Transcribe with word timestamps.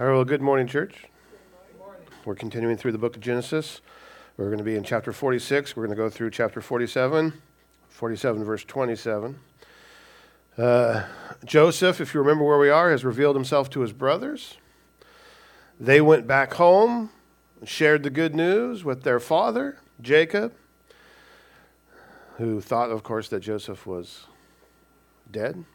All 0.00 0.06
right, 0.06 0.14
well, 0.14 0.24
good 0.24 0.40
morning, 0.40 0.66
church. 0.66 0.94
Good 1.72 1.78
morning. 1.78 2.00
We're 2.24 2.34
continuing 2.34 2.78
through 2.78 2.92
the 2.92 2.98
book 2.98 3.16
of 3.16 3.20
Genesis. 3.20 3.82
We're 4.38 4.46
going 4.46 4.56
to 4.56 4.64
be 4.64 4.74
in 4.74 4.82
chapter 4.82 5.12
46. 5.12 5.76
We're 5.76 5.84
going 5.84 5.94
to 5.94 6.02
go 6.02 6.08
through 6.08 6.30
chapter 6.30 6.62
47, 6.62 7.34
47, 7.90 8.42
verse 8.42 8.64
27. 8.64 9.38
Uh, 10.56 11.04
Joseph, 11.44 12.00
if 12.00 12.14
you 12.14 12.20
remember 12.20 12.44
where 12.44 12.58
we 12.58 12.70
are, 12.70 12.90
has 12.90 13.04
revealed 13.04 13.36
himself 13.36 13.68
to 13.68 13.80
his 13.80 13.92
brothers. 13.92 14.56
They 15.78 16.00
went 16.00 16.26
back 16.26 16.54
home 16.54 17.10
and 17.60 17.68
shared 17.68 18.02
the 18.02 18.08
good 18.08 18.34
news 18.34 18.82
with 18.82 19.02
their 19.02 19.20
father, 19.20 19.80
Jacob, 20.00 20.54
who 22.38 22.62
thought, 22.62 22.88
of 22.88 23.02
course, 23.02 23.28
that 23.28 23.40
Joseph 23.40 23.86
was 23.86 24.24
dead. 25.30 25.66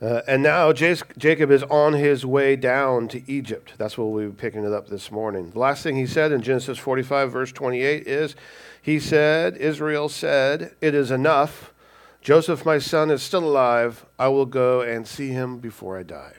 Uh, 0.00 0.22
and 0.28 0.44
now 0.44 0.72
Jacob 0.72 1.50
is 1.50 1.64
on 1.64 1.94
his 1.94 2.24
way 2.24 2.54
down 2.54 3.08
to 3.08 3.30
Egypt. 3.30 3.72
That's 3.78 3.98
what 3.98 4.06
we'll 4.06 4.28
be 4.28 4.36
picking 4.36 4.64
it 4.64 4.72
up 4.72 4.88
this 4.88 5.10
morning. 5.10 5.50
The 5.50 5.58
last 5.58 5.82
thing 5.82 5.96
he 5.96 6.06
said 6.06 6.30
in 6.30 6.40
Genesis 6.40 6.78
45, 6.78 7.32
verse 7.32 7.50
28 7.50 8.06
is 8.06 8.36
He 8.80 9.00
said, 9.00 9.56
Israel 9.56 10.08
said, 10.08 10.76
It 10.80 10.94
is 10.94 11.10
enough. 11.10 11.72
Joseph, 12.20 12.64
my 12.64 12.78
son, 12.78 13.10
is 13.10 13.22
still 13.22 13.44
alive. 13.44 14.06
I 14.18 14.28
will 14.28 14.46
go 14.46 14.82
and 14.82 15.06
see 15.06 15.30
him 15.30 15.58
before 15.58 15.98
I 15.98 16.04
die. 16.04 16.34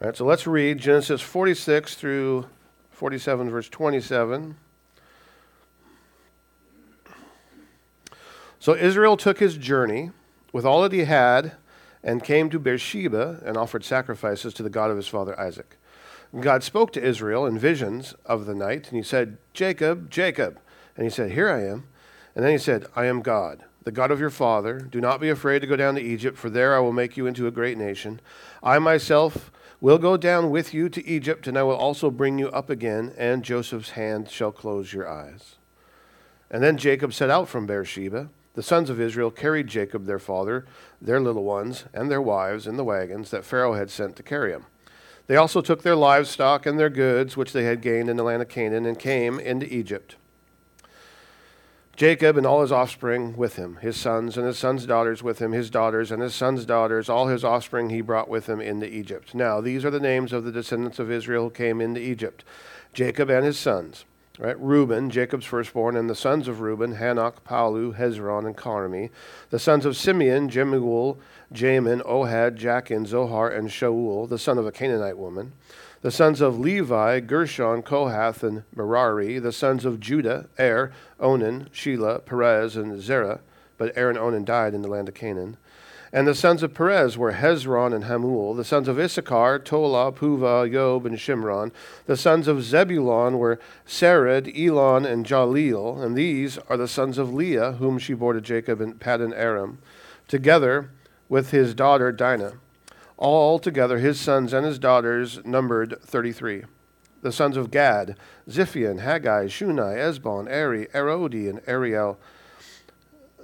All 0.00 0.08
right, 0.08 0.16
so 0.16 0.24
let's 0.24 0.48
read 0.48 0.78
Genesis 0.78 1.20
46 1.20 1.94
through 1.94 2.46
47, 2.90 3.50
verse 3.50 3.68
27. 3.68 4.56
So 8.58 8.74
Israel 8.74 9.16
took 9.16 9.38
his 9.38 9.56
journey 9.56 10.10
with 10.52 10.64
all 10.66 10.82
that 10.82 10.92
he 10.92 11.04
had 11.04 11.52
and 12.02 12.24
came 12.24 12.50
to 12.50 12.58
Beersheba 12.58 13.42
and 13.44 13.56
offered 13.56 13.84
sacrifices 13.84 14.54
to 14.54 14.62
the 14.62 14.70
God 14.70 14.90
of 14.90 14.96
his 14.96 15.08
father 15.08 15.38
Isaac. 15.38 15.76
God 16.38 16.62
spoke 16.62 16.92
to 16.92 17.02
Israel 17.02 17.44
in 17.44 17.58
visions 17.58 18.14
of 18.24 18.46
the 18.46 18.54
night, 18.54 18.88
and 18.88 18.96
he 18.96 19.02
said, 19.02 19.38
Jacob, 19.52 20.10
Jacob. 20.10 20.60
And 20.96 21.04
he 21.04 21.10
said, 21.10 21.32
Here 21.32 21.50
I 21.50 21.64
am. 21.64 21.88
And 22.34 22.44
then 22.44 22.52
he 22.52 22.58
said, 22.58 22.86
I 22.94 23.06
am 23.06 23.20
God, 23.20 23.64
the 23.82 23.90
God 23.90 24.12
of 24.12 24.20
your 24.20 24.30
father. 24.30 24.78
Do 24.78 25.00
not 25.00 25.20
be 25.20 25.28
afraid 25.28 25.58
to 25.60 25.66
go 25.66 25.74
down 25.74 25.96
to 25.96 26.00
Egypt, 26.00 26.38
for 26.38 26.48
there 26.48 26.76
I 26.76 26.80
will 26.80 26.92
make 26.92 27.16
you 27.16 27.26
into 27.26 27.48
a 27.48 27.50
great 27.50 27.76
nation. 27.76 28.20
I 28.62 28.78
myself 28.78 29.50
will 29.80 29.98
go 29.98 30.16
down 30.16 30.50
with 30.50 30.72
you 30.72 30.88
to 30.90 31.04
Egypt, 31.06 31.48
and 31.48 31.58
I 31.58 31.64
will 31.64 31.76
also 31.76 32.10
bring 32.10 32.38
you 32.38 32.48
up 32.50 32.70
again, 32.70 33.12
and 33.16 33.42
Joseph's 33.42 33.90
hand 33.90 34.30
shall 34.30 34.52
close 34.52 34.92
your 34.92 35.08
eyes. 35.08 35.56
And 36.50 36.62
then 36.62 36.76
Jacob 36.76 37.12
set 37.12 37.30
out 37.30 37.48
from 37.48 37.66
Beersheba. 37.66 38.28
The 38.54 38.62
sons 38.62 38.90
of 38.90 39.00
Israel 39.00 39.30
carried 39.30 39.68
Jacob 39.68 40.06
their 40.06 40.18
father, 40.18 40.66
their 41.00 41.20
little 41.20 41.44
ones, 41.44 41.84
and 41.94 42.10
their 42.10 42.20
wives 42.20 42.66
in 42.66 42.76
the 42.76 42.84
wagons 42.84 43.30
that 43.30 43.44
Pharaoh 43.44 43.74
had 43.74 43.90
sent 43.90 44.16
to 44.16 44.22
carry 44.22 44.52
them. 44.52 44.66
They 45.28 45.36
also 45.36 45.60
took 45.60 45.82
their 45.82 45.94
livestock 45.94 46.66
and 46.66 46.78
their 46.78 46.90
goods, 46.90 47.36
which 47.36 47.52
they 47.52 47.62
had 47.62 47.80
gained 47.80 48.10
in 48.10 48.16
the 48.16 48.24
land 48.24 48.42
of 48.42 48.48
Canaan, 48.48 48.86
and 48.86 48.98
came 48.98 49.38
into 49.38 49.72
Egypt. 49.72 50.16
Jacob 51.94 52.36
and 52.36 52.46
all 52.46 52.62
his 52.62 52.72
offspring 52.72 53.36
with 53.36 53.56
him, 53.56 53.76
his 53.76 53.96
sons 53.96 54.36
and 54.38 54.46
his 54.46 54.58
sons' 54.58 54.86
daughters 54.86 55.22
with 55.22 55.38
him, 55.38 55.52
his 55.52 55.68
daughters 55.68 56.10
and 56.10 56.22
his 56.22 56.34
sons' 56.34 56.64
daughters, 56.64 57.08
all 57.08 57.28
his 57.28 57.44
offspring 57.44 57.90
he 57.90 58.00
brought 58.00 58.28
with 58.28 58.48
him 58.48 58.60
into 58.60 58.86
Egypt. 58.86 59.34
Now, 59.34 59.60
these 59.60 59.84
are 59.84 59.90
the 59.90 60.00
names 60.00 60.32
of 60.32 60.44
the 60.44 60.50
descendants 60.50 60.98
of 60.98 61.10
Israel 61.10 61.44
who 61.44 61.50
came 61.50 61.80
into 61.80 62.00
Egypt 62.00 62.42
Jacob 62.92 63.30
and 63.30 63.44
his 63.44 63.58
sons. 63.58 64.06
Right? 64.40 64.58
Reuben, 64.58 65.10
Jacob's 65.10 65.44
firstborn, 65.44 65.98
and 65.98 66.08
the 66.08 66.14
sons 66.14 66.48
of 66.48 66.62
Reuben, 66.62 66.94
Hanoch, 66.94 67.44
Pallu, 67.46 67.94
Hezron, 67.98 68.46
and 68.46 68.56
Carmi. 68.56 69.10
The 69.50 69.58
sons 69.58 69.84
of 69.84 69.98
Simeon, 69.98 70.48
Jemuel, 70.48 71.18
Jamin, 71.52 72.00
Ohad, 72.06 72.56
Jachin, 72.56 73.06
Zohar, 73.06 73.50
and 73.50 73.68
Shaul, 73.68 74.26
the 74.26 74.38
son 74.38 74.56
of 74.56 74.66
a 74.66 74.72
Canaanite 74.72 75.18
woman. 75.18 75.52
The 76.00 76.10
sons 76.10 76.40
of 76.40 76.58
Levi, 76.58 77.20
Gershon, 77.20 77.82
Kohath, 77.82 78.42
and 78.42 78.62
Merari. 78.74 79.38
The 79.38 79.52
sons 79.52 79.84
of 79.84 80.00
Judah, 80.00 80.48
Er, 80.58 80.90
Onan, 81.20 81.68
Shelah, 81.74 82.24
Perez, 82.24 82.76
and 82.76 82.98
Zerah. 82.98 83.40
But 83.76 83.94
Er 83.94 84.08
and 84.08 84.16
Onan 84.18 84.46
died 84.46 84.72
in 84.72 84.80
the 84.80 84.88
land 84.88 85.10
of 85.10 85.14
Canaan. 85.14 85.58
And 86.12 86.26
the 86.26 86.34
sons 86.34 86.64
of 86.64 86.74
Perez 86.74 87.16
were 87.16 87.34
Hezron 87.34 87.94
and 87.94 88.04
Hamul. 88.04 88.56
The 88.56 88.64
sons 88.64 88.88
of 88.88 88.98
Issachar, 88.98 89.60
Tola, 89.60 90.10
Puvah, 90.10 90.68
Yob, 90.68 91.06
and 91.06 91.16
Shimron. 91.16 91.70
The 92.06 92.16
sons 92.16 92.48
of 92.48 92.64
Zebulun 92.64 93.38
were 93.38 93.60
Sered, 93.86 94.52
Elon, 94.58 95.06
and 95.06 95.24
Jahleel. 95.24 96.02
And 96.02 96.16
these 96.16 96.58
are 96.68 96.76
the 96.76 96.88
sons 96.88 97.16
of 97.16 97.32
Leah, 97.32 97.72
whom 97.72 97.98
she 97.98 98.14
bore 98.14 98.32
to 98.32 98.40
Jacob 98.40 98.80
in 98.80 98.94
Paddan 98.94 99.32
Aram, 99.36 99.78
together 100.26 100.90
with 101.28 101.52
his 101.52 101.74
daughter 101.74 102.10
Dinah. 102.10 102.54
All 103.16 103.60
together 103.60 103.98
his 103.98 104.18
sons 104.18 104.52
and 104.52 104.66
his 104.66 104.80
daughters 104.80 105.38
numbered 105.44 106.00
thirty-three. 106.02 106.64
The 107.22 107.30
sons 107.30 107.56
of 107.56 107.70
Gad, 107.70 108.16
Ziphion, 108.48 109.00
Haggai, 109.00 109.44
Shuni, 109.44 109.94
Ezbon, 109.94 110.48
Eri, 110.48 110.86
Arodi, 110.86 111.48
and 111.48 111.62
Areli. 111.66 112.16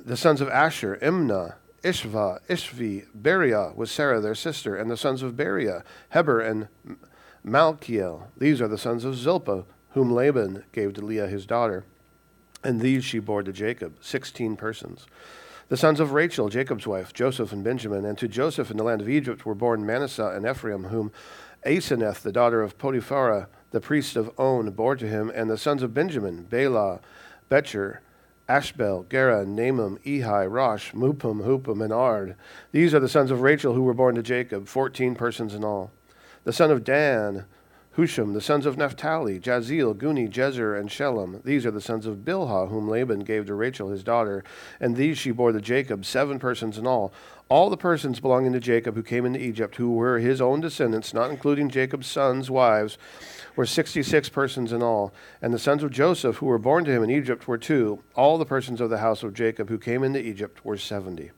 The 0.03 0.17
sons 0.17 0.41
of 0.41 0.49
Asher, 0.49 0.99
Imnah, 1.03 1.55
Ishva, 1.83 2.41
Ishvi, 2.49 3.07
Beriah 3.17 3.75
was 3.75 3.91
Serah 3.91 4.23
their 4.23 4.35
sister, 4.35 4.77
and 4.77 4.91
the 4.91 4.97
sons 4.97 5.23
of 5.23 5.35
Beriah, 5.35 5.83
Heber 6.13 6.41
and 6.41 6.69
Malchiel. 7.45 8.29
These 8.37 8.61
are 8.61 8.69
the 8.69 8.79
sons 8.79 9.05
of 9.05 9.15
Zilpah, 9.15 9.65
whom 9.91 10.13
Laban 10.13 10.65
gave 10.73 10.95
to 10.95 11.05
Leah 11.05 11.29
his 11.29 11.47
daughter. 11.47 11.85
And 12.65 12.81
these 12.81 13.05
she 13.05 13.19
bore 13.19 13.43
to 13.43 13.53
Jacob, 13.53 13.99
sixteen 14.01 14.57
persons. 14.57 15.07
The 15.69 15.77
sons 15.77 16.01
of 16.01 16.13
Rachel, 16.13 16.49
Jacob's 16.49 16.87
wife, 16.87 17.13
Joseph 17.13 17.53
and 17.53 17.63
Benjamin, 17.63 18.05
and 18.05 18.17
to 18.19 18.29
Joseph 18.29 18.71
in 18.71 18.77
the 18.77 18.85
land 18.85 19.01
of 19.01 19.09
Egypt 19.09 19.45
were 19.45 19.55
born 19.55 19.85
Manasseh 19.85 20.33
and 20.35 20.47
Ephraim, 20.47 20.85
whom 20.85 21.13
Asenath, 21.65 22.23
the 22.23 22.33
daughter 22.33 22.63
of 22.63 22.79
Potiphera, 22.79 23.49
the 23.73 23.81
priest 23.81 24.17
of 24.17 24.31
On, 24.39 24.71
bore 24.71 24.97
to 24.97 25.09
him, 25.09 25.31
and 25.35 25.51
the 25.51 25.59
sons 25.59 25.83
of 25.83 25.93
Benjamin, 25.93 26.45
Bela, 26.45 27.01
Becher, 27.49 28.01
Ashbel, 28.49 29.07
Gera, 29.11 29.45
Naaman, 29.45 29.99
Ehi, 30.07 30.51
Rosh, 30.51 30.93
Muppim, 30.93 31.45
Huppim, 31.45 31.83
and 31.83 31.93
Ard. 31.93 32.37
These 32.71 32.95
are 32.95 33.01
the 33.01 33.09
sons 33.09 33.33
of 33.33 33.41
Rachel 33.41 33.75
who 33.75 33.83
were 33.83 33.95
born 33.95 34.15
to 34.15 34.23
Jacob, 34.23 34.69
fourteen 34.69 35.17
persons 35.17 35.53
in 35.53 35.65
all. 35.65 35.91
The 36.45 36.53
son 36.53 36.71
of 36.71 36.85
Dan, 36.85 37.47
Hushim, 37.97 38.35
the 38.35 38.41
sons 38.41 38.67
of 38.67 38.77
Naphtali, 38.77 39.41
Jahziel, 39.41 39.95
Guni, 39.95 40.31
Jezer, 40.31 40.79
and 40.79 40.89
Shillem. 40.89 41.43
These 41.43 41.67
are 41.67 41.71
the 41.73 41.81
sons 41.81 42.07
of 42.07 42.19
Bilhah, 42.19 42.69
whom 42.69 42.89
Laban 42.89 43.21
gave 43.21 43.47
to 43.47 43.55
Rachel 43.55 43.89
his 43.89 44.05
daughter, 44.05 44.45
and 44.79 44.95
these 44.95 45.19
she 45.19 45.33
bore 45.33 45.51
to 45.51 45.61
Jacob, 45.61 46.05
seven 46.05 46.39
persons 46.39 46.79
in 46.79 46.87
all. 46.87 47.13
All 47.49 47.71
the 47.71 47.77
persons 47.77 48.21
belonging 48.21 48.53
to 48.53 48.61
Jacob 48.61 48.97
who 48.97 49.03
came 49.03 49.25
into 49.25 49.41
Egypt, 49.41 49.77
who 49.77 49.93
were 49.93 50.19
his 50.19 50.41
own 50.41 50.61
descendants, 50.61 51.15
not 51.15 51.31
including 51.31 51.71
Jacob's 51.71 52.07
sons' 52.07 52.51
wives, 52.51 52.99
were 53.57 53.67
66 53.67 54.29
persons 54.29 54.73
in 54.73 54.83
all. 54.83 55.13
And 55.43 55.53
the 55.53 55.59
sons 55.59 55.83
of 55.83 55.91
Joseph 55.91 56.37
who 56.37 56.47
were 56.47 56.59
born 56.59 56.85
to 56.85 56.93
him 56.93 57.03
in 57.03 57.11
Egypt 57.11 57.49
were 57.49 57.59
two. 57.59 58.03
All 58.15 58.39
the 58.39 58.47
persons 58.47 58.81
of 58.81 58.91
the 58.91 58.99
house 58.99 59.23
of 59.23 59.35
Jacob 59.35 59.69
who 59.69 59.79
came 59.79 60.05
into 60.05 60.21
Egypt 60.21 60.65
were 60.65 60.77
70. 60.77 61.31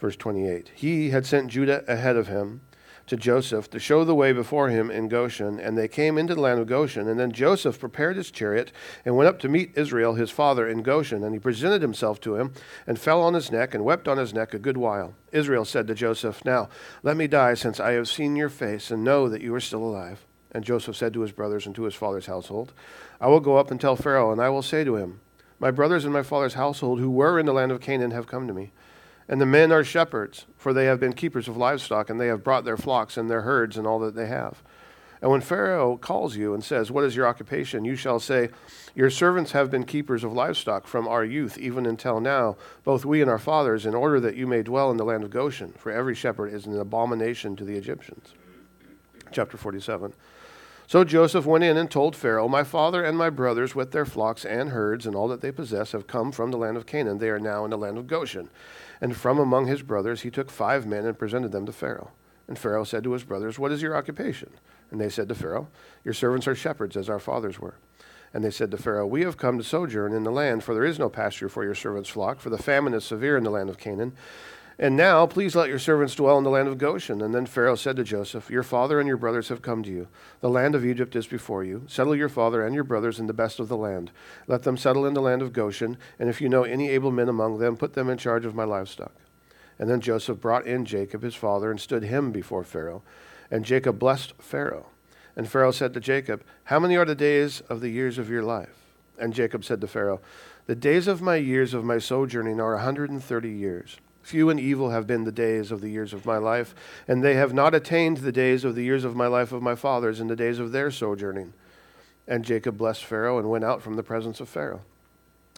Verse 0.00 0.16
28 0.16 0.70
He 0.74 1.10
had 1.10 1.26
sent 1.26 1.50
Judah 1.50 1.84
ahead 1.86 2.16
of 2.16 2.28
him 2.28 2.62
to 3.06 3.16
Joseph 3.16 3.68
to 3.70 3.78
show 3.78 4.04
the 4.04 4.14
way 4.14 4.32
before 4.32 4.68
him 4.68 4.90
in 4.90 5.08
Goshen, 5.08 5.58
and 5.58 5.76
they 5.76 5.88
came 5.88 6.16
into 6.16 6.34
the 6.34 6.40
land 6.40 6.60
of 6.60 6.66
Goshen. 6.66 7.08
And 7.08 7.18
then 7.18 7.32
Joseph 7.32 7.78
prepared 7.78 8.16
his 8.16 8.30
chariot 8.30 8.72
and 9.04 9.16
went 9.16 9.28
up 9.28 9.38
to 9.40 9.48
meet 9.48 9.76
Israel 9.76 10.14
his 10.14 10.30
father 10.30 10.68
in 10.68 10.82
Goshen. 10.82 11.24
And 11.24 11.34
he 11.34 11.38
presented 11.40 11.82
himself 11.82 12.20
to 12.20 12.36
him 12.36 12.52
and 12.86 12.98
fell 12.98 13.22
on 13.22 13.34
his 13.34 13.50
neck 13.50 13.74
and 13.74 13.84
wept 13.84 14.08
on 14.08 14.18
his 14.18 14.32
neck 14.32 14.54
a 14.54 14.58
good 14.58 14.76
while. 14.76 15.14
Israel 15.32 15.64
said 15.64 15.86
to 15.88 15.94
Joseph, 15.94 16.44
Now 16.44 16.68
let 17.02 17.16
me 17.16 17.26
die, 17.26 17.54
since 17.54 17.80
I 17.80 17.92
have 17.92 18.08
seen 18.08 18.36
your 18.36 18.48
face 18.48 18.90
and 18.90 19.04
know 19.04 19.28
that 19.28 19.42
you 19.42 19.54
are 19.54 19.60
still 19.60 19.82
alive. 19.82 20.26
And 20.52 20.64
Joseph 20.64 20.96
said 20.96 21.14
to 21.14 21.22
his 21.22 21.32
brothers 21.32 21.66
and 21.66 21.74
to 21.74 21.84
his 21.84 21.94
father's 21.94 22.26
household, 22.26 22.72
I 23.20 23.26
will 23.26 23.40
go 23.40 23.56
up 23.56 23.70
and 23.70 23.80
tell 23.80 23.96
Pharaoh, 23.96 24.32
and 24.32 24.40
I 24.40 24.50
will 24.50 24.62
say 24.62 24.84
to 24.84 24.96
him, 24.96 25.20
My 25.58 25.70
brothers 25.70 26.04
and 26.04 26.12
my 26.12 26.22
father's 26.22 26.54
household, 26.54 27.00
who 27.00 27.10
were 27.10 27.38
in 27.38 27.46
the 27.46 27.54
land 27.54 27.72
of 27.72 27.80
Canaan, 27.80 28.10
have 28.10 28.26
come 28.26 28.46
to 28.46 28.54
me. 28.54 28.72
And 29.28 29.40
the 29.40 29.46
men 29.46 29.72
are 29.72 29.82
shepherds, 29.82 30.46
for 30.58 30.72
they 30.72 30.84
have 30.84 31.00
been 31.00 31.14
keepers 31.14 31.48
of 31.48 31.56
livestock, 31.56 32.10
and 32.10 32.20
they 32.20 32.26
have 32.26 32.44
brought 32.44 32.64
their 32.64 32.76
flocks 32.76 33.16
and 33.16 33.30
their 33.30 33.42
herds 33.42 33.78
and 33.78 33.86
all 33.86 33.98
that 34.00 34.14
they 34.14 34.26
have. 34.26 34.62
And 35.22 35.30
when 35.30 35.40
Pharaoh 35.40 35.96
calls 35.96 36.36
you 36.36 36.52
and 36.52 36.64
says, 36.64 36.90
What 36.90 37.04
is 37.04 37.14
your 37.14 37.28
occupation? 37.28 37.84
you 37.84 37.94
shall 37.94 38.18
say, 38.18 38.50
Your 38.96 39.08
servants 39.08 39.52
have 39.52 39.70
been 39.70 39.84
keepers 39.84 40.24
of 40.24 40.32
livestock 40.32 40.88
from 40.88 41.06
our 41.06 41.24
youth, 41.24 41.56
even 41.56 41.86
until 41.86 42.20
now, 42.20 42.56
both 42.82 43.04
we 43.04 43.22
and 43.22 43.30
our 43.30 43.38
fathers, 43.38 43.86
in 43.86 43.94
order 43.94 44.18
that 44.18 44.34
you 44.34 44.48
may 44.48 44.62
dwell 44.62 44.90
in 44.90 44.96
the 44.96 45.04
land 45.04 45.22
of 45.22 45.30
Goshen, 45.30 45.72
for 45.78 45.92
every 45.92 46.16
shepherd 46.16 46.52
is 46.52 46.66
an 46.66 46.78
abomination 46.78 47.54
to 47.54 47.64
the 47.64 47.76
Egyptians. 47.76 48.34
Chapter 49.30 49.56
47. 49.56 50.12
So 50.92 51.04
Joseph 51.04 51.46
went 51.46 51.64
in 51.64 51.78
and 51.78 51.90
told 51.90 52.14
Pharaoh, 52.14 52.48
My 52.48 52.64
father 52.64 53.02
and 53.02 53.16
my 53.16 53.30
brothers, 53.30 53.74
with 53.74 53.92
their 53.92 54.04
flocks 54.04 54.44
and 54.44 54.68
herds 54.68 55.06
and 55.06 55.16
all 55.16 55.26
that 55.28 55.40
they 55.40 55.50
possess, 55.50 55.92
have 55.92 56.06
come 56.06 56.30
from 56.32 56.50
the 56.50 56.58
land 56.58 56.76
of 56.76 56.84
Canaan. 56.84 57.16
They 57.16 57.30
are 57.30 57.40
now 57.40 57.64
in 57.64 57.70
the 57.70 57.78
land 57.78 57.96
of 57.96 58.06
Goshen. 58.06 58.50
And 59.00 59.16
from 59.16 59.38
among 59.38 59.68
his 59.68 59.80
brothers 59.80 60.20
he 60.20 60.30
took 60.30 60.50
five 60.50 60.84
men 60.84 61.06
and 61.06 61.18
presented 61.18 61.50
them 61.50 61.64
to 61.64 61.72
Pharaoh. 61.72 62.10
And 62.46 62.58
Pharaoh 62.58 62.84
said 62.84 63.04
to 63.04 63.12
his 63.12 63.24
brothers, 63.24 63.58
What 63.58 63.72
is 63.72 63.80
your 63.80 63.96
occupation? 63.96 64.50
And 64.90 65.00
they 65.00 65.08
said 65.08 65.30
to 65.30 65.34
Pharaoh, 65.34 65.68
Your 66.04 66.12
servants 66.12 66.46
are 66.46 66.54
shepherds, 66.54 66.94
as 66.94 67.08
our 67.08 67.18
fathers 67.18 67.58
were. 67.58 67.76
And 68.34 68.44
they 68.44 68.50
said 68.50 68.70
to 68.72 68.76
Pharaoh, 68.76 69.06
We 69.06 69.22
have 69.22 69.38
come 69.38 69.56
to 69.56 69.64
sojourn 69.64 70.12
in 70.12 70.24
the 70.24 70.30
land, 70.30 70.62
for 70.62 70.74
there 70.74 70.84
is 70.84 70.98
no 70.98 71.08
pasture 71.08 71.48
for 71.48 71.64
your 71.64 71.74
servants' 71.74 72.10
flock, 72.10 72.38
for 72.38 72.50
the 72.50 72.58
famine 72.58 72.92
is 72.92 73.02
severe 73.02 73.38
in 73.38 73.44
the 73.44 73.50
land 73.50 73.70
of 73.70 73.78
Canaan. 73.78 74.12
And 74.78 74.96
now, 74.96 75.26
please 75.26 75.54
let 75.54 75.68
your 75.68 75.78
servants 75.78 76.14
dwell 76.14 76.38
in 76.38 76.44
the 76.44 76.50
land 76.50 76.66
of 76.66 76.78
Goshen. 76.78 77.20
And 77.20 77.34
then 77.34 77.46
Pharaoh 77.46 77.76
said 77.76 77.96
to 77.96 78.04
Joseph, 78.04 78.50
Your 78.50 78.62
father 78.62 78.98
and 78.98 79.06
your 79.06 79.16
brothers 79.16 79.48
have 79.48 79.62
come 79.62 79.82
to 79.82 79.90
you. 79.90 80.08
The 80.40 80.48
land 80.48 80.74
of 80.74 80.84
Egypt 80.84 81.14
is 81.14 81.26
before 81.26 81.62
you. 81.62 81.84
Settle 81.88 82.16
your 82.16 82.30
father 82.30 82.64
and 82.64 82.74
your 82.74 82.84
brothers 82.84 83.20
in 83.20 83.26
the 83.26 83.34
best 83.34 83.60
of 83.60 83.68
the 83.68 83.76
land. 83.76 84.10
Let 84.46 84.62
them 84.62 84.76
settle 84.76 85.04
in 85.04 85.14
the 85.14 85.20
land 85.20 85.42
of 85.42 85.52
Goshen. 85.52 85.98
And 86.18 86.28
if 86.28 86.40
you 86.40 86.48
know 86.48 86.64
any 86.64 86.88
able 86.88 87.10
men 87.10 87.28
among 87.28 87.58
them, 87.58 87.76
put 87.76 87.92
them 87.92 88.08
in 88.08 88.18
charge 88.18 88.44
of 88.44 88.54
my 88.54 88.64
livestock. 88.64 89.12
And 89.78 89.90
then 89.90 90.00
Joseph 90.00 90.40
brought 90.40 90.66
in 90.66 90.84
Jacob, 90.84 91.22
his 91.22 91.34
father, 91.34 91.70
and 91.70 91.80
stood 91.80 92.04
him 92.04 92.32
before 92.32 92.64
Pharaoh. 92.64 93.02
And 93.50 93.64
Jacob 93.64 93.98
blessed 93.98 94.32
Pharaoh. 94.38 94.86
And 95.36 95.48
Pharaoh 95.48 95.70
said 95.70 95.94
to 95.94 96.00
Jacob, 96.00 96.44
How 96.64 96.78
many 96.78 96.96
are 96.96 97.04
the 97.04 97.14
days 97.14 97.60
of 97.68 97.80
the 97.80 97.88
years 97.88 98.18
of 98.18 98.30
your 98.30 98.42
life? 98.42 98.78
And 99.18 99.34
Jacob 99.34 99.64
said 99.64 99.80
to 99.80 99.86
Pharaoh, 99.86 100.20
The 100.66 100.74
days 100.74 101.06
of 101.06 101.22
my 101.22 101.36
years 101.36 101.74
of 101.74 101.84
my 101.84 101.98
sojourning 101.98 102.60
are 102.60 102.72
a 102.72 102.76
130 102.76 103.50
years. 103.50 103.98
Few 104.22 104.50
and 104.50 104.60
evil 104.60 104.90
have 104.90 105.06
been 105.06 105.24
the 105.24 105.32
days 105.32 105.72
of 105.72 105.80
the 105.80 105.90
years 105.90 106.12
of 106.12 106.24
my 106.24 106.38
life, 106.38 106.74
and 107.08 107.22
they 107.22 107.34
have 107.34 107.52
not 107.52 107.74
attained 107.74 108.18
the 108.18 108.32
days 108.32 108.64
of 108.64 108.74
the 108.74 108.84
years 108.84 109.04
of 109.04 109.16
my 109.16 109.26
life 109.26 109.52
of 109.52 109.62
my 109.62 109.74
fathers 109.74 110.20
in 110.20 110.28
the 110.28 110.36
days 110.36 110.58
of 110.58 110.72
their 110.72 110.90
sojourning. 110.90 111.52
And 112.28 112.44
Jacob 112.44 112.78
blessed 112.78 113.04
Pharaoh 113.04 113.38
and 113.38 113.50
went 113.50 113.64
out 113.64 113.82
from 113.82 113.96
the 113.96 114.02
presence 114.02 114.40
of 114.40 114.48
Pharaoh. 114.48 114.82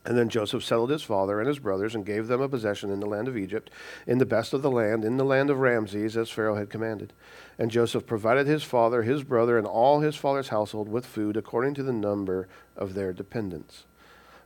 And 0.06 0.18
then 0.18 0.28
Joseph 0.28 0.62
settled 0.62 0.90
his 0.90 1.02
father 1.02 1.40
and 1.40 1.48
his 1.48 1.58
brothers 1.58 1.94
and 1.94 2.04
gave 2.04 2.26
them 2.26 2.42
a 2.42 2.48
possession 2.48 2.90
in 2.90 3.00
the 3.00 3.06
land 3.06 3.26
of 3.26 3.38
Egypt, 3.38 3.70
in 4.06 4.18
the 4.18 4.26
best 4.26 4.52
of 4.52 4.60
the 4.60 4.70
land, 4.70 5.04
in 5.04 5.16
the 5.16 5.24
land 5.24 5.48
of 5.48 5.60
Ramses, 5.60 6.16
as 6.16 6.28
Pharaoh 6.28 6.56
had 6.56 6.68
commanded. 6.68 7.14
And 7.58 7.70
Joseph 7.70 8.06
provided 8.06 8.46
his 8.46 8.62
father, 8.62 9.02
his 9.02 9.22
brother, 9.22 9.56
and 9.56 9.66
all 9.66 10.00
his 10.00 10.16
father's 10.16 10.48
household 10.48 10.88
with 10.88 11.06
food 11.06 11.36
according 11.38 11.74
to 11.74 11.82
the 11.82 11.92
number 11.92 12.48
of 12.76 12.92
their 12.92 13.14
dependents. 13.14 13.84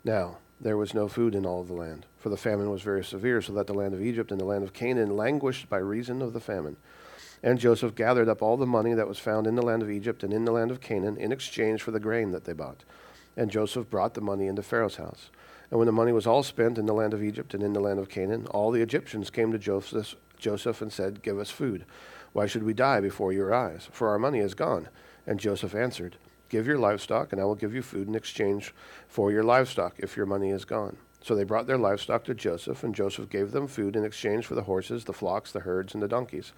Now, 0.05 0.39
there 0.61 0.77
was 0.77 0.95
no 0.95 1.09
food 1.09 1.35
in 1.35 1.47
all 1.47 1.63
the 1.63 1.73
land, 1.73 2.07
for 2.19 2.29
the 2.29 2.37
famine 2.37 2.71
was 2.71 2.83
very 2.83 3.05
severe, 3.05 3.41
so 3.41 3.53
that 3.53 3.67
the 3.67 3.75
land 3.75 3.95
of 3.95 4.03
Egypt 4.03 4.33
and 4.33 4.41
the 4.41 4.45
land 4.45 4.65
of 4.65 4.73
Canaan 4.73 5.17
languished 5.17 5.69
by 5.69 5.79
reason 5.79 6.21
of 6.21 6.33
the 6.33 6.41
famine. 6.41 6.77
And 7.43 7.59
Joseph 7.59 7.95
gathered 7.95 8.29
up 8.29 8.43
all 8.43 8.57
the 8.57 8.67
money 8.67 8.95
that 8.95 9.07
was 9.07 9.19
found 9.19 9.47
in 9.47 9.55
the 9.55 9.63
land 9.63 9.83
of 9.83 9.91
Egypt 9.91 10.25
and 10.25 10.33
in 10.33 10.45
the 10.45 10.53
land 10.53 10.71
of 10.71 10.81
Canaan 10.81 11.17
in 11.17 11.31
exchange 11.31 11.83
for 11.83 11.93
the 11.93 12.01
grain 12.01 12.33
that 12.33 12.45
they 12.45 12.53
bought. 12.53 12.83
And 13.37 13.51
Joseph 13.51 13.89
brought 13.89 14.15
the 14.15 14.21
money 14.21 14.49
into 14.49 14.63
Pharaoh's 14.65 14.97
house. 14.97 15.31
And 15.71 15.79
when 15.79 15.87
the 15.87 15.93
money 15.93 16.13
was 16.13 16.27
all 16.27 16.43
spent 16.43 16.79
in 16.79 16.87
the 16.87 16.95
land 16.95 17.15
of 17.15 17.23
Egypt 17.23 17.55
and 17.55 17.63
in 17.63 17.75
the 17.75 17.81
land 17.81 18.01
of 18.01 18.09
Canaan, 18.09 18.47
all 18.47 18.73
the 18.73 18.83
Egyptians 18.83 19.31
came 19.31 19.53
to 19.53 19.59
Joseph, 19.59 20.17
Joseph 20.39 20.83
and 20.83 20.93
said, 20.93 21.23
Give 21.23 21.39
us 21.39 21.51
food. 21.51 21.85
Why 22.33 22.47
should 22.47 22.65
we 22.65 22.75
die 22.75 23.01
before 23.01 23.33
your 23.33 23.55
eyes? 23.55 23.89
For 23.93 24.09
our 24.09 24.19
money 24.19 24.41
is 24.41 24.55
gone. 24.55 24.89
And 25.27 25.39
Joseph 25.39 25.75
answered, 25.75 26.17
Give 26.49 26.67
your 26.67 26.79
livestock, 26.79 27.33
and 27.33 27.41
I 27.41 27.45
will 27.45 27.55
give 27.55 27.75
you 27.75 27.83
food 27.83 28.09
in 28.09 28.15
exchange 28.15 28.75
for 29.09 29.31
your 29.31 29.43
livestock 29.43 29.95
if 29.99 30.17
your 30.17 30.27
money 30.27 30.51
is 30.51 30.65
gone. 30.65 30.97
So 31.23 31.35
they 31.35 31.45
brought 31.45 31.67
their 31.67 31.79
livestock 31.79 32.25
to 32.25 32.35
Joseph, 32.35 32.83
and 32.83 32.95
Joseph 32.95 33.29
gave 33.29 33.51
them 33.51 33.67
food 33.67 33.97
in 33.97 34.05
exchange 34.05 34.47
for 34.47 34.55
the 34.55 34.63
horses, 34.63 35.05
the 35.05 35.13
flocks, 35.13 35.53
the 35.53 35.61
herds, 35.61 35.93
and 35.93 36.03
the 36.03 36.09
donkeys. 36.09 36.53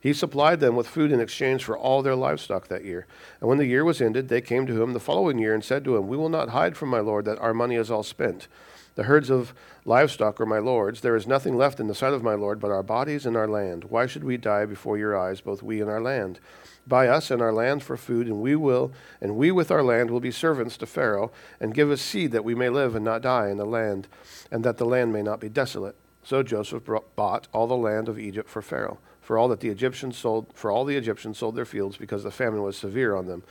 He 0.00 0.14
supplied 0.14 0.60
them 0.60 0.76
with 0.76 0.88
food 0.88 1.12
in 1.12 1.20
exchange 1.20 1.62
for 1.62 1.76
all 1.76 2.02
their 2.02 2.16
livestock 2.16 2.68
that 2.68 2.84
year. 2.84 3.06
And 3.40 3.48
when 3.48 3.58
the 3.58 3.66
year 3.66 3.84
was 3.84 4.00
ended, 4.00 4.28
they 4.28 4.40
came 4.40 4.66
to 4.66 4.82
him 4.82 4.94
the 4.94 5.00
following 5.00 5.38
year 5.38 5.54
and 5.54 5.62
said 5.62 5.84
to 5.84 5.96
him, 5.96 6.08
We 6.08 6.16
will 6.16 6.30
not 6.30 6.48
hide 6.48 6.76
from 6.76 6.88
my 6.88 7.00
Lord 7.00 7.26
that 7.26 7.38
our 7.38 7.52
money 7.52 7.76
is 7.76 7.90
all 7.90 8.02
spent. 8.02 8.48
The 8.94 9.04
herds 9.04 9.30
of 9.30 9.54
livestock 9.84 10.40
are 10.40 10.46
my 10.46 10.58
Lord's. 10.58 11.02
There 11.02 11.16
is 11.16 11.26
nothing 11.26 11.56
left 11.56 11.78
in 11.78 11.86
the 11.86 11.94
sight 11.94 12.14
of 12.14 12.22
my 12.22 12.34
Lord 12.34 12.60
but 12.60 12.70
our 12.70 12.82
bodies 12.82 13.26
and 13.26 13.36
our 13.36 13.46
land. 13.46 13.84
Why 13.84 14.06
should 14.06 14.24
we 14.24 14.38
die 14.38 14.64
before 14.64 14.98
your 14.98 15.16
eyes, 15.16 15.40
both 15.40 15.62
we 15.62 15.80
and 15.80 15.90
our 15.90 16.00
land? 16.00 16.40
Buy 16.86 17.08
us 17.08 17.30
and 17.30 17.40
our 17.40 17.52
land 17.52 17.82
for 17.82 17.96
food, 17.96 18.26
and 18.26 18.40
we 18.40 18.56
will, 18.56 18.92
and 19.20 19.36
we 19.36 19.50
with 19.50 19.70
our 19.70 19.82
land 19.82 20.10
will 20.10 20.20
be 20.20 20.30
servants 20.30 20.76
to 20.78 20.86
Pharaoh, 20.86 21.30
and 21.60 21.74
give 21.74 21.90
us 21.90 22.00
seed 22.00 22.32
that 22.32 22.44
we 22.44 22.54
may 22.54 22.68
live 22.68 22.94
and 22.94 23.04
not 23.04 23.22
die 23.22 23.48
in 23.48 23.58
the 23.58 23.64
land, 23.64 24.08
and 24.50 24.64
that 24.64 24.78
the 24.78 24.86
land 24.86 25.12
may 25.12 25.22
not 25.22 25.40
be 25.40 25.48
desolate. 25.48 25.94
So 26.22 26.42
Joseph 26.42 26.88
bought 27.16 27.48
all 27.52 27.66
the 27.66 27.76
land 27.76 28.08
of 28.08 28.18
Egypt 28.18 28.48
for 28.48 28.62
Pharaoh, 28.62 28.98
for 29.20 29.38
all 29.38 29.48
that 29.48 29.60
the 29.60 29.68
Egyptians 29.68 30.16
sold, 30.16 30.46
for 30.54 30.70
all 30.70 30.84
the 30.84 30.96
Egyptians 30.96 31.38
sold 31.38 31.54
their 31.54 31.64
fields 31.64 31.96
because 31.96 32.24
the 32.24 32.30
famine 32.30 32.62
was 32.62 32.76
severe 32.76 33.14
on 33.14 33.26
them. 33.26 33.42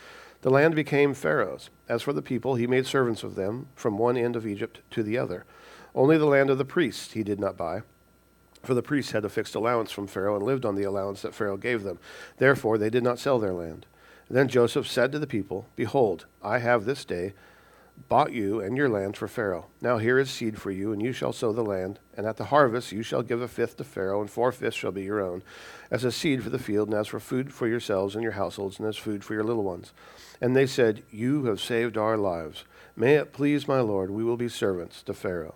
The 0.41 0.49
land 0.49 0.75
became 0.75 1.13
Pharaoh's. 1.13 1.69
As 1.87 2.01
for 2.01 2.13
the 2.13 2.21
people, 2.21 2.55
he 2.55 2.67
made 2.67 2.85
servants 2.85 3.23
of 3.23 3.35
them 3.35 3.67
from 3.75 3.97
one 3.97 4.17
end 4.17 4.35
of 4.35 4.47
Egypt 4.47 4.81
to 4.91 5.03
the 5.03 5.17
other. 5.17 5.45
Only 5.93 6.17
the 6.17 6.25
land 6.25 6.49
of 6.49 6.57
the 6.57 6.65
priests 6.65 7.13
he 7.13 7.23
did 7.23 7.39
not 7.39 7.57
buy 7.57 7.81
for 8.63 8.73
the 8.73 8.81
priests 8.81 9.11
had 9.11 9.25
a 9.25 9.29
fixed 9.29 9.55
allowance 9.55 9.91
from 9.91 10.07
Pharaoh 10.07 10.35
and 10.35 10.45
lived 10.45 10.65
on 10.65 10.75
the 10.75 10.83
allowance 10.83 11.21
that 11.21 11.33
Pharaoh 11.33 11.57
gave 11.57 11.83
them. 11.83 11.99
Therefore, 12.37 12.77
they 12.77 12.89
did 12.89 13.03
not 13.03 13.19
sell 13.19 13.39
their 13.39 13.53
land. 13.53 13.85
Then 14.29 14.47
Joseph 14.47 14.87
said 14.87 15.11
to 15.11 15.19
the 15.19 15.27
people, 15.27 15.67
Behold, 15.75 16.25
I 16.43 16.59
have 16.59 16.85
this 16.85 17.03
day 17.05 17.33
bought 18.07 18.31
you 18.31 18.61
and 18.61 18.77
your 18.77 18.87
land 18.87 19.17
for 19.17 19.27
Pharaoh. 19.27 19.65
Now 19.81 19.97
here 19.97 20.19
is 20.19 20.29
seed 20.29 20.61
for 20.61 20.71
you, 20.71 20.93
and 20.93 21.01
you 21.01 21.11
shall 21.11 21.33
sow 21.33 21.51
the 21.51 21.63
land. 21.63 21.99
And 22.15 22.25
at 22.25 22.37
the 22.37 22.45
harvest 22.45 22.91
you 22.91 23.03
shall 23.03 23.23
give 23.23 23.41
a 23.41 23.47
fifth 23.47 23.77
to 23.77 23.83
Pharaoh, 23.83 24.21
and 24.21 24.29
four 24.29 24.51
fifths 24.51 24.77
shall 24.77 24.91
be 24.91 25.03
your 25.03 25.19
own, 25.19 25.43
as 25.91 26.03
a 26.03 26.11
seed 26.11 26.43
for 26.43 26.49
the 26.49 26.59
field, 26.59 26.89
and 26.89 26.97
as 26.97 27.07
for 27.07 27.19
food 27.19 27.51
for 27.51 27.67
yourselves 27.67 28.15
and 28.15 28.23
your 28.23 28.33
households, 28.33 28.79
and 28.79 28.87
as 28.87 28.97
food 28.97 29.23
for 29.23 29.33
your 29.33 29.43
little 29.43 29.63
ones. 29.63 29.91
And 30.39 30.55
they 30.55 30.67
said, 30.67 31.03
You 31.11 31.45
have 31.45 31.59
saved 31.59 31.97
our 31.97 32.17
lives. 32.17 32.63
May 32.95 33.15
it 33.15 33.33
please 33.33 33.67
my 33.67 33.81
Lord, 33.81 34.11
we 34.11 34.23
will 34.23 34.37
be 34.37 34.49
servants 34.49 35.01
to 35.03 35.13
Pharaoh. 35.13 35.55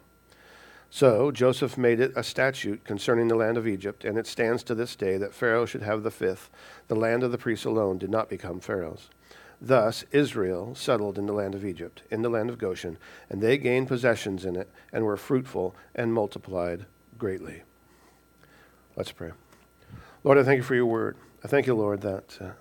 So 0.95 1.31
Joseph 1.31 1.75
made 1.75 1.99
it 1.99 2.13
a 2.15 2.21
statute 2.21 2.83
concerning 2.83 3.27
the 3.27 3.35
land 3.35 3.57
of 3.57 3.67
Egypt, 3.67 4.05
and 4.05 4.15
it 4.15 4.27
stands 4.27 4.61
to 4.61 4.75
this 4.75 4.95
day 4.95 5.17
that 5.17 5.33
Pharaoh 5.33 5.65
should 5.65 5.81
have 5.81 6.03
the 6.03 6.11
fifth. 6.11 6.51
The 6.87 6.95
land 6.95 7.23
of 7.23 7.31
the 7.31 7.37
priests 7.39 7.65
alone 7.65 7.97
did 7.97 8.11
not 8.11 8.29
become 8.29 8.59
Pharaoh's. 8.59 9.09
Thus 9.59 10.05
Israel 10.11 10.75
settled 10.75 11.17
in 11.17 11.25
the 11.25 11.33
land 11.33 11.55
of 11.55 11.65
Egypt, 11.65 12.03
in 12.11 12.21
the 12.21 12.29
land 12.29 12.51
of 12.51 12.59
Goshen, 12.59 12.99
and 13.27 13.41
they 13.41 13.57
gained 13.57 13.87
possessions 13.87 14.45
in 14.45 14.55
it, 14.55 14.69
and 14.91 15.03
were 15.03 15.17
fruitful 15.17 15.75
and 15.95 16.13
multiplied 16.13 16.85
greatly. 17.17 17.63
Let's 18.95 19.11
pray. 19.11 19.31
Lord, 20.23 20.37
I 20.37 20.43
thank 20.43 20.57
you 20.57 20.63
for 20.63 20.75
your 20.75 20.85
word. 20.85 21.17
I 21.43 21.47
thank 21.47 21.65
you, 21.65 21.73
Lord, 21.73 22.01
that, 22.01 22.37
uh, 22.39 22.51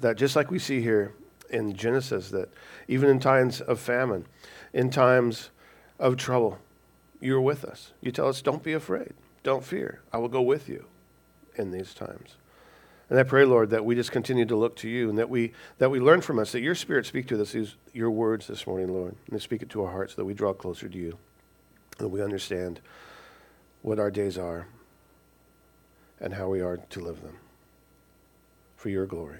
that 0.00 0.16
just 0.16 0.34
like 0.34 0.50
we 0.50 0.58
see 0.58 0.82
here 0.82 1.14
in 1.50 1.72
Genesis, 1.72 2.30
that 2.30 2.48
even 2.88 3.08
in 3.08 3.20
times 3.20 3.60
of 3.60 3.78
famine, 3.78 4.26
in 4.72 4.90
times 4.90 5.50
of 6.00 6.16
trouble, 6.16 6.58
you're 7.20 7.40
with 7.40 7.64
us. 7.64 7.92
You 8.00 8.12
tell 8.12 8.28
us, 8.28 8.42
don't 8.42 8.62
be 8.62 8.72
afraid. 8.72 9.12
Don't 9.42 9.64
fear. 9.64 10.00
I 10.12 10.18
will 10.18 10.28
go 10.28 10.42
with 10.42 10.68
you 10.68 10.84
in 11.56 11.70
these 11.70 11.94
times. 11.94 12.36
And 13.08 13.18
I 13.18 13.22
pray, 13.22 13.44
Lord, 13.44 13.70
that 13.70 13.84
we 13.84 13.94
just 13.94 14.10
continue 14.10 14.44
to 14.46 14.56
look 14.56 14.74
to 14.76 14.88
you 14.88 15.08
and 15.08 15.18
that 15.18 15.30
we, 15.30 15.52
that 15.78 15.90
we 15.90 16.00
learn 16.00 16.20
from 16.20 16.38
us, 16.38 16.52
that 16.52 16.60
your 16.60 16.74
Spirit 16.74 17.06
speak 17.06 17.28
to 17.28 17.40
us 17.40 17.52
these, 17.52 17.76
your 17.92 18.10
words 18.10 18.48
this 18.48 18.66
morning, 18.66 18.92
Lord, 18.92 19.14
and 19.30 19.40
speak 19.40 19.62
it 19.62 19.70
to 19.70 19.84
our 19.84 19.92
hearts 19.92 20.14
so 20.14 20.22
that 20.22 20.24
we 20.24 20.34
draw 20.34 20.52
closer 20.52 20.88
to 20.88 20.98
you, 20.98 21.16
that 21.98 22.08
we 22.08 22.20
understand 22.20 22.80
what 23.82 24.00
our 24.00 24.10
days 24.10 24.36
are 24.36 24.66
and 26.20 26.34
how 26.34 26.48
we 26.48 26.60
are 26.60 26.78
to 26.78 27.00
live 27.00 27.22
them 27.22 27.36
for 28.76 28.88
your 28.88 29.06
glory. 29.06 29.38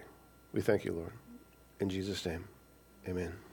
We 0.53 0.61
thank 0.61 0.85
you, 0.85 0.93
Lord. 0.93 1.13
In 1.81 1.89
Jesus' 1.89 2.25
name, 2.25 2.45
amen. 3.09 3.46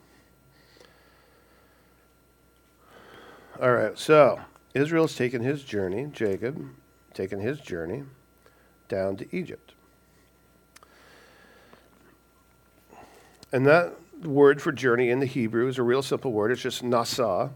All 3.62 3.72
right, 3.72 3.98
so 3.98 4.42
Israel's 4.74 5.16
taken 5.16 5.44
his 5.44 5.64
journey, 5.64 6.10
Jacob, 6.12 6.70
taken 7.14 7.40
his 7.40 7.60
journey 7.60 8.04
down 8.88 9.16
to 9.18 9.36
Egypt. 9.36 9.74
And 13.52 13.68
that 13.68 13.94
word 14.24 14.60
for 14.60 14.72
journey 14.72 15.12
in 15.12 15.20
the 15.20 15.28
Hebrew 15.28 15.68
is 15.68 15.78
a 15.78 15.84
real 15.84 16.02
simple 16.02 16.32
word. 16.32 16.52
It's 16.52 16.64
just 16.64 16.84
nasa, 16.84 17.52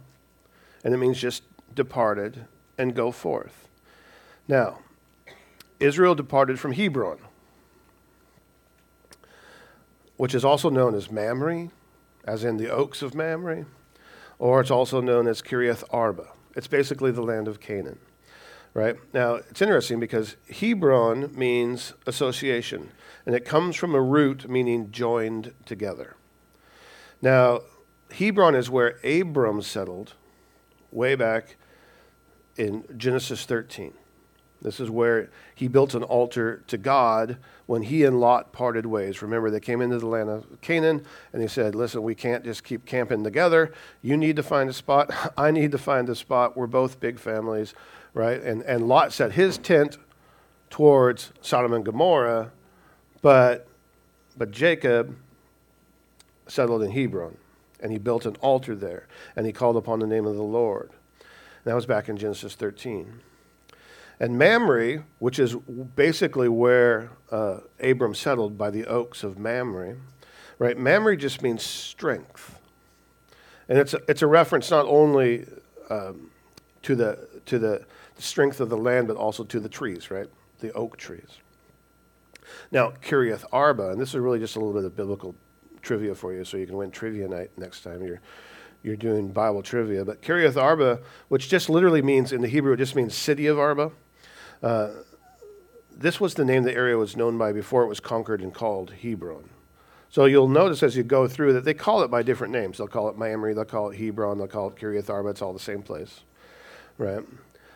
and 0.83 0.93
it 0.93 0.97
means 0.97 1.19
just 1.19 1.41
departed 1.73 2.45
and 2.77 2.93
go 2.93 3.11
forth. 3.11 3.67
Now, 4.47 4.77
Israel 5.79 6.13
departed 6.13 6.59
from 6.59 6.73
Hebron, 6.73 7.17
which 10.17 10.35
is 10.35 10.45
also 10.45 10.69
known 10.69 10.93
as 10.93 11.09
Mamre, 11.09 11.69
as 12.23 12.43
in 12.43 12.57
the 12.57 12.69
oaks 12.69 13.01
of 13.01 13.15
Mamre 13.15 13.65
or 14.39 14.61
it's 14.61 14.71
also 14.71 15.01
known 15.01 15.27
as 15.27 15.41
Kiriath 15.41 15.83
Arba. 15.91 16.27
It's 16.55 16.67
basically 16.67 17.11
the 17.11 17.21
land 17.21 17.47
of 17.47 17.59
Canaan. 17.59 17.99
Right? 18.73 18.95
Now, 19.11 19.35
it's 19.35 19.61
interesting 19.61 19.99
because 19.99 20.35
Hebron 20.51 21.31
means 21.35 21.93
association, 22.05 22.91
and 23.25 23.35
it 23.35 23.43
comes 23.43 23.75
from 23.75 23.95
a 23.95 24.01
root 24.01 24.47
meaning 24.47 24.91
joined 24.91 25.53
together. 25.65 26.15
Now, 27.21 27.61
Hebron 28.11 28.53
is 28.53 28.69
where 28.69 28.99
Abram 29.03 29.63
settled 29.63 30.13
way 30.91 31.15
back 31.15 31.55
in 32.55 32.83
Genesis 32.97 33.45
13. 33.45 33.93
This 34.61 34.79
is 34.79 34.89
where 34.89 35.29
he 35.53 35.67
built 35.67 35.93
an 35.93 36.03
altar 36.03 36.63
to 36.67 36.77
God 36.77 37.37
when 37.67 37.83
he 37.83 38.03
and 38.03 38.19
Lot 38.19 38.51
parted 38.51 38.85
ways. 38.85 39.21
Remember, 39.21 39.51
they 39.51 39.59
came 39.59 39.81
into 39.81 39.99
the 39.99 40.07
land 40.07 40.29
of 40.29 40.45
Canaan 40.61 41.05
and 41.31 41.41
he 41.41 41.47
said, 41.47 41.75
Listen, 41.75 42.01
we 42.01 42.15
can't 42.15 42.43
just 42.43 42.63
keep 42.63 42.85
camping 42.85 43.23
together. 43.23 43.71
You 44.01 44.17
need 44.17 44.35
to 44.37 44.43
find 44.43 44.69
a 44.69 44.73
spot. 44.73 45.11
I 45.37 45.51
need 45.51 45.71
to 45.73 45.77
find 45.77 46.09
a 46.09 46.15
spot. 46.15 46.57
We're 46.57 46.67
both 46.67 46.99
big 46.99 47.19
families, 47.19 47.75
right? 48.13 48.41
And, 48.41 48.63
and 48.63 48.87
Lot 48.87 49.13
set 49.13 49.33
his 49.33 49.57
tent 49.57 49.97
towards 50.69 51.31
Sodom 51.41 51.73
and 51.73 51.85
Gomorrah, 51.85 52.51
but, 53.21 53.67
but 54.37 54.51
Jacob 54.51 55.15
settled 56.47 56.81
in 56.83 56.91
Hebron 56.91 57.37
and 57.79 57.91
he 57.91 57.99
built 57.99 58.25
an 58.25 58.35
altar 58.37 58.75
there 58.75 59.07
and 59.35 59.45
he 59.45 59.51
called 59.51 59.77
upon 59.77 59.99
the 59.99 60.07
name 60.07 60.25
of 60.25 60.35
the 60.35 60.43
Lord. 60.43 60.89
And 60.89 61.71
that 61.71 61.75
was 61.75 61.85
back 61.85 62.09
in 62.09 62.17
Genesis 62.17 62.55
13. 62.55 63.21
And 64.19 64.37
Mamre, 64.37 65.05
which 65.19 65.37
is 65.37 65.55
basically 65.95 66.49
where 66.49 67.11
uh, 67.31 67.59
Abram 67.79 68.15
settled 68.15 68.57
by 68.57 68.71
the 68.71 68.85
oaks 68.85 69.23
of 69.23 69.37
Mamre, 69.37 69.97
right? 70.57 70.77
Mamre 70.77 71.15
just 71.15 71.41
means 71.41 71.63
strength. 71.63 72.59
And 73.69 73.77
it's 73.77 73.93
a, 73.93 74.01
it's 74.07 74.21
a 74.21 74.27
reference 74.27 74.71
not 74.71 74.85
only 74.85 75.45
um, 75.89 76.31
to, 76.83 76.95
the, 76.95 77.27
to 77.45 77.59
the 77.59 77.85
strength 78.17 78.59
of 78.59 78.69
the 78.69 78.77
land, 78.77 79.07
but 79.07 79.17
also 79.17 79.43
to 79.43 79.59
the 79.59 79.69
trees, 79.69 80.09
right? 80.09 80.27
The 80.59 80.71
oak 80.73 80.97
trees. 80.97 81.37
Now, 82.71 82.93
Kiriath 83.03 83.45
Arba, 83.51 83.91
and 83.91 84.01
this 84.01 84.09
is 84.09 84.15
really 84.15 84.39
just 84.39 84.55
a 84.55 84.59
little 84.59 84.73
bit 84.73 84.85
of 84.85 84.95
biblical 84.95 85.35
trivia 85.81 86.15
for 86.15 86.33
you, 86.33 86.43
so 86.43 86.57
you 86.57 86.65
can 86.65 86.77
win 86.77 86.91
trivia 86.91 87.27
night 87.27 87.51
next 87.57 87.81
time 87.81 88.01
you're 88.01 88.21
you're 88.83 88.95
doing 88.95 89.27
Bible 89.29 89.61
trivia. 89.61 90.05
But 90.05 90.21
Kiriath 90.21 90.55
Arba, 90.55 90.99
which 91.27 91.49
just 91.49 91.69
literally 91.69 92.01
means 92.01 92.31
in 92.31 92.41
the 92.41 92.47
Hebrew, 92.47 92.73
it 92.73 92.77
just 92.77 92.95
means 92.95 93.15
city 93.15 93.47
of 93.47 93.59
Arba. 93.59 93.91
Uh, 94.61 94.89
this 95.91 96.19
was 96.19 96.35
the 96.35 96.45
name 96.45 96.63
the 96.63 96.73
area 96.73 96.97
was 96.97 97.15
known 97.15 97.37
by 97.37 97.51
before 97.51 97.83
it 97.83 97.87
was 97.87 97.99
conquered 97.99 98.41
and 98.41 98.53
called 98.53 98.91
Hebron. 99.01 99.49
So 100.09 100.25
you'll 100.25 100.47
notice 100.47 100.83
as 100.83 100.95
you 100.95 101.03
go 101.03 101.27
through 101.27 101.53
that 101.53 101.65
they 101.65 101.73
call 101.73 102.01
it 102.03 102.09
by 102.09 102.23
different 102.23 102.53
names. 102.53 102.77
They'll 102.77 102.87
call 102.87 103.09
it 103.09 103.17
Mamre, 103.17 103.53
they'll 103.53 103.65
call 103.65 103.89
it 103.89 103.97
Hebron, 103.97 104.37
they'll 104.37 104.47
call 104.47 104.69
it 104.69 104.75
Kiriath 104.75 105.09
Arba. 105.09 105.29
It's 105.29 105.41
all 105.41 105.53
the 105.53 105.59
same 105.59 105.81
place, 105.81 106.21
right? 106.97 107.23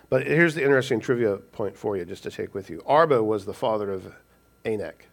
But 0.10 0.28
here's 0.28 0.56
the 0.56 0.64
interesting 0.64 1.00
trivia 1.00 1.38
point 1.38 1.78
for 1.78 1.96
you, 1.96 2.06
just 2.06 2.24
to 2.24 2.32
take 2.32 2.54
with 2.54 2.70
you. 2.70 2.84
Arba 2.86 3.24
was 3.24 3.46
the 3.46 3.54
father 3.54 3.92
of 3.92 4.14
Anak. 4.66 5.08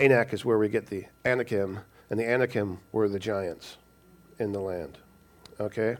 Anak 0.00 0.32
is 0.32 0.44
where 0.44 0.58
we 0.58 0.68
get 0.68 0.86
the 0.86 1.06
Anakim, 1.24 1.78
and 2.10 2.18
the 2.18 2.28
Anakim 2.28 2.78
were 2.92 3.08
the 3.08 3.18
giants 3.18 3.78
in 4.38 4.52
the 4.52 4.60
land. 4.60 4.98
Okay? 5.60 5.96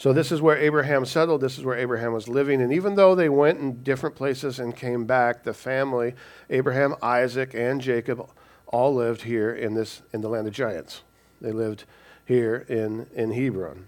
So 0.00 0.14
this 0.14 0.32
is 0.32 0.40
where 0.40 0.56
Abraham 0.56 1.04
settled. 1.04 1.42
This 1.42 1.58
is 1.58 1.64
where 1.66 1.76
Abraham 1.76 2.14
was 2.14 2.26
living. 2.26 2.62
And 2.62 2.72
even 2.72 2.94
though 2.94 3.14
they 3.14 3.28
went 3.28 3.60
in 3.60 3.82
different 3.82 4.16
places 4.16 4.58
and 4.58 4.74
came 4.74 5.04
back, 5.04 5.44
the 5.44 5.52
family, 5.52 6.14
Abraham, 6.48 6.94
Isaac, 7.02 7.52
and 7.52 7.82
Jacob, 7.82 8.26
all 8.66 8.94
lived 8.94 9.20
here 9.20 9.52
in 9.52 9.74
this 9.74 10.00
in 10.14 10.22
the 10.22 10.30
land 10.30 10.46
of 10.46 10.54
giants. 10.54 11.02
They 11.42 11.52
lived 11.52 11.84
here 12.24 12.64
in, 12.66 13.08
in 13.14 13.32
Hebron. 13.32 13.84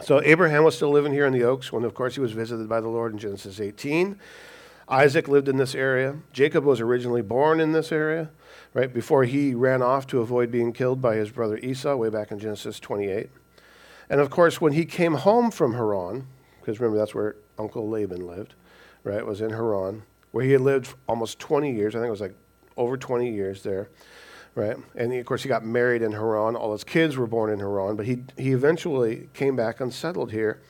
So 0.00 0.22
Abraham 0.22 0.62
was 0.62 0.76
still 0.76 0.90
living 0.90 1.12
here 1.12 1.26
in 1.26 1.32
the 1.32 1.42
Oaks 1.42 1.72
when, 1.72 1.82
of 1.82 1.92
course, 1.92 2.14
he 2.14 2.20
was 2.20 2.30
visited 2.30 2.68
by 2.68 2.80
the 2.80 2.86
Lord 2.86 3.12
in 3.12 3.18
Genesis 3.18 3.58
18. 3.58 4.20
Isaac 4.88 5.26
lived 5.26 5.48
in 5.48 5.56
this 5.56 5.74
area. 5.74 6.18
Jacob 6.32 6.62
was 6.62 6.80
originally 6.80 7.22
born 7.22 7.58
in 7.58 7.72
this 7.72 7.90
area, 7.90 8.30
right, 8.74 8.94
before 8.94 9.24
he 9.24 9.56
ran 9.56 9.82
off 9.82 10.06
to 10.06 10.20
avoid 10.20 10.52
being 10.52 10.72
killed 10.72 11.02
by 11.02 11.16
his 11.16 11.32
brother 11.32 11.58
Esau 11.58 11.96
way 11.96 12.10
back 12.10 12.30
in 12.30 12.38
Genesis 12.38 12.78
28. 12.78 13.28
And 14.08 14.20
of 14.20 14.30
course, 14.30 14.60
when 14.60 14.72
he 14.72 14.84
came 14.84 15.14
home 15.14 15.50
from 15.50 15.74
Haran, 15.74 16.26
because 16.60 16.80
remember 16.80 16.98
that's 16.98 17.14
where 17.14 17.36
Uncle 17.58 17.88
Laban 17.88 18.26
lived, 18.26 18.54
right, 19.04 19.24
was 19.24 19.40
in 19.40 19.50
Haran, 19.50 20.02
where 20.32 20.44
he 20.44 20.52
had 20.52 20.60
lived 20.60 20.94
almost 21.08 21.38
20 21.38 21.72
years. 21.72 21.94
I 21.94 21.98
think 21.98 22.08
it 22.08 22.10
was 22.10 22.20
like 22.20 22.36
over 22.76 22.96
20 22.96 23.30
years 23.30 23.62
there, 23.62 23.88
right? 24.54 24.76
And 24.94 25.12
he, 25.12 25.18
of 25.18 25.26
course, 25.26 25.42
he 25.42 25.48
got 25.48 25.64
married 25.64 26.02
in 26.02 26.12
Haran. 26.12 26.56
All 26.56 26.72
his 26.72 26.84
kids 26.84 27.16
were 27.16 27.26
born 27.26 27.50
in 27.50 27.58
Haran, 27.58 27.96
but 27.96 28.06
he, 28.06 28.22
he 28.36 28.52
eventually 28.52 29.28
came 29.32 29.56
back 29.56 29.80
and 29.80 29.92
settled 29.92 30.30
here 30.30 30.60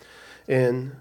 in 0.48 0.96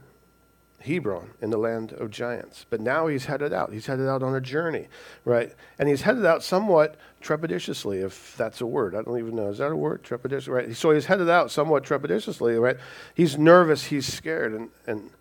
Hebron 0.86 1.32
in 1.42 1.50
the 1.50 1.58
land 1.58 1.94
of 1.94 2.10
giants. 2.10 2.66
But 2.70 2.82
now 2.82 3.08
he's 3.08 3.26
headed 3.26 3.54
out. 3.54 3.74
He's 3.74 3.86
headed 3.86 4.08
out 4.08 4.24
on 4.24 4.36
a 4.36 4.42
journey, 4.42 4.88
right? 5.24 5.54
And 5.80 5.90
he's 5.90 6.02
headed 6.02 6.26
out 6.26 6.44
somewhat 6.44 6.98
trepidatiously, 7.22 8.04
if 8.04 8.36
that's 8.38 8.62
a 8.62 8.66
word. 8.66 8.96
I 8.96 9.02
don't 9.02 9.20
even 9.20 9.36
know. 9.36 9.50
Is 9.50 9.58
that 9.58 9.72
a 9.72 9.76
word? 9.76 10.04
Trepidatious, 10.04 10.48
right? 10.48 10.76
So 10.76 10.92
he's 10.92 11.06
headed 11.06 11.30
out 11.30 11.52
somewhat 11.52 11.84
trepidatiously, 11.84 12.62
right? 12.62 12.78
He's 13.14 13.38
nervous. 13.38 13.86
He's 13.86 14.12
scared. 14.12 14.54
And, 14.54 14.70
and 14.88 15.12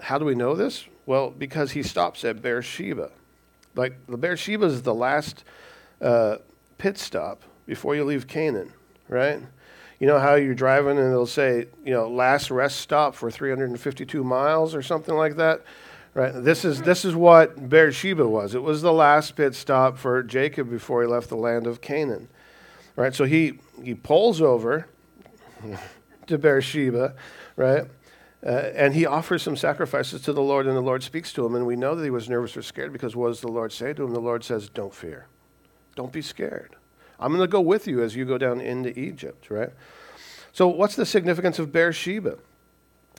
how 0.00 0.18
do 0.18 0.24
we 0.24 0.34
know 0.34 0.54
this? 0.54 0.86
Well, 1.06 1.30
because 1.30 1.72
he 1.72 1.82
stops 1.82 2.24
at 2.24 2.40
Beersheba. 2.42 3.10
Like, 3.74 4.06
the 4.06 4.18
Beersheba 4.18 4.66
is 4.66 4.82
the 4.82 4.94
last 4.94 5.44
uh, 6.00 6.36
pit 6.78 6.98
stop 6.98 7.42
before 7.66 7.94
you 7.94 8.04
leave 8.04 8.26
Canaan, 8.26 8.72
right? 9.08 9.40
You 10.02 10.08
know 10.08 10.18
how 10.18 10.34
you're 10.34 10.52
driving 10.52 10.98
and 10.98 11.12
it'll 11.12 11.26
say, 11.26 11.66
you 11.84 11.92
know, 11.92 12.08
last 12.08 12.50
rest 12.50 12.80
stop 12.80 13.14
for 13.14 13.30
352 13.30 14.24
miles 14.24 14.74
or 14.74 14.82
something 14.82 15.14
like 15.14 15.36
that? 15.36 15.62
Right? 16.12 16.32
This 16.34 16.64
is, 16.64 16.82
this 16.82 17.04
is 17.04 17.14
what 17.14 17.68
Beersheba 17.68 18.26
was. 18.26 18.56
It 18.56 18.64
was 18.64 18.82
the 18.82 18.92
last 18.92 19.36
pit 19.36 19.54
stop 19.54 19.96
for 19.96 20.24
Jacob 20.24 20.68
before 20.68 21.02
he 21.02 21.08
left 21.08 21.28
the 21.28 21.36
land 21.36 21.68
of 21.68 21.80
Canaan. 21.80 22.26
Right? 22.96 23.14
So 23.14 23.26
he, 23.26 23.60
he 23.80 23.94
pulls 23.94 24.40
over 24.40 24.88
to 26.26 26.36
Beersheba, 26.36 27.14
right? 27.54 27.84
Uh, 28.44 28.48
and 28.48 28.96
he 28.96 29.06
offers 29.06 29.44
some 29.44 29.56
sacrifices 29.56 30.20
to 30.22 30.32
the 30.32 30.42
Lord, 30.42 30.66
and 30.66 30.76
the 30.76 30.80
Lord 30.80 31.04
speaks 31.04 31.32
to 31.34 31.46
him. 31.46 31.54
And 31.54 31.64
we 31.64 31.76
know 31.76 31.94
that 31.94 32.02
he 32.02 32.10
was 32.10 32.28
nervous 32.28 32.56
or 32.56 32.62
scared 32.62 32.92
because 32.92 33.14
what 33.14 33.28
does 33.28 33.40
the 33.40 33.46
Lord 33.46 33.70
say 33.70 33.92
to 33.92 34.02
him? 34.02 34.12
The 34.12 34.18
Lord 34.18 34.42
says, 34.42 34.68
Don't 34.68 34.92
fear. 34.92 35.28
Don't 35.94 36.12
be 36.12 36.22
scared. 36.22 36.74
I'm 37.22 37.28
going 37.28 37.40
to 37.40 37.50
go 37.50 37.60
with 37.60 37.86
you 37.86 38.02
as 38.02 38.16
you 38.16 38.24
go 38.24 38.36
down 38.36 38.60
into 38.60 38.98
Egypt, 38.98 39.50
right? 39.50 39.70
So, 40.52 40.68
what's 40.68 40.96
the 40.96 41.06
significance 41.06 41.58
of 41.58 41.72
Beersheba? 41.72 42.38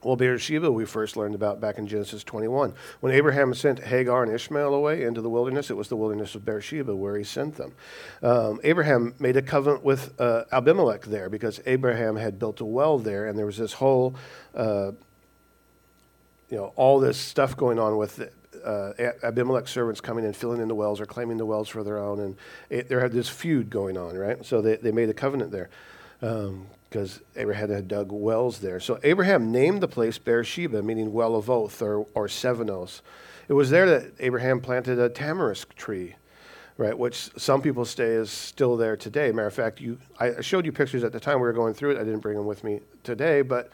Well, 0.03 0.17
Beersheba 0.17 0.69
we 0.69 0.85
first 0.85 1.15
learned 1.15 1.33
about 1.33 1.61
back 1.61 1.77
in 1.77 1.87
Genesis 1.87 2.23
21. 2.25 2.73
When 2.99 3.13
Abraham 3.13 3.53
sent 3.53 3.79
Hagar 3.79 4.23
and 4.23 4.33
Ishmael 4.33 4.73
away 4.73 5.03
into 5.03 5.21
the 5.21 5.29
wilderness, 5.29 5.69
it 5.69 5.77
was 5.77 5.87
the 5.87 5.95
wilderness 5.95 6.35
of 6.35 6.43
Beersheba 6.43 6.93
where 6.93 7.17
he 7.17 7.23
sent 7.23 7.55
them. 7.55 7.73
Um, 8.21 8.59
Abraham 8.63 9.15
made 9.19 9.37
a 9.37 9.41
covenant 9.41 9.83
with 9.83 10.19
uh, 10.19 10.43
Abimelech 10.51 11.03
there 11.03 11.29
because 11.29 11.61
Abraham 11.65 12.17
had 12.17 12.37
built 12.37 12.59
a 12.59 12.65
well 12.65 12.99
there, 12.99 13.27
and 13.27 13.39
there 13.39 13.45
was 13.45 13.57
this 13.57 13.73
whole, 13.73 14.15
uh, 14.53 14.91
you 16.49 16.57
know, 16.57 16.73
all 16.75 16.99
this 16.99 17.17
stuff 17.17 17.55
going 17.55 17.79
on 17.79 17.97
with 17.97 18.29
uh, 18.63 18.93
Abimelech's 19.23 19.71
servants 19.71 20.01
coming 20.01 20.25
and 20.25 20.35
filling 20.35 20.61
in 20.61 20.67
the 20.67 20.75
wells 20.75 21.01
or 21.01 21.05
claiming 21.05 21.37
the 21.37 21.45
wells 21.45 21.69
for 21.69 21.83
their 21.83 21.97
own, 21.97 22.19
and 22.19 22.35
it, 22.69 22.89
there 22.89 22.99
had 22.99 23.11
this 23.11 23.29
feud 23.29 23.69
going 23.69 23.97
on, 23.97 24.15
right? 24.15 24.45
So 24.45 24.61
they, 24.61 24.75
they 24.77 24.91
made 24.91 25.09
a 25.09 25.13
covenant 25.13 25.51
there 25.51 25.69
because 26.19 27.17
um, 27.17 27.23
Abraham 27.35 27.69
had 27.69 27.87
dug 27.87 28.11
wells 28.11 28.59
there. 28.59 28.79
So 28.79 28.99
Abraham 29.03 29.51
named 29.51 29.81
the 29.81 29.87
place 29.87 30.17
Beersheba, 30.17 30.81
meaning 30.81 31.11
well 31.11 31.35
of 31.35 31.49
oath 31.49 31.81
or, 31.81 32.07
or 32.13 32.27
Sevenos. 32.27 33.01
It 33.49 33.53
was 33.53 33.69
there 33.69 33.85
that 33.87 34.13
Abraham 34.19 34.61
planted 34.61 34.99
a 34.99 35.09
tamarisk 35.09 35.73
tree, 35.75 36.15
right, 36.77 36.97
which 36.97 37.29
some 37.37 37.61
people 37.61 37.83
say 37.83 38.05
is 38.05 38.31
still 38.31 38.77
there 38.77 38.95
today. 38.95 39.31
Matter 39.33 39.47
of 39.47 39.53
fact, 39.53 39.81
you, 39.81 39.97
I 40.17 40.39
showed 40.39 40.65
you 40.65 40.71
pictures 40.71 41.03
at 41.03 41.11
the 41.11 41.19
time 41.19 41.35
we 41.35 41.41
were 41.41 41.53
going 41.53 41.73
through 41.73 41.91
it. 41.91 41.97
I 41.97 42.05
didn't 42.05 42.21
bring 42.21 42.37
them 42.37 42.45
with 42.45 42.63
me 42.63 42.79
today, 43.03 43.41
but 43.41 43.69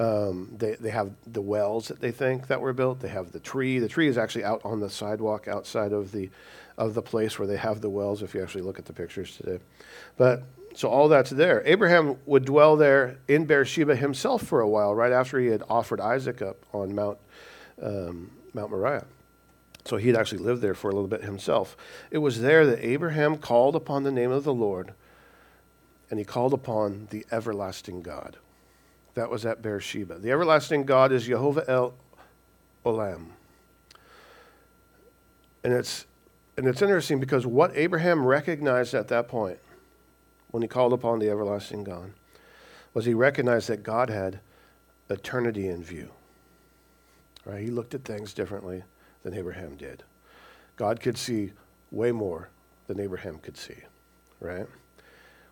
um, 0.00 0.48
they, 0.56 0.76
they 0.76 0.88
have 0.88 1.10
the 1.26 1.42
wells 1.42 1.88
that 1.88 2.00
they 2.00 2.10
think 2.10 2.46
that 2.46 2.58
were 2.58 2.72
built. 2.72 3.00
They 3.00 3.08
have 3.08 3.32
the 3.32 3.38
tree. 3.38 3.78
The 3.78 3.88
tree 3.88 4.08
is 4.08 4.16
actually 4.16 4.44
out 4.44 4.62
on 4.64 4.80
the 4.80 4.88
sidewalk 4.88 5.46
outside 5.46 5.92
of 5.92 6.10
the 6.10 6.30
of 6.78 6.94
the 6.94 7.02
place 7.02 7.38
where 7.38 7.46
they 7.46 7.58
have 7.58 7.82
the 7.82 7.90
wells. 7.90 8.22
If 8.22 8.34
you 8.34 8.42
actually 8.42 8.62
look 8.62 8.78
at 8.78 8.86
the 8.86 8.94
pictures 8.94 9.36
today, 9.36 9.58
but 10.16 10.44
so 10.74 10.88
all 10.88 11.08
that's 11.08 11.28
there. 11.28 11.62
Abraham 11.66 12.16
would 12.24 12.46
dwell 12.46 12.76
there 12.76 13.18
in 13.28 13.44
Beersheba 13.44 13.94
himself 13.94 14.42
for 14.42 14.62
a 14.62 14.68
while, 14.68 14.94
right 14.94 15.12
after 15.12 15.38
he 15.38 15.48
had 15.48 15.62
offered 15.68 16.00
Isaac 16.00 16.40
up 16.40 16.56
on 16.72 16.94
Mount 16.94 17.18
um, 17.82 18.30
Mount 18.54 18.70
Moriah. 18.70 19.04
So 19.84 19.98
he'd 19.98 20.16
actually 20.16 20.42
lived 20.42 20.62
there 20.62 20.74
for 20.74 20.90
a 20.90 20.94
little 20.94 21.08
bit 21.08 21.24
himself. 21.24 21.76
It 22.10 22.18
was 22.18 22.40
there 22.40 22.64
that 22.64 22.82
Abraham 22.82 23.36
called 23.36 23.76
upon 23.76 24.04
the 24.04 24.12
name 24.12 24.30
of 24.30 24.44
the 24.44 24.54
Lord, 24.54 24.94
and 26.08 26.18
he 26.18 26.24
called 26.24 26.54
upon 26.54 27.08
the 27.10 27.26
everlasting 27.30 28.00
God. 28.00 28.38
That 29.14 29.30
was 29.30 29.44
at 29.44 29.62
Beersheba. 29.62 30.18
The 30.18 30.30
everlasting 30.30 30.84
God 30.84 31.12
is 31.12 31.26
Jehovah 31.26 31.64
El 31.68 31.94
Olam. 32.84 33.26
And 35.62 35.72
it's, 35.72 36.06
and 36.56 36.66
it's 36.66 36.80
interesting 36.80 37.20
because 37.20 37.46
what 37.46 37.76
Abraham 37.76 38.24
recognized 38.24 38.94
at 38.94 39.08
that 39.08 39.28
point, 39.28 39.58
when 40.50 40.62
he 40.62 40.68
called 40.68 40.92
upon 40.92 41.18
the 41.18 41.28
everlasting 41.28 41.84
God, 41.84 42.12
was 42.94 43.04
he 43.04 43.14
recognized 43.14 43.68
that 43.68 43.82
God 43.82 44.10
had 44.10 44.40
eternity 45.08 45.68
in 45.68 45.82
view. 45.82 46.10
Right? 47.44 47.62
He 47.62 47.70
looked 47.70 47.94
at 47.94 48.04
things 48.04 48.32
differently 48.32 48.82
than 49.22 49.34
Abraham 49.34 49.76
did. 49.76 50.02
God 50.76 51.00
could 51.00 51.18
see 51.18 51.52
way 51.90 52.12
more 52.12 52.48
than 52.86 53.00
Abraham 53.00 53.38
could 53.38 53.56
see. 53.56 53.76
Right? 54.40 54.66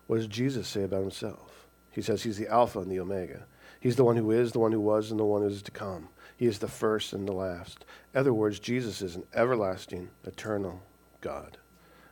What 0.07 0.17
does 0.17 0.27
Jesus 0.27 0.67
say 0.67 0.83
about 0.83 1.01
himself? 1.01 1.48
He 1.91 2.01
says 2.01 2.23
he's 2.23 2.37
the 2.37 2.47
Alpha 2.47 2.79
and 2.79 2.91
the 2.91 2.99
Omega. 2.99 3.45
He's 3.79 3.95
the 3.95 4.03
one 4.03 4.17
who 4.17 4.31
is, 4.31 4.51
the 4.51 4.59
one 4.59 4.71
who 4.71 4.81
was, 4.81 5.11
and 5.11 5.19
the 5.19 5.25
one 5.25 5.41
who 5.41 5.47
is 5.47 5.61
to 5.63 5.71
come. 5.71 6.09
He 6.35 6.45
is 6.45 6.59
the 6.59 6.67
first 6.67 7.13
and 7.13 7.27
the 7.27 7.33
last. 7.33 7.85
In 8.13 8.19
other 8.19 8.33
words, 8.33 8.59
Jesus 8.59 9.01
is 9.01 9.15
an 9.15 9.23
everlasting, 9.33 10.09
eternal 10.25 10.81
God, 11.21 11.57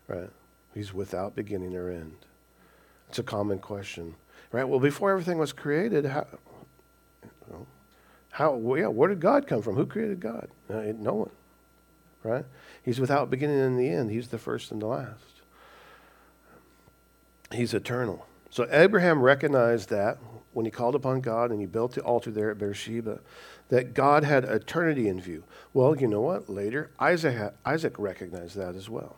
right? 0.07 0.29
He's 0.73 0.93
without 0.93 1.35
beginning 1.35 1.75
or 1.75 1.89
end. 1.89 2.17
It's 3.09 3.19
a 3.19 3.23
common 3.23 3.59
question, 3.59 4.15
right? 4.51 4.65
Well, 4.65 4.79
before 4.79 5.11
everything 5.11 5.37
was 5.37 5.53
created, 5.53 6.05
how, 6.05 6.27
how 8.31 8.75
yeah, 8.75 8.87
where 8.87 9.09
did 9.09 9.19
God 9.19 9.47
come 9.47 9.61
from? 9.61 9.75
Who 9.75 9.85
created 9.85 10.19
God? 10.19 10.49
Uh, 10.69 10.91
no 10.97 11.13
one, 11.13 11.31
right? 12.23 12.45
He's 12.83 12.99
without 12.99 13.29
beginning 13.29 13.59
and 13.59 13.79
the 13.79 13.89
end. 13.89 14.11
He's 14.11 14.27
the 14.27 14.37
first 14.37 14.71
and 14.71 14.81
the 14.81 14.87
last. 14.87 15.41
He's 17.51 17.73
eternal. 17.73 18.26
So 18.49 18.67
Abraham 18.71 19.21
recognized 19.21 19.89
that 19.89 20.17
when 20.53 20.65
he 20.65 20.71
called 20.71 20.95
upon 20.95 21.21
God 21.21 21.51
and 21.51 21.59
he 21.59 21.65
built 21.65 21.93
the 21.93 22.01
altar 22.01 22.31
there 22.31 22.49
at 22.49 22.57
Beersheba, 22.57 23.19
that 23.69 23.93
God 23.93 24.23
had 24.23 24.45
eternity 24.45 25.07
in 25.07 25.19
view. 25.19 25.43
Well, 25.73 25.95
you 25.95 26.07
know 26.07 26.21
what? 26.21 26.49
Later, 26.49 26.89
Isaac, 26.99 27.53
Isaac 27.65 27.99
recognized 27.99 28.55
that 28.55 28.75
as 28.75 28.89
well. 28.89 29.17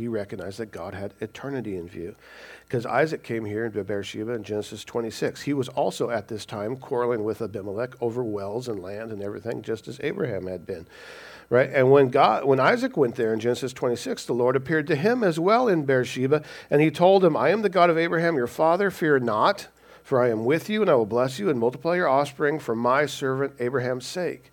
He 0.00 0.08
recognized 0.08 0.58
that 0.58 0.70
God 0.70 0.94
had 0.94 1.12
eternity 1.20 1.76
in 1.76 1.86
view. 1.86 2.16
Because 2.66 2.86
Isaac 2.86 3.22
came 3.22 3.44
here 3.44 3.66
in 3.66 3.82
Beersheba 3.82 4.32
in 4.32 4.42
Genesis 4.42 4.82
26. 4.82 5.42
He 5.42 5.52
was 5.52 5.68
also 5.68 6.08
at 6.08 6.28
this 6.28 6.46
time 6.46 6.76
quarreling 6.76 7.22
with 7.22 7.42
Abimelech 7.42 8.00
over 8.00 8.24
wells 8.24 8.66
and 8.66 8.80
land 8.80 9.12
and 9.12 9.22
everything, 9.22 9.60
just 9.60 9.88
as 9.88 10.00
Abraham 10.02 10.46
had 10.46 10.64
been. 10.64 10.86
Right? 11.50 11.68
And 11.70 11.90
when 11.90 12.08
God 12.08 12.46
when 12.46 12.60
Isaac 12.60 12.96
went 12.96 13.16
there 13.16 13.34
in 13.34 13.40
Genesis 13.40 13.74
26, 13.74 14.24
the 14.24 14.32
Lord 14.32 14.56
appeared 14.56 14.86
to 14.86 14.96
him 14.96 15.22
as 15.22 15.38
well 15.38 15.68
in 15.68 15.84
Beersheba, 15.84 16.42
and 16.70 16.80
he 16.80 16.90
told 16.90 17.22
him, 17.22 17.36
I 17.36 17.50
am 17.50 17.60
the 17.60 17.68
God 17.68 17.90
of 17.90 17.98
Abraham, 17.98 18.36
your 18.36 18.46
father, 18.46 18.90
fear 18.90 19.18
not, 19.18 19.68
for 20.02 20.22
I 20.22 20.30
am 20.30 20.46
with 20.46 20.70
you, 20.70 20.80
and 20.80 20.90
I 20.90 20.94
will 20.94 21.04
bless 21.04 21.38
you 21.38 21.50
and 21.50 21.58
multiply 21.58 21.96
your 21.96 22.08
offspring 22.08 22.58
for 22.58 22.74
my 22.74 23.04
servant 23.04 23.52
Abraham's 23.58 24.06
sake. 24.06 24.50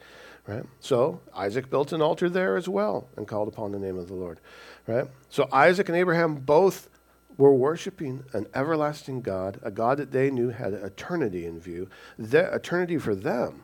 Right? 0.47 0.63
So 0.79 1.19
Isaac 1.35 1.69
built 1.69 1.91
an 1.91 2.01
altar 2.01 2.29
there 2.29 2.55
as 2.57 2.67
well 2.67 3.09
and 3.15 3.27
called 3.27 3.49
upon 3.49 3.73
the 3.73 3.79
name 3.79 3.97
of 3.97 4.07
the 4.07 4.15
Lord. 4.15 4.39
Right? 4.87 5.05
So 5.29 5.49
Isaac 5.51 5.89
and 5.89 5.97
Abraham 5.97 6.35
both 6.35 6.89
were 7.37 7.53
worshiping 7.53 8.23
an 8.33 8.47
everlasting 8.55 9.21
God, 9.21 9.59
a 9.61 9.69
God 9.69 9.97
that 9.97 10.11
they 10.11 10.31
knew 10.31 10.49
had 10.49 10.73
eternity 10.73 11.45
in 11.45 11.59
view, 11.59 11.89
the 12.17 12.53
eternity 12.53 12.97
for 12.97 13.13
them, 13.13 13.63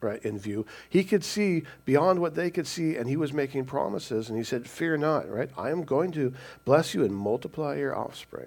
right, 0.00 0.22
in 0.24 0.38
view. 0.38 0.64
He 0.88 1.04
could 1.04 1.24
see 1.24 1.64
beyond 1.84 2.20
what 2.20 2.34
they 2.34 2.50
could 2.50 2.66
see, 2.66 2.96
and 2.96 3.08
he 3.08 3.16
was 3.16 3.32
making 3.32 3.66
promises, 3.66 4.28
and 4.28 4.38
he 4.38 4.44
said, 4.44 4.66
Fear 4.66 4.98
not, 4.98 5.28
right? 5.28 5.50
I 5.56 5.70
am 5.70 5.82
going 5.82 6.12
to 6.12 6.32
bless 6.64 6.94
you 6.94 7.04
and 7.04 7.14
multiply 7.14 7.76
your 7.76 7.96
offspring. 7.96 8.46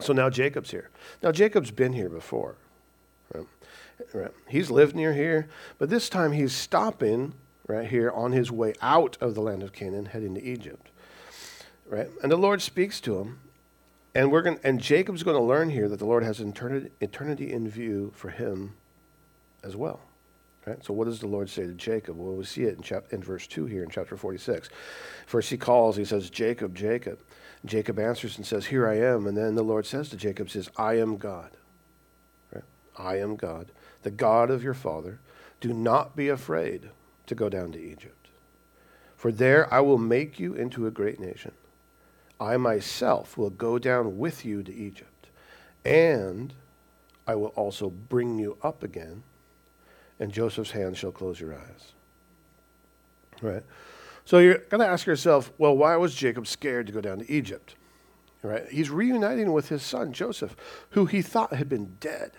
So 0.00 0.12
now 0.12 0.28
Jacob's 0.28 0.70
here. 0.70 0.90
Now 1.22 1.32
Jacob's 1.32 1.70
been 1.70 1.92
here 1.92 2.08
before. 2.08 2.56
Right? 3.32 3.46
Right. 4.12 4.32
He's 4.48 4.70
lived 4.70 4.96
near 4.96 5.12
here, 5.12 5.48
but 5.78 5.88
this 5.88 6.08
time 6.08 6.32
he's 6.32 6.52
stopping 6.52 7.34
right 7.70 7.88
here 7.88 8.10
on 8.10 8.32
his 8.32 8.50
way 8.50 8.74
out 8.82 9.16
of 9.20 9.34
the 9.34 9.40
land 9.40 9.62
of 9.62 9.72
Canaan, 9.72 10.06
heading 10.06 10.34
to 10.34 10.42
Egypt 10.42 10.90
right? 11.90 12.08
And 12.22 12.32
the 12.32 12.36
Lord 12.36 12.62
speaks 12.62 13.00
to 13.02 13.18
him, 13.18 13.40
and 14.14 14.32
we're 14.32 14.42
going 14.42 14.58
and 14.64 14.80
Jacob's 14.80 15.22
going 15.22 15.36
to 15.36 15.42
learn 15.42 15.68
here 15.68 15.88
that 15.88 15.98
the 15.98 16.06
Lord 16.06 16.24
has 16.24 16.40
eternity, 16.40 16.90
eternity 17.00 17.52
in 17.52 17.68
view 17.68 18.12
for 18.14 18.30
him 18.30 18.74
as 19.62 19.76
well. 19.76 20.00
Right? 20.66 20.82
So 20.84 20.92
what 20.94 21.06
does 21.06 21.20
the 21.20 21.26
Lord 21.26 21.48
say 21.48 21.66
to 21.66 21.72
Jacob? 21.72 22.16
Well, 22.16 22.34
we 22.34 22.44
see 22.44 22.64
it 22.64 22.76
in, 22.76 22.82
chap- 22.82 23.12
in 23.12 23.22
verse 23.22 23.46
2 23.46 23.66
here 23.66 23.82
in 23.82 23.90
chapter 23.90 24.16
46. 24.16 24.68
First 25.26 25.50
he 25.50 25.56
calls, 25.56 25.96
he 25.96 26.04
says, 26.04 26.30
Jacob, 26.30 26.74
Jacob. 26.74 27.18
Jacob 27.64 27.98
answers 27.98 28.36
and 28.36 28.46
says, 28.46 28.66
Here 28.66 28.86
I 28.86 28.98
am. 28.98 29.26
And 29.26 29.36
then 29.36 29.54
the 29.54 29.62
Lord 29.62 29.86
says 29.86 30.10
to 30.10 30.16
Jacob, 30.16 30.50
says, 30.50 30.70
I 30.76 30.98
am 30.98 31.16
God. 31.16 31.50
Right? 32.52 32.64
I 32.96 33.18
am 33.18 33.36
God, 33.36 33.72
the 34.02 34.10
God 34.10 34.50
of 34.50 34.62
your 34.62 34.74
father. 34.74 35.18
Do 35.60 35.72
not 35.72 36.14
be 36.14 36.28
afraid 36.28 36.90
to 37.30 37.34
go 37.34 37.48
down 37.48 37.72
to 37.72 37.80
Egypt. 37.80 38.28
For 39.16 39.32
there 39.32 39.72
I 39.72 39.80
will 39.80 39.98
make 39.98 40.38
you 40.38 40.54
into 40.54 40.86
a 40.86 40.90
great 40.90 41.18
nation. 41.18 41.52
I 42.40 42.56
myself 42.56 43.38
will 43.38 43.50
go 43.50 43.78
down 43.78 44.18
with 44.18 44.44
you 44.44 44.62
to 44.62 44.74
Egypt, 44.74 45.28
and 45.84 46.52
I 47.26 47.36
will 47.36 47.48
also 47.48 47.88
bring 47.88 48.38
you 48.38 48.58
up 48.62 48.82
again, 48.82 49.22
and 50.18 50.32
Joseph's 50.32 50.72
hand 50.72 50.96
shall 50.96 51.12
close 51.12 51.38
your 51.38 51.54
eyes. 51.54 51.92
Right? 53.40 53.62
So 54.24 54.38
you're 54.38 54.58
going 54.58 54.80
to 54.80 54.86
ask 54.86 55.06
yourself, 55.06 55.52
well, 55.56 55.76
why 55.76 55.96
was 55.96 56.14
Jacob 56.14 56.46
scared 56.46 56.86
to 56.88 56.92
go 56.92 57.00
down 57.00 57.20
to 57.20 57.30
Egypt? 57.30 57.76
Right? 58.42 58.66
He's 58.68 58.90
reuniting 58.90 59.52
with 59.52 59.68
his 59.68 59.82
son 59.82 60.12
Joseph, 60.12 60.56
who 60.90 61.06
he 61.06 61.22
thought 61.22 61.52
had 61.52 61.68
been 61.68 61.96
dead 62.00 62.32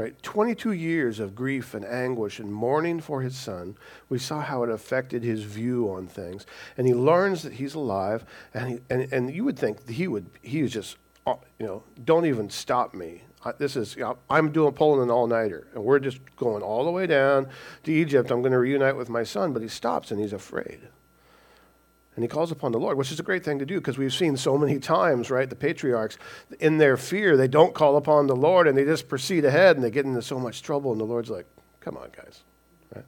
right? 0.00 0.22
22 0.22 0.72
years 0.72 1.20
of 1.20 1.34
grief 1.34 1.74
and 1.74 1.84
anguish 1.84 2.38
and 2.38 2.52
mourning 2.52 3.00
for 3.00 3.20
his 3.20 3.36
son. 3.36 3.76
We 4.08 4.18
saw 4.18 4.40
how 4.40 4.62
it 4.62 4.70
affected 4.70 5.22
his 5.22 5.42
view 5.42 5.90
on 5.90 6.06
things. 6.06 6.46
And 6.76 6.86
he 6.86 6.94
learns 6.94 7.42
that 7.42 7.54
he's 7.54 7.74
alive, 7.74 8.24
and, 8.54 8.70
he, 8.70 8.78
and, 8.88 9.12
and 9.12 9.34
you 9.34 9.44
would 9.44 9.58
think 9.58 9.88
he 9.88 10.08
would, 10.08 10.26
he 10.42 10.62
was 10.62 10.72
just, 10.72 10.96
uh, 11.26 11.34
you 11.58 11.66
know, 11.66 11.82
don't 12.04 12.24
even 12.24 12.48
stop 12.48 12.94
me. 12.94 13.22
this 13.58 13.76
is, 13.76 13.94
you 13.94 14.02
know, 14.02 14.16
I'm 14.30 14.52
doing 14.52 14.72
pulling 14.72 15.02
an 15.02 15.10
all 15.10 15.26
nighter, 15.26 15.66
and 15.74 15.84
we're 15.84 15.98
just 15.98 16.18
going 16.36 16.62
all 16.62 16.84
the 16.84 16.90
way 16.90 17.06
down 17.06 17.48
to 17.84 17.92
Egypt. 17.92 18.30
I'm 18.30 18.40
going 18.40 18.52
to 18.52 18.58
reunite 18.58 18.96
with 18.96 19.10
my 19.10 19.22
son, 19.22 19.52
but 19.52 19.60
he 19.60 19.68
stops 19.68 20.10
and 20.10 20.20
he's 20.20 20.32
afraid. 20.32 20.80
And 22.20 22.24
he 22.24 22.28
calls 22.28 22.52
upon 22.52 22.72
the 22.72 22.78
Lord, 22.78 22.98
which 22.98 23.10
is 23.10 23.18
a 23.18 23.22
great 23.22 23.42
thing 23.42 23.58
to 23.60 23.64
do 23.64 23.80
because 23.80 23.96
we've 23.96 24.12
seen 24.12 24.36
so 24.36 24.58
many 24.58 24.78
times, 24.78 25.30
right? 25.30 25.48
The 25.48 25.56
patriarchs, 25.56 26.18
in 26.58 26.76
their 26.76 26.98
fear, 26.98 27.34
they 27.34 27.48
don't 27.48 27.72
call 27.72 27.96
upon 27.96 28.26
the 28.26 28.36
Lord 28.36 28.68
and 28.68 28.76
they 28.76 28.84
just 28.84 29.08
proceed 29.08 29.46
ahead 29.46 29.76
and 29.76 29.82
they 29.82 29.90
get 29.90 30.04
into 30.04 30.20
so 30.20 30.38
much 30.38 30.60
trouble. 30.60 30.92
And 30.92 31.00
the 31.00 31.06
Lord's 31.06 31.30
like, 31.30 31.46
come 31.80 31.96
on, 31.96 32.10
guys. 32.14 32.42
Right? 32.94 33.06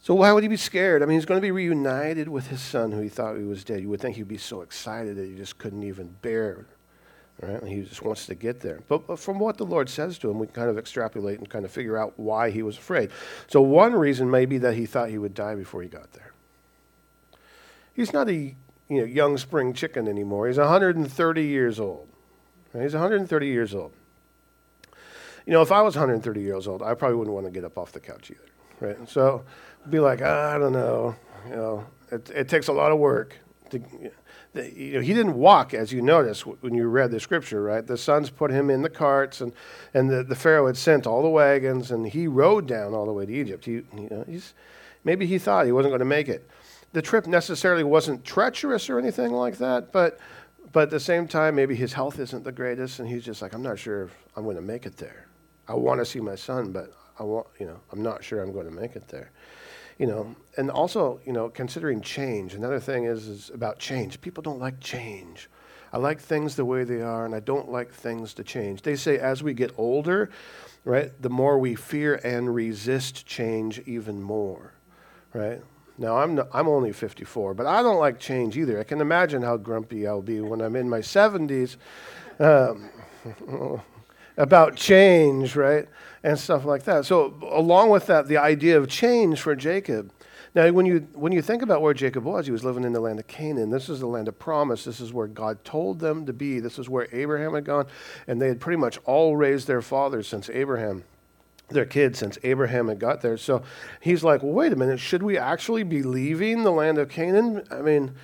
So 0.00 0.14
why 0.14 0.32
would 0.32 0.42
he 0.42 0.48
be 0.48 0.56
scared? 0.56 1.02
I 1.02 1.04
mean, 1.04 1.18
he's 1.18 1.26
going 1.26 1.38
to 1.38 1.44
be 1.44 1.50
reunited 1.50 2.26
with 2.26 2.46
his 2.46 2.62
son 2.62 2.90
who 2.90 3.02
he 3.02 3.10
thought 3.10 3.36
he 3.36 3.44
was 3.44 3.64
dead. 3.64 3.82
You 3.82 3.90
would 3.90 4.00
think 4.00 4.16
he'd 4.16 4.28
be 4.28 4.38
so 4.38 4.62
excited 4.62 5.16
that 5.18 5.26
he 5.26 5.34
just 5.34 5.58
couldn't 5.58 5.82
even 5.82 6.16
bear 6.22 6.64
Right? 7.42 7.60
And 7.60 7.68
he 7.68 7.82
just 7.82 8.00
wants 8.00 8.26
to 8.26 8.34
get 8.34 8.60
there. 8.60 8.80
But, 8.88 9.08
but, 9.08 9.18
from 9.18 9.40
what 9.40 9.56
the 9.56 9.66
Lord 9.66 9.88
says 9.88 10.18
to 10.18 10.30
him, 10.30 10.38
we 10.38 10.46
kind 10.46 10.70
of 10.70 10.78
extrapolate 10.78 11.40
and 11.40 11.50
kind 11.50 11.64
of 11.64 11.72
figure 11.72 11.98
out 11.98 12.12
why 12.16 12.50
he 12.50 12.62
was 12.62 12.78
afraid. 12.78 13.10
So 13.48 13.60
one 13.60 13.92
reason 13.92 14.30
may 14.30 14.46
be 14.46 14.58
that 14.58 14.74
he 14.74 14.86
thought 14.86 15.08
he 15.08 15.18
would 15.18 15.34
die 15.34 15.56
before 15.56 15.82
he 15.82 15.88
got 15.88 16.12
there. 16.12 16.33
He's 17.94 18.12
not 18.12 18.28
a 18.28 18.54
you 18.88 19.00
know, 19.00 19.04
young 19.04 19.38
spring 19.38 19.72
chicken 19.72 20.08
anymore. 20.08 20.48
He's 20.48 20.58
130 20.58 21.44
years 21.44 21.80
old. 21.80 22.08
Right? 22.72 22.82
He's 22.82 22.92
130 22.92 23.46
years 23.46 23.74
old. 23.74 23.92
You 25.46 25.52
know, 25.52 25.62
if 25.62 25.72
I 25.72 25.82
was 25.82 25.94
130 25.94 26.40
years 26.40 26.66
old, 26.66 26.82
I 26.82 26.94
probably 26.94 27.16
wouldn't 27.16 27.34
want 27.34 27.46
to 27.46 27.52
get 27.52 27.64
up 27.64 27.78
off 27.78 27.92
the 27.92 28.00
couch 28.00 28.30
either, 28.30 28.50
right? 28.80 29.08
So, 29.08 29.44
be 29.88 30.00
like, 30.00 30.20
ah, 30.22 30.54
I 30.54 30.58
don't 30.58 30.72
know, 30.72 31.14
you 31.46 31.56
know, 31.56 31.86
it, 32.10 32.30
it 32.30 32.48
takes 32.48 32.68
a 32.68 32.72
lot 32.72 32.92
of 32.92 32.98
work. 32.98 33.36
To, 33.70 33.78
you 34.54 34.94
know, 34.94 35.00
he 35.00 35.12
didn't 35.12 35.34
walk, 35.34 35.74
as 35.74 35.92
you 35.92 36.00
notice 36.00 36.46
when 36.46 36.74
you 36.74 36.86
read 36.86 37.10
the 37.10 37.20
scripture, 37.20 37.62
right? 37.62 37.86
The 37.86 37.98
sons 37.98 38.30
put 38.30 38.50
him 38.50 38.70
in 38.70 38.80
the 38.80 38.88
carts, 38.88 39.42
and, 39.42 39.52
and 39.92 40.08
the, 40.08 40.24
the 40.24 40.34
Pharaoh 40.34 40.66
had 40.66 40.78
sent 40.78 41.06
all 41.06 41.22
the 41.22 41.28
wagons, 41.28 41.90
and 41.90 42.06
he 42.06 42.26
rode 42.26 42.66
down 42.66 42.94
all 42.94 43.04
the 43.04 43.12
way 43.12 43.26
to 43.26 43.32
Egypt. 43.32 43.66
He, 43.66 43.72
you 43.72 44.08
know, 44.10 44.24
he's, 44.26 44.54
maybe 45.04 45.26
he 45.26 45.38
thought 45.38 45.66
he 45.66 45.72
wasn't 45.72 45.90
going 45.90 45.98
to 45.98 46.06
make 46.06 46.28
it 46.28 46.48
the 46.94 47.02
trip 47.02 47.26
necessarily 47.26 47.82
wasn't 47.82 48.24
treacherous 48.24 48.88
or 48.88 48.98
anything 48.98 49.32
like 49.32 49.58
that, 49.58 49.92
but 49.92 50.18
but 50.72 50.84
at 50.84 50.90
the 50.90 51.00
same 51.00 51.28
time, 51.28 51.54
maybe 51.54 51.76
his 51.76 51.92
health 51.92 52.18
isn't 52.18 52.42
the 52.42 52.50
greatest, 52.50 52.98
and 52.98 53.08
he's 53.08 53.24
just 53.24 53.42
like, 53.42 53.52
I'm 53.52 53.62
not 53.62 53.78
sure 53.78 54.04
if 54.04 54.10
I'm 54.34 54.42
going 54.42 54.56
to 54.56 54.62
make 54.62 54.86
it 54.86 54.96
there. 54.96 55.28
I 55.68 55.74
want 55.74 56.00
to 56.00 56.04
see 56.04 56.18
my 56.18 56.34
son, 56.34 56.72
but 56.72 56.92
I 57.18 57.22
want, 57.22 57.46
you 57.60 57.66
know, 57.66 57.78
I'm 57.92 58.02
not 58.02 58.24
sure 58.24 58.42
I'm 58.42 58.52
going 58.52 58.66
to 58.66 58.72
make 58.72 58.96
it 58.96 59.06
there. 59.06 59.30
You 59.98 60.08
know, 60.08 60.34
and 60.56 60.72
also, 60.72 61.20
you 61.24 61.32
know, 61.32 61.48
considering 61.48 62.00
change. 62.00 62.54
Another 62.54 62.80
thing 62.80 63.04
is, 63.04 63.28
is 63.28 63.50
about 63.50 63.78
change. 63.78 64.20
People 64.20 64.42
don't 64.42 64.58
like 64.58 64.80
change. 64.80 65.48
I 65.92 65.98
like 65.98 66.18
things 66.18 66.56
the 66.56 66.64
way 66.64 66.82
they 66.82 67.02
are, 67.02 67.24
and 67.24 67.36
I 67.36 67.40
don't 67.40 67.70
like 67.70 67.92
things 67.92 68.34
to 68.34 68.42
change. 68.42 68.82
They 68.82 68.96
say 68.96 69.18
as 69.18 69.44
we 69.44 69.54
get 69.54 69.70
older, 69.76 70.30
right, 70.84 71.12
the 71.22 71.30
more 71.30 71.56
we 71.60 71.76
fear 71.76 72.20
and 72.24 72.52
resist 72.52 73.26
change 73.26 73.78
even 73.86 74.20
more, 74.20 74.72
right? 75.32 75.62
Now, 75.96 76.18
I'm, 76.18 76.34
no, 76.34 76.48
I'm 76.52 76.68
only 76.68 76.92
54, 76.92 77.54
but 77.54 77.66
I 77.66 77.82
don't 77.82 77.98
like 77.98 78.18
change 78.18 78.56
either. 78.56 78.80
I 78.80 78.84
can 78.84 79.00
imagine 79.00 79.42
how 79.42 79.56
grumpy 79.56 80.06
I'll 80.06 80.22
be 80.22 80.40
when 80.40 80.60
I'm 80.60 80.74
in 80.74 80.88
my 80.88 80.98
70s 80.98 81.76
um, 82.40 82.90
about 84.36 84.74
change, 84.74 85.54
right? 85.54 85.88
And 86.24 86.38
stuff 86.38 86.64
like 86.64 86.84
that. 86.84 87.04
So, 87.04 87.34
along 87.48 87.90
with 87.90 88.06
that, 88.06 88.26
the 88.26 88.38
idea 88.38 88.76
of 88.76 88.88
change 88.88 89.40
for 89.40 89.54
Jacob. 89.54 90.10
Now, 90.54 90.70
when 90.70 90.86
you, 90.86 91.06
when 91.14 91.32
you 91.32 91.42
think 91.42 91.62
about 91.62 91.82
where 91.82 91.94
Jacob 91.94 92.24
was, 92.24 92.46
he 92.46 92.52
was 92.52 92.64
living 92.64 92.84
in 92.84 92.92
the 92.92 93.00
land 93.00 93.20
of 93.20 93.26
Canaan. 93.28 93.70
This 93.70 93.88
is 93.88 94.00
the 94.00 94.06
land 94.06 94.26
of 94.26 94.38
promise. 94.38 94.84
This 94.84 95.00
is 95.00 95.12
where 95.12 95.26
God 95.26 95.64
told 95.64 96.00
them 96.00 96.26
to 96.26 96.32
be. 96.32 96.60
This 96.60 96.78
is 96.78 96.88
where 96.88 97.08
Abraham 97.12 97.54
had 97.54 97.64
gone. 97.64 97.86
And 98.26 98.40
they 98.40 98.48
had 98.48 98.60
pretty 98.60 98.78
much 98.78 98.98
all 99.04 99.36
raised 99.36 99.66
their 99.66 99.82
fathers 99.82 100.26
since 100.26 100.48
Abraham 100.50 101.04
their 101.74 101.84
kids 101.84 102.18
since 102.18 102.38
Abraham 102.42 102.88
had 102.88 102.98
got 102.98 103.20
there. 103.20 103.36
So 103.36 103.62
he's 104.00 104.24
like, 104.24 104.42
well, 104.42 104.52
wait 104.52 104.72
a 104.72 104.76
minute, 104.76 105.00
should 105.00 105.22
we 105.22 105.36
actually 105.36 105.82
be 105.82 106.02
leaving 106.02 106.62
the 106.62 106.72
land 106.72 106.98
of 106.98 107.08
Canaan? 107.08 107.64
I 107.70 107.82
mean, 107.82 108.14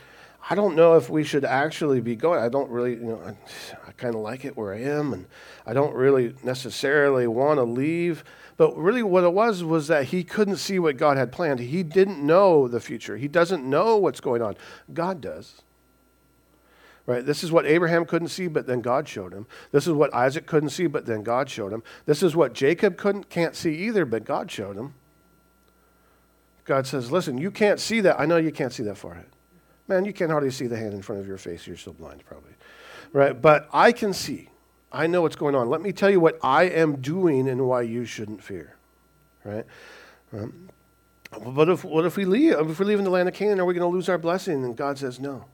I 0.48 0.54
don't 0.54 0.74
know 0.74 0.96
if 0.96 1.10
we 1.10 1.22
should 1.22 1.44
actually 1.44 2.00
be 2.00 2.16
going. 2.16 2.40
I 2.40 2.48
don't 2.48 2.70
really, 2.70 2.92
you 2.92 3.00
know, 3.00 3.22
I, 3.24 3.36
I 3.86 3.92
kind 3.92 4.14
of 4.14 4.22
like 4.22 4.44
it 4.44 4.56
where 4.56 4.74
I 4.74 4.80
am, 4.80 5.12
and 5.12 5.26
I 5.66 5.74
don't 5.74 5.94
really 5.94 6.34
necessarily 6.42 7.26
want 7.26 7.58
to 7.58 7.64
leave. 7.64 8.24
But 8.56 8.76
really, 8.76 9.02
what 9.02 9.24
it 9.24 9.32
was 9.32 9.62
was 9.62 9.88
that 9.88 10.06
he 10.06 10.24
couldn't 10.24 10.56
see 10.56 10.78
what 10.78 10.96
God 10.96 11.16
had 11.16 11.30
planned. 11.30 11.60
He 11.60 11.82
didn't 11.82 12.24
know 12.24 12.68
the 12.68 12.80
future, 12.80 13.16
he 13.16 13.28
doesn't 13.28 13.68
know 13.68 13.96
what's 13.96 14.20
going 14.20 14.42
on. 14.42 14.56
God 14.92 15.20
does. 15.20 15.62
Right? 17.10 17.26
This 17.26 17.42
is 17.42 17.50
what 17.50 17.66
Abraham 17.66 18.04
couldn't 18.04 18.28
see, 18.28 18.46
but 18.46 18.68
then 18.68 18.82
God 18.82 19.08
showed 19.08 19.32
him. 19.32 19.48
This 19.72 19.88
is 19.88 19.94
what 19.94 20.14
Isaac 20.14 20.46
couldn't 20.46 20.68
see, 20.68 20.86
but 20.86 21.06
then 21.06 21.24
God 21.24 21.50
showed 21.50 21.72
him. 21.72 21.82
This 22.06 22.22
is 22.22 22.36
what 22.36 22.52
Jacob 22.52 22.96
couldn't 22.96 23.28
can't 23.28 23.56
see 23.56 23.74
either, 23.74 24.04
but 24.04 24.24
God 24.24 24.48
showed 24.48 24.76
him. 24.76 24.94
God 26.64 26.86
says, 26.86 27.10
"Listen, 27.10 27.36
you 27.36 27.50
can't 27.50 27.80
see 27.80 28.00
that. 28.02 28.20
I 28.20 28.26
know 28.26 28.36
you 28.36 28.52
can't 28.52 28.72
see 28.72 28.84
that 28.84 28.96
far 28.96 29.14
ahead. 29.14 29.26
Man, 29.88 30.04
you 30.04 30.12
can 30.12 30.30
hardly 30.30 30.52
see 30.52 30.68
the 30.68 30.76
hand 30.76 30.94
in 30.94 31.02
front 31.02 31.20
of 31.20 31.26
your 31.26 31.36
face. 31.36 31.66
You're 31.66 31.76
so 31.76 31.92
blind, 31.92 32.24
probably. 32.24 32.52
Right? 33.12 33.32
But 33.42 33.68
I 33.72 33.90
can 33.90 34.12
see. 34.12 34.48
I 34.92 35.08
know 35.08 35.22
what's 35.22 35.34
going 35.34 35.56
on. 35.56 35.68
Let 35.68 35.80
me 35.80 35.90
tell 35.90 36.10
you 36.10 36.20
what 36.20 36.38
I 36.44 36.62
am 36.66 37.00
doing 37.00 37.48
and 37.48 37.66
why 37.66 37.82
you 37.82 38.04
shouldn't 38.04 38.40
fear. 38.40 38.76
Right? 39.42 39.66
Um, 40.32 40.68
but 41.44 41.68
if, 41.68 41.82
what 41.82 42.04
if 42.04 42.16
we 42.16 42.24
leave? 42.24 42.52
If 42.52 42.78
we 42.78 42.86
leave 42.86 43.00
in 43.00 43.04
the 43.04 43.10
land 43.10 43.28
of 43.28 43.34
Canaan, 43.34 43.58
are 43.58 43.64
we 43.64 43.74
going 43.74 43.90
to 43.90 43.92
lose 43.92 44.08
our 44.08 44.16
blessing? 44.16 44.64
And 44.64 44.76
God 44.76 44.96
says, 44.96 45.18
no. 45.18 45.46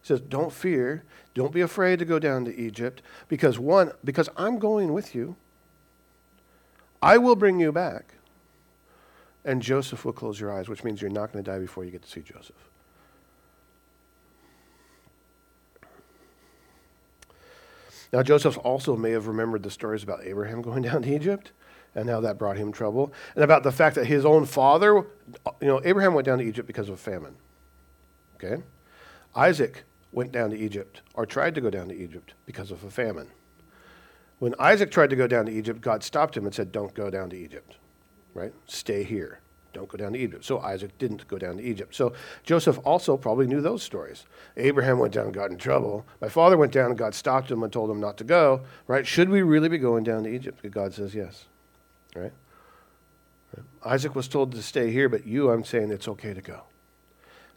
He 0.00 0.06
says, 0.06 0.20
don't 0.20 0.52
fear. 0.52 1.04
Don't 1.34 1.52
be 1.52 1.60
afraid 1.60 1.98
to 1.98 2.04
go 2.04 2.18
down 2.18 2.44
to 2.44 2.56
Egypt 2.56 3.02
because, 3.28 3.58
one, 3.58 3.92
because 4.04 4.28
I'm 4.36 4.58
going 4.58 4.92
with 4.92 5.14
you. 5.14 5.36
I 7.00 7.18
will 7.18 7.36
bring 7.36 7.60
you 7.60 7.72
back. 7.72 8.14
And 9.44 9.62
Joseph 9.62 10.04
will 10.04 10.12
close 10.12 10.40
your 10.40 10.52
eyes, 10.52 10.68
which 10.68 10.84
means 10.84 11.00
you're 11.00 11.10
not 11.10 11.32
going 11.32 11.44
to 11.44 11.50
die 11.50 11.58
before 11.58 11.84
you 11.84 11.90
get 11.90 12.02
to 12.02 12.08
see 12.08 12.22
Joseph. 12.22 12.56
Now, 18.12 18.22
Joseph 18.22 18.58
also 18.58 18.96
may 18.96 19.10
have 19.10 19.26
remembered 19.26 19.62
the 19.62 19.70
stories 19.70 20.02
about 20.02 20.24
Abraham 20.24 20.62
going 20.62 20.82
down 20.82 21.02
to 21.02 21.14
Egypt 21.14 21.52
and 21.94 22.08
how 22.08 22.20
that 22.20 22.38
brought 22.38 22.56
him 22.56 22.70
trouble, 22.70 23.12
and 23.34 23.42
about 23.42 23.62
the 23.62 23.72
fact 23.72 23.96
that 23.96 24.06
his 24.06 24.24
own 24.24 24.44
father, 24.44 24.94
you 24.94 25.66
know, 25.66 25.80
Abraham 25.84 26.14
went 26.14 26.26
down 26.26 26.38
to 26.38 26.44
Egypt 26.44 26.66
because 26.66 26.88
of 26.88 27.00
famine. 27.00 27.34
Okay? 28.36 28.62
Isaac 29.38 29.84
went 30.10 30.32
down 30.32 30.50
to 30.50 30.58
Egypt, 30.58 31.00
or 31.14 31.24
tried 31.24 31.54
to 31.54 31.60
go 31.60 31.70
down 31.70 31.88
to 31.88 31.94
Egypt 31.96 32.34
because 32.44 32.72
of 32.72 32.82
a 32.82 32.90
famine. 32.90 33.28
When 34.40 34.52
Isaac 34.58 34.90
tried 34.90 35.10
to 35.10 35.16
go 35.16 35.28
down 35.28 35.46
to 35.46 35.52
Egypt, 35.52 35.80
God 35.80 36.02
stopped 36.02 36.36
him 36.36 36.44
and 36.44 36.52
said, 36.52 36.72
Don't 36.72 36.92
go 36.92 37.08
down 37.08 37.30
to 37.30 37.36
Egypt, 37.36 37.76
right? 38.34 38.52
Stay 38.66 39.04
here. 39.04 39.38
Don't 39.72 39.88
go 39.88 39.96
down 39.96 40.14
to 40.14 40.18
Egypt. 40.18 40.44
So 40.44 40.58
Isaac 40.58 40.98
didn't 40.98 41.28
go 41.28 41.38
down 41.38 41.58
to 41.58 41.62
Egypt. 41.62 41.94
So 41.94 42.14
Joseph 42.42 42.80
also 42.84 43.16
probably 43.16 43.46
knew 43.46 43.60
those 43.60 43.84
stories. 43.84 44.24
Abraham 44.56 44.98
went 44.98 45.14
down 45.14 45.26
and 45.26 45.34
got 45.34 45.52
in 45.52 45.56
trouble. 45.56 46.04
My 46.20 46.28
father 46.28 46.56
went 46.56 46.72
down 46.72 46.90
and 46.90 46.98
God 46.98 47.14
stopped 47.14 47.48
him 47.48 47.62
and 47.62 47.72
told 47.72 47.90
him 47.90 48.00
not 48.00 48.16
to 48.18 48.24
go, 48.24 48.62
right? 48.88 49.06
Should 49.06 49.28
we 49.28 49.42
really 49.42 49.68
be 49.68 49.78
going 49.78 50.02
down 50.02 50.24
to 50.24 50.34
Egypt? 50.34 50.68
God 50.68 50.94
says 50.94 51.14
yes, 51.14 51.44
right? 52.16 52.32
Isaac 53.84 54.16
was 54.16 54.26
told 54.26 54.50
to 54.52 54.62
stay 54.62 54.90
here, 54.90 55.08
but 55.08 55.26
you, 55.26 55.50
I'm 55.50 55.64
saying 55.64 55.92
it's 55.92 56.08
okay 56.08 56.34
to 56.34 56.42
go. 56.42 56.62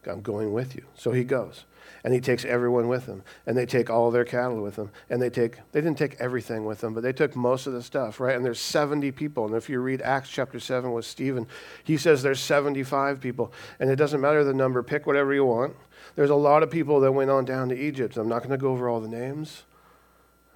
I'm 0.06 0.22
going 0.22 0.52
with 0.52 0.76
you. 0.76 0.86
So 0.96 1.12
he 1.12 1.24
goes 1.24 1.66
and 2.04 2.14
he 2.14 2.20
takes 2.20 2.46
everyone 2.46 2.88
with 2.88 3.06
him. 3.06 3.24
And 3.46 3.58
they 3.58 3.66
take 3.66 3.90
all 3.90 4.12
their 4.12 4.26
cattle 4.26 4.62
with 4.62 4.76
them 4.76 4.92
and 5.10 5.22
they 5.22 5.30
take 5.30 5.58
they 5.72 5.82
didn't 5.82 5.98
take 5.98 6.16
everything 6.20 6.66
with 6.66 6.82
them 6.82 6.94
but 6.94 7.04
they 7.04 7.14
took 7.14 7.36
most 7.36 7.68
of 7.68 7.74
the 7.74 7.82
stuff 7.84 8.20
right? 8.20 8.36
And 8.36 8.46
there's 8.46 8.60
70 8.60 9.12
people. 9.12 9.46
And 9.46 9.56
if 9.56 9.70
you 9.70 9.80
read 9.80 10.02
acts 10.02 10.30
chapter 10.30 10.60
7 10.60 10.92
with 10.92 11.06
stephen 11.06 11.48
he 11.84 11.98
says 11.98 12.22
there's 12.22 12.40
75 12.40 13.20
people. 13.20 13.54
And 13.80 13.90
it 13.90 13.96
doesn't 13.96 14.22
matter 14.22 14.44
the 14.44 14.54
number. 14.54 14.84
Pick 14.84 15.06
whatever 15.06 15.34
you 15.34 15.46
want. 15.46 15.76
There's 16.16 16.30
a 16.30 16.36
lot 16.36 16.64
of 16.64 16.72
people 16.72 17.00
that 17.02 17.12
went 17.12 17.30
on 17.30 17.46
down 17.46 17.70
to 17.70 17.78
egypt. 17.78 18.18
I'm 18.18 18.30
not 18.30 18.40
going 18.40 18.52
to 18.52 18.58
go 18.58 18.72
over 18.72 18.90
all 18.90 19.00
the 19.00 19.08
names 19.08 19.64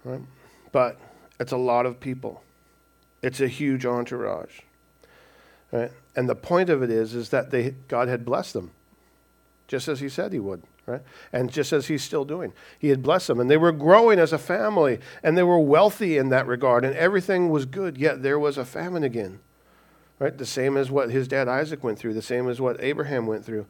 right? 0.04 0.22
But 0.72 1.00
it's 1.40 1.52
a 1.52 1.58
lot 1.58 1.86
of 1.86 2.00
people. 2.00 2.44
It's 3.22 3.42
a 3.42 3.48
huge 3.48 3.86
entourage 3.86 4.60
right? 5.76 5.92
And 6.16 6.30
the 6.30 6.36
point 6.36 6.70
of 6.70 6.82
it 6.82 6.90
is 6.90 7.14
is 7.14 7.30
that 7.30 7.52
they 7.52 7.72
god 7.88 8.08
had 8.08 8.26
blessed 8.26 8.54
them 8.54 8.72
just 9.68 9.88
as 9.88 10.00
he 10.00 10.10
said 10.10 10.32
he 10.32 10.40
would 10.40 10.64
right? 10.86 11.02
And 11.34 11.52
just 11.52 11.74
as 11.74 11.88
he's 11.88 12.04
still 12.04 12.26
doing, 12.26 12.54
he 12.78 12.90
had 12.90 13.02
blessed 13.02 13.28
them. 13.28 13.40
And 13.40 13.50
they 13.50 13.58
were 13.58 13.72
growing 13.72 14.20
as 14.20 14.34
a 14.34 14.38
family, 14.38 15.00
and 15.24 15.38
they 15.38 15.44
were 15.44 15.60
wealthy 15.60 16.18
in 16.18 16.30
that 16.30 16.48
regard, 16.48 16.86
and 16.86 16.96
everything 16.96 17.50
was 17.50 17.66
good, 17.66 17.98
yet 17.98 18.24
there 18.24 18.40
was 18.40 18.58
a 18.58 18.66
famine 18.66 19.04
again, 19.04 19.40
right? 20.20 20.38
The 20.38 20.46
same 20.46 20.78
as 20.78 20.92
what 20.92 21.10
his 21.10 21.28
dad 21.28 21.48
Isaac 21.48 21.84
went 21.84 22.00
through, 22.00 22.14
the 22.14 22.22
same 22.22 22.48
as 22.48 22.62
what 22.62 22.82
Abraham 22.82 23.28
went 23.28 23.46
through. 23.46 23.66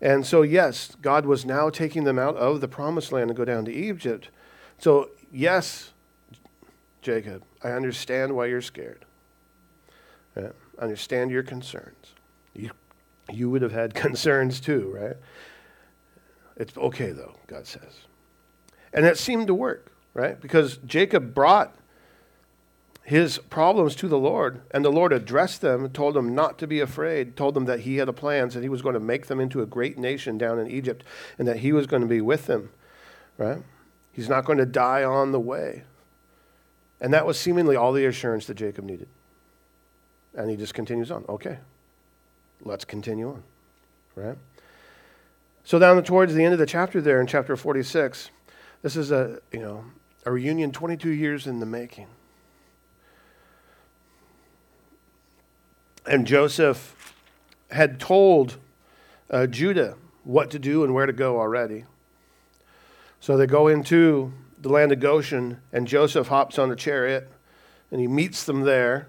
And 0.00 0.26
so, 0.26 0.42
yes, 0.42 0.96
God 1.02 1.26
was 1.26 1.44
now 1.44 1.68
taking 1.68 2.04
them 2.04 2.18
out 2.18 2.36
of 2.36 2.60
the 2.60 2.68
promised 2.68 3.12
land 3.12 3.30
and 3.30 3.36
go 3.36 3.44
down 3.44 3.66
to 3.66 3.72
Egypt. 3.72 4.30
So, 4.78 5.10
yes, 5.30 5.92
Jacob, 7.02 7.42
I 7.62 7.70
understand 7.72 8.34
why 8.34 8.46
you're 8.46 8.62
scared. 8.62 9.04
I 10.36 10.50
understand 10.78 11.30
your 11.30 11.42
concerns. 11.42 12.14
You, 12.54 12.70
you 13.30 13.50
would 13.50 13.62
have 13.62 13.72
had 13.72 13.94
concerns 13.94 14.60
too, 14.60 14.96
right? 14.98 15.16
It's 16.60 16.76
okay, 16.76 17.12
though, 17.12 17.32
God 17.46 17.66
says. 17.66 18.00
And 18.92 19.06
it 19.06 19.16
seemed 19.16 19.46
to 19.46 19.54
work, 19.54 19.90
right? 20.12 20.38
Because 20.38 20.76
Jacob 20.84 21.32
brought 21.32 21.74
his 23.02 23.38
problems 23.38 23.94
to 23.96 24.08
the 24.08 24.18
Lord, 24.18 24.60
and 24.70 24.84
the 24.84 24.92
Lord 24.92 25.10
addressed 25.14 25.62
them, 25.62 25.88
told 25.88 26.14
them 26.14 26.34
not 26.34 26.58
to 26.58 26.66
be 26.66 26.80
afraid, 26.80 27.34
told 27.34 27.54
them 27.54 27.64
that 27.64 27.80
he 27.80 27.96
had 27.96 28.10
a 28.10 28.12
plan, 28.12 28.50
that 28.50 28.62
he 28.62 28.68
was 28.68 28.82
going 28.82 28.92
to 28.92 29.00
make 29.00 29.26
them 29.26 29.40
into 29.40 29.62
a 29.62 29.66
great 29.66 29.96
nation 29.96 30.36
down 30.36 30.58
in 30.58 30.70
Egypt, 30.70 31.02
and 31.38 31.48
that 31.48 31.60
he 31.60 31.72
was 31.72 31.86
going 31.86 32.02
to 32.02 32.08
be 32.08 32.20
with 32.20 32.44
them, 32.44 32.68
right? 33.38 33.62
He's 34.12 34.28
not 34.28 34.44
going 34.44 34.58
to 34.58 34.66
die 34.66 35.02
on 35.02 35.32
the 35.32 35.40
way. 35.40 35.84
And 37.00 37.14
that 37.14 37.24
was 37.24 37.40
seemingly 37.40 37.74
all 37.74 37.94
the 37.94 38.04
assurance 38.04 38.44
that 38.48 38.54
Jacob 38.56 38.84
needed. 38.84 39.08
And 40.34 40.50
he 40.50 40.56
just 40.56 40.74
continues 40.74 41.10
on. 41.10 41.24
Okay, 41.26 41.56
let's 42.62 42.84
continue 42.84 43.30
on, 43.30 43.42
right? 44.14 44.36
So 45.64 45.78
down 45.78 46.02
towards 46.02 46.34
the 46.34 46.44
end 46.44 46.52
of 46.52 46.58
the 46.58 46.66
chapter 46.66 47.00
there 47.00 47.20
in 47.20 47.26
chapter 47.26 47.56
46, 47.56 48.30
this 48.82 48.96
is 48.96 49.10
a, 49.10 49.40
you 49.52 49.60
know, 49.60 49.84
a 50.24 50.32
reunion 50.32 50.72
22 50.72 51.10
years 51.10 51.46
in 51.46 51.60
the 51.60 51.66
making. 51.66 52.06
And 56.06 56.26
Joseph 56.26 57.14
had 57.70 58.00
told 58.00 58.56
uh, 59.30 59.46
Judah 59.46 59.96
what 60.24 60.50
to 60.50 60.58
do 60.58 60.82
and 60.82 60.94
where 60.94 61.06
to 61.06 61.12
go 61.12 61.38
already. 61.38 61.84
So 63.20 63.36
they 63.36 63.46
go 63.46 63.68
into 63.68 64.32
the 64.58 64.68
land 64.70 64.92
of 64.92 65.00
Goshen, 65.00 65.60
and 65.72 65.86
Joseph 65.86 66.28
hops 66.28 66.58
on 66.58 66.70
a 66.70 66.76
chariot, 66.76 67.30
and 67.90 68.00
he 68.00 68.06
meets 68.06 68.44
them 68.44 68.62
there. 68.62 69.08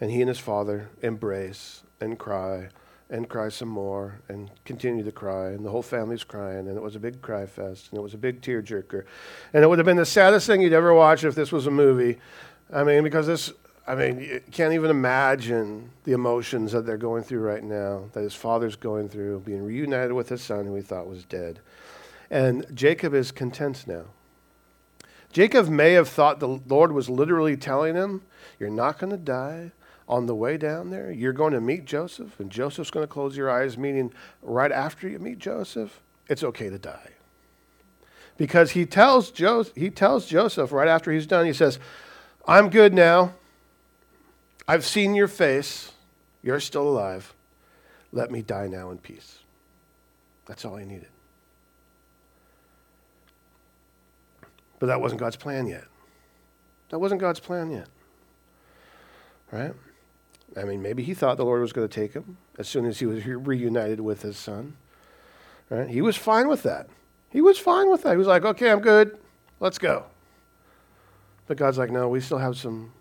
And 0.00 0.10
he 0.10 0.20
and 0.20 0.28
his 0.28 0.38
father 0.38 0.90
embrace 1.02 1.82
and 2.00 2.18
cry 2.18 2.68
and 3.10 3.28
cry 3.28 3.48
some 3.48 3.68
more 3.68 4.20
and 4.28 4.50
continue 4.64 5.02
to 5.04 5.12
cry. 5.12 5.48
And 5.48 5.64
the 5.64 5.70
whole 5.70 5.82
family's 5.82 6.24
crying. 6.24 6.68
And 6.68 6.76
it 6.76 6.82
was 6.82 6.96
a 6.96 7.00
big 7.00 7.22
cry 7.22 7.46
fest. 7.46 7.88
And 7.90 7.98
it 7.98 8.02
was 8.02 8.14
a 8.14 8.18
big 8.18 8.42
tearjerker. 8.42 9.04
And 9.54 9.64
it 9.64 9.66
would 9.66 9.78
have 9.78 9.86
been 9.86 9.96
the 9.96 10.06
saddest 10.06 10.46
thing 10.46 10.60
you'd 10.60 10.72
ever 10.72 10.92
watch 10.92 11.24
if 11.24 11.34
this 11.34 11.50
was 11.50 11.66
a 11.66 11.70
movie. 11.70 12.18
I 12.72 12.84
mean, 12.84 13.02
because 13.02 13.26
this, 13.26 13.52
I 13.86 13.94
mean, 13.94 14.20
you 14.20 14.42
can't 14.50 14.74
even 14.74 14.90
imagine 14.90 15.90
the 16.04 16.12
emotions 16.12 16.72
that 16.72 16.84
they're 16.84 16.98
going 16.98 17.22
through 17.22 17.40
right 17.40 17.64
now, 17.64 18.04
that 18.12 18.20
his 18.22 18.34
father's 18.34 18.76
going 18.76 19.08
through, 19.08 19.40
being 19.40 19.64
reunited 19.64 20.12
with 20.12 20.28
his 20.28 20.42
son 20.42 20.66
who 20.66 20.74
he 20.74 20.82
thought 20.82 21.08
was 21.08 21.24
dead. 21.24 21.60
And 22.30 22.66
Jacob 22.74 23.14
is 23.14 23.32
content 23.32 23.86
now. 23.86 24.04
Jacob 25.32 25.68
may 25.68 25.92
have 25.92 26.08
thought 26.08 26.40
the 26.40 26.60
Lord 26.66 26.92
was 26.92 27.08
literally 27.08 27.56
telling 27.56 27.94
him, 27.94 28.22
You're 28.58 28.70
not 28.70 28.98
going 28.98 29.10
to 29.10 29.18
die 29.18 29.72
on 30.08 30.26
the 30.26 30.34
way 30.34 30.56
down 30.56 30.90
there, 30.90 31.12
you're 31.12 31.34
going 31.34 31.52
to 31.52 31.60
meet 31.60 31.84
Joseph, 31.84 32.40
and 32.40 32.50
Joseph's 32.50 32.90
going 32.90 33.04
to 33.04 33.12
close 33.12 33.36
your 33.36 33.50
eyes, 33.50 33.76
meaning 33.76 34.12
right 34.42 34.72
after 34.72 35.06
you 35.06 35.18
meet 35.18 35.38
Joseph, 35.38 36.00
it's 36.28 36.42
okay 36.42 36.70
to 36.70 36.78
die. 36.78 37.10
Because 38.38 38.70
he 38.70 38.86
tells, 38.86 39.30
jo- 39.30 39.66
he 39.74 39.90
tells 39.90 40.26
Joseph 40.26 40.72
right 40.72 40.88
after 40.88 41.12
he's 41.12 41.26
done, 41.26 41.44
he 41.44 41.52
says, 41.52 41.78
I'm 42.46 42.70
good 42.70 42.94
now. 42.94 43.34
I've 44.66 44.86
seen 44.86 45.14
your 45.14 45.28
face. 45.28 45.92
You're 46.42 46.60
still 46.60 46.88
alive. 46.88 47.34
Let 48.12 48.30
me 48.30 48.40
die 48.42 48.68
now 48.68 48.90
in 48.90 48.98
peace. 48.98 49.38
That's 50.46 50.64
all 50.64 50.76
he 50.76 50.86
needed. 50.86 51.08
But 54.78 54.86
that 54.86 55.00
wasn't 55.00 55.20
God's 55.20 55.36
plan 55.36 55.66
yet. 55.66 55.84
That 56.90 57.00
wasn't 57.00 57.20
God's 57.20 57.40
plan 57.40 57.70
yet. 57.70 57.88
Right? 59.50 59.74
I 60.56 60.64
mean, 60.64 60.82
maybe 60.82 61.02
he 61.02 61.14
thought 61.14 61.36
the 61.36 61.44
Lord 61.44 61.60
was 61.60 61.72
going 61.72 61.88
to 61.88 61.94
take 61.94 62.14
him 62.14 62.38
as 62.58 62.68
soon 62.68 62.86
as 62.86 62.98
he 62.98 63.06
was 63.06 63.24
reunited 63.24 64.00
with 64.00 64.22
his 64.22 64.36
son. 64.36 64.76
Right? 65.70 65.88
He 65.88 66.00
was 66.00 66.16
fine 66.16 66.48
with 66.48 66.62
that. 66.62 66.88
He 67.30 67.40
was 67.40 67.58
fine 67.58 67.90
with 67.90 68.02
that. 68.02 68.12
He 68.12 68.16
was 68.16 68.26
like, 68.26 68.44
okay, 68.44 68.70
I'm 68.70 68.80
good. 68.80 69.18
Let's 69.60 69.78
go. 69.78 70.06
But 71.46 71.56
God's 71.56 71.78
like, 71.78 71.90
no, 71.90 72.08
we 72.08 72.20
still 72.20 72.38
have 72.38 72.56
some, 72.56 72.92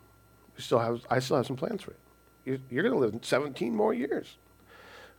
we 0.56 0.64
still 0.64 0.80
have, 0.80 1.06
I 1.10 1.20
still 1.20 1.38
have 1.38 1.46
some 1.46 1.56
plans 1.56 1.84
for 1.84 1.94
you. 2.46 2.60
You're 2.70 2.84
going 2.84 2.94
to 2.94 3.00
live 3.00 3.26
17 3.26 3.76
more 3.76 3.94
years, 3.94 4.38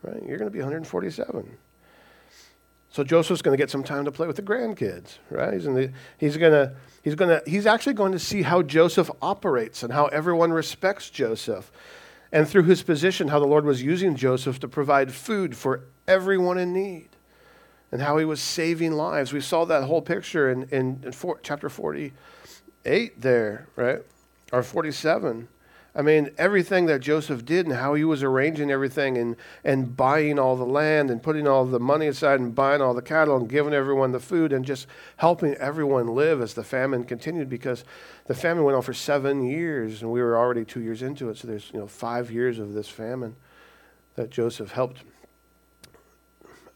right? 0.02 0.22
You're 0.22 0.38
going 0.38 0.50
to 0.50 0.52
be 0.52 0.60
147. 0.60 1.56
So 2.90 3.04
Joseph's 3.04 3.42
going 3.42 3.56
to 3.56 3.62
get 3.62 3.70
some 3.70 3.84
time 3.84 4.06
to 4.06 4.12
play 4.12 4.26
with 4.26 4.36
the 4.36 4.42
grandkids, 4.42 5.18
right? 5.30 5.52
He's, 5.52 5.68
he's 6.18 6.36
going 6.38 6.52
to, 6.52 6.72
he's 7.02 7.14
going 7.14 7.28
to, 7.28 7.42
he's 7.48 7.66
actually 7.66 7.92
going 7.92 8.12
to 8.12 8.18
see 8.18 8.42
how 8.42 8.62
Joseph 8.62 9.10
operates 9.20 9.82
and 9.82 9.92
how 9.92 10.06
everyone 10.06 10.52
respects 10.52 11.10
Joseph 11.10 11.70
and 12.32 12.48
through 12.48 12.64
his 12.64 12.82
position, 12.82 13.28
how 13.28 13.38
the 13.38 13.46
Lord 13.46 13.64
was 13.64 13.82
using 13.82 14.16
Joseph 14.16 14.60
to 14.60 14.68
provide 14.68 15.12
food 15.12 15.56
for 15.56 15.84
everyone 16.06 16.58
in 16.58 16.72
need 16.72 17.08
and 17.90 18.02
how 18.02 18.18
he 18.18 18.24
was 18.24 18.40
saving 18.40 18.92
lives. 18.92 19.32
We 19.32 19.40
saw 19.40 19.64
that 19.64 19.84
whole 19.84 20.02
picture 20.02 20.50
in, 20.50 20.64
in, 20.64 21.00
in 21.04 21.12
four, 21.12 21.40
chapter 21.42 21.68
48 21.68 23.20
there, 23.20 23.66
right? 23.76 24.00
Or 24.52 24.62
47, 24.62 25.48
I 25.98 26.02
mean, 26.02 26.30
everything 26.38 26.86
that 26.86 27.00
Joseph 27.00 27.44
did 27.44 27.66
and 27.66 27.74
how 27.74 27.94
he 27.94 28.04
was 28.04 28.22
arranging 28.22 28.70
everything 28.70 29.18
and, 29.18 29.34
and 29.64 29.96
buying 29.96 30.38
all 30.38 30.54
the 30.54 30.64
land 30.64 31.10
and 31.10 31.20
putting 31.20 31.48
all 31.48 31.64
the 31.64 31.80
money 31.80 32.06
aside 32.06 32.38
and 32.38 32.54
buying 32.54 32.80
all 32.80 32.94
the 32.94 33.02
cattle 33.02 33.36
and 33.36 33.48
giving 33.48 33.74
everyone 33.74 34.12
the 34.12 34.20
food 34.20 34.52
and 34.52 34.64
just 34.64 34.86
helping 35.16 35.54
everyone 35.54 36.06
live 36.06 36.40
as 36.40 36.54
the 36.54 36.62
famine 36.62 37.02
continued 37.02 37.48
because 37.48 37.82
the 38.28 38.34
famine 38.34 38.62
went 38.62 38.76
on 38.76 38.82
for 38.82 38.94
seven 38.94 39.44
years 39.44 40.00
and 40.00 40.12
we 40.12 40.22
were 40.22 40.38
already 40.38 40.64
two 40.64 40.80
years 40.80 41.02
into 41.02 41.30
it. 41.30 41.36
So 41.36 41.48
there's, 41.48 41.68
you 41.74 41.80
know, 41.80 41.88
five 41.88 42.30
years 42.30 42.60
of 42.60 42.74
this 42.74 42.88
famine 42.88 43.34
that 44.14 44.30
Joseph 44.30 44.70
helped 44.70 45.02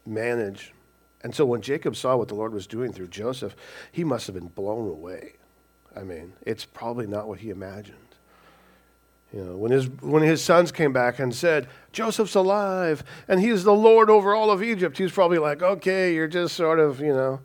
manage. 0.05 0.73
And 1.21 1.33
so 1.33 1.45
when 1.45 1.61
Jacob 1.61 1.95
saw 1.95 2.17
what 2.17 2.27
the 2.27 2.35
Lord 2.35 2.51
was 2.53 2.67
doing 2.67 2.91
through 2.91 3.07
Joseph, 3.07 3.55
he 3.89 4.03
must 4.03 4.27
have 4.27 4.33
been 4.33 4.49
blown 4.49 4.89
away. 4.89 5.35
I 5.95 6.03
mean, 6.03 6.33
it's 6.41 6.65
probably 6.65 7.07
not 7.07 7.29
what 7.29 7.39
he 7.39 7.51
imagined. 7.51 8.12
You 9.33 9.43
know, 9.43 9.55
when 9.57 9.71
his, 9.71 9.89
when 10.01 10.21
his 10.21 10.43
sons 10.43 10.71
came 10.71 10.93
back 10.93 11.17
and 11.17 11.33
said, 11.33 11.67
Joseph's 11.91 12.35
alive 12.35 13.03
and 13.27 13.41
he's 13.41 13.63
the 13.63 13.73
Lord 13.73 14.09
over 14.09 14.35
all 14.35 14.51
of 14.51 14.61
Egypt, 14.61 14.97
he's 14.99 15.11
probably 15.11 15.39
like, 15.39 15.63
okay, 15.63 16.13
you're 16.13 16.27
just 16.27 16.55
sort 16.55 16.79
of, 16.79 16.99
you 16.99 17.13
know, 17.13 17.39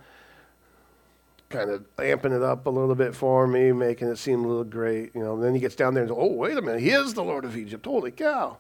kind 1.48 1.70
of 1.70 1.85
amping 1.96 2.37
it 2.37 2.42
up 2.42 2.66
a 2.66 2.70
little 2.70 2.94
bit 2.94 3.14
for 3.14 3.46
me, 3.46 3.72
making 3.72 4.09
it 4.09 4.16
seem 4.16 4.44
a 4.44 4.48
little 4.48 4.64
great. 4.64 5.14
You 5.14 5.22
know, 5.22 5.35
and 5.35 5.42
then 5.42 5.55
he 5.55 5.61
gets 5.61 5.74
down 5.74 5.94
there 5.94 6.03
and 6.03 6.11
says, 6.11 6.18
oh, 6.20 6.33
wait 6.33 6.59
a 6.59 6.62
minute, 6.62 6.83
he 6.83 6.90
is 6.90 7.14
the 7.14 7.24
Lord 7.24 7.46
of 7.46 7.57
Egypt. 7.57 7.87
Holy 7.87 8.11
cow. 8.11 8.59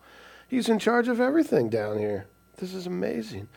He's 0.48 0.70
in 0.70 0.78
charge 0.78 1.08
of 1.08 1.20
everything 1.20 1.68
down 1.68 1.98
here. 1.98 2.26
This 2.56 2.72
is 2.72 2.86
amazing. 2.86 3.48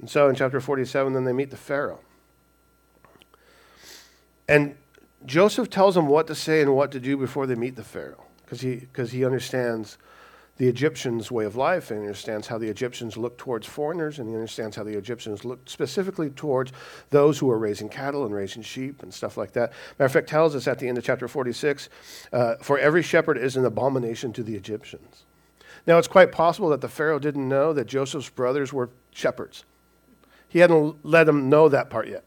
And 0.00 0.10
so 0.10 0.28
in 0.28 0.34
chapter 0.34 0.60
47, 0.60 1.12
then 1.12 1.24
they 1.24 1.32
meet 1.32 1.50
the 1.50 1.56
Pharaoh. 1.56 2.00
And 4.48 4.76
Joseph 5.26 5.68
tells 5.68 5.94
them 5.94 6.06
what 6.06 6.26
to 6.28 6.34
say 6.34 6.60
and 6.60 6.74
what 6.74 6.92
to 6.92 7.00
do 7.00 7.16
before 7.16 7.46
they 7.46 7.54
meet 7.54 7.76
the 7.76 7.84
Pharaoh 7.84 8.24
because 8.44 8.60
he, 8.60 8.86
cause 8.92 9.12
he 9.12 9.24
understands 9.24 9.98
the 10.58 10.68
Egyptians' 10.68 11.30
way 11.30 11.44
of 11.44 11.54
life 11.54 11.90
and 11.90 12.00
he 12.00 12.06
understands 12.06 12.48
how 12.48 12.58
the 12.58 12.68
Egyptians 12.68 13.16
look 13.16 13.38
towards 13.38 13.66
foreigners 13.66 14.18
and 14.18 14.28
he 14.28 14.34
understands 14.34 14.74
how 14.74 14.82
the 14.82 14.96
Egyptians 14.96 15.44
look 15.44 15.60
specifically 15.68 16.30
towards 16.30 16.72
those 17.10 17.38
who 17.38 17.50
are 17.50 17.58
raising 17.58 17.88
cattle 17.88 18.26
and 18.26 18.34
raising 18.34 18.62
sheep 18.62 19.02
and 19.02 19.14
stuff 19.14 19.36
like 19.36 19.52
that. 19.52 19.72
Matter 19.98 20.06
of 20.06 20.12
fact, 20.12 20.28
tells 20.28 20.56
us 20.56 20.66
at 20.66 20.78
the 20.78 20.88
end 20.88 20.98
of 20.98 21.04
chapter 21.04 21.28
46 21.28 21.88
uh, 22.32 22.56
for 22.60 22.78
every 22.78 23.02
shepherd 23.02 23.38
is 23.38 23.56
an 23.56 23.64
abomination 23.64 24.32
to 24.32 24.42
the 24.42 24.56
Egyptians. 24.56 25.24
Now, 25.86 25.96
it's 25.96 26.08
quite 26.08 26.32
possible 26.32 26.68
that 26.70 26.80
the 26.80 26.88
Pharaoh 26.88 27.18
didn't 27.18 27.48
know 27.48 27.72
that 27.72 27.86
Joseph's 27.86 28.28
brothers 28.28 28.72
were 28.72 28.90
shepherds. 29.12 29.64
He 30.48 30.58
hadn't 30.58 31.04
let 31.04 31.24
them 31.24 31.48
know 31.48 31.68
that 31.68 31.88
part 31.88 32.08
yet. 32.08 32.24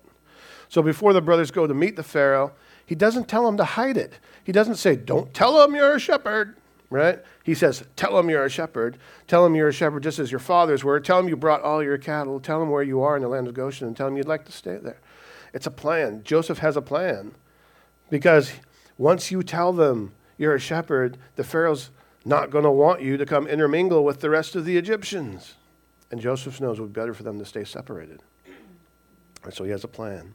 So 0.69 0.81
before 0.81 1.11
the 1.11 1.21
brothers 1.21 1.51
go 1.51 1.67
to 1.67 1.73
meet 1.73 1.97
the 1.97 2.03
Pharaoh, 2.03 2.53
he 2.85 2.95
doesn't 2.95 3.27
tell 3.27 3.45
them 3.45 3.57
to 3.57 3.63
hide 3.63 3.97
it. 3.97 4.13
He 4.43 4.51
doesn't 4.51 4.75
say, 4.75 4.95
Don't 4.95 5.33
tell 5.33 5.57
them 5.57 5.75
you're 5.75 5.95
a 5.95 5.99
shepherd, 5.99 6.55
right? 6.89 7.19
He 7.43 7.53
says, 7.53 7.83
Tell 7.95 8.15
them 8.15 8.29
you're 8.29 8.45
a 8.45 8.49
shepherd. 8.49 8.97
Tell 9.27 9.43
them 9.43 9.55
you're 9.55 9.69
a 9.69 9.73
shepherd 9.73 10.03
just 10.03 10.19
as 10.19 10.31
your 10.31 10.39
fathers 10.39 10.83
were. 10.83 10.99
Tell 10.99 11.17
them 11.17 11.29
you 11.29 11.35
brought 11.35 11.61
all 11.61 11.83
your 11.83 11.97
cattle. 11.97 12.39
Tell 12.39 12.59
them 12.59 12.69
where 12.69 12.83
you 12.83 13.01
are 13.01 13.15
in 13.15 13.21
the 13.21 13.27
land 13.27 13.47
of 13.47 13.53
Goshen 13.53 13.87
and 13.87 13.95
tell 13.95 14.07
them 14.07 14.17
you'd 14.17 14.27
like 14.27 14.45
to 14.45 14.51
stay 14.51 14.77
there. 14.77 14.99
It's 15.53 15.67
a 15.67 15.71
plan. 15.71 16.23
Joseph 16.23 16.59
has 16.59 16.77
a 16.77 16.81
plan 16.81 17.33
because 18.09 18.51
once 18.97 19.31
you 19.31 19.43
tell 19.43 19.73
them 19.73 20.13
you're 20.37 20.55
a 20.55 20.59
shepherd, 20.59 21.17
the 21.35 21.43
Pharaoh's 21.43 21.91
not 22.23 22.49
going 22.49 22.63
to 22.63 22.71
want 22.71 23.01
you 23.01 23.17
to 23.17 23.25
come 23.25 23.47
intermingle 23.47 24.03
with 24.03 24.21
the 24.21 24.29
rest 24.29 24.55
of 24.55 24.65
the 24.65 24.77
Egyptians. 24.77 25.55
And 26.11 26.19
Joseph 26.19 26.59
knows 26.61 26.77
it 26.77 26.81
would 26.81 26.93
be 26.93 26.99
better 26.99 27.13
for 27.13 27.23
them 27.23 27.39
to 27.39 27.45
stay 27.45 27.63
separated. 27.63 28.21
And 29.43 29.53
so 29.53 29.63
he 29.63 29.71
has 29.71 29.83
a 29.83 29.87
plan. 29.87 30.33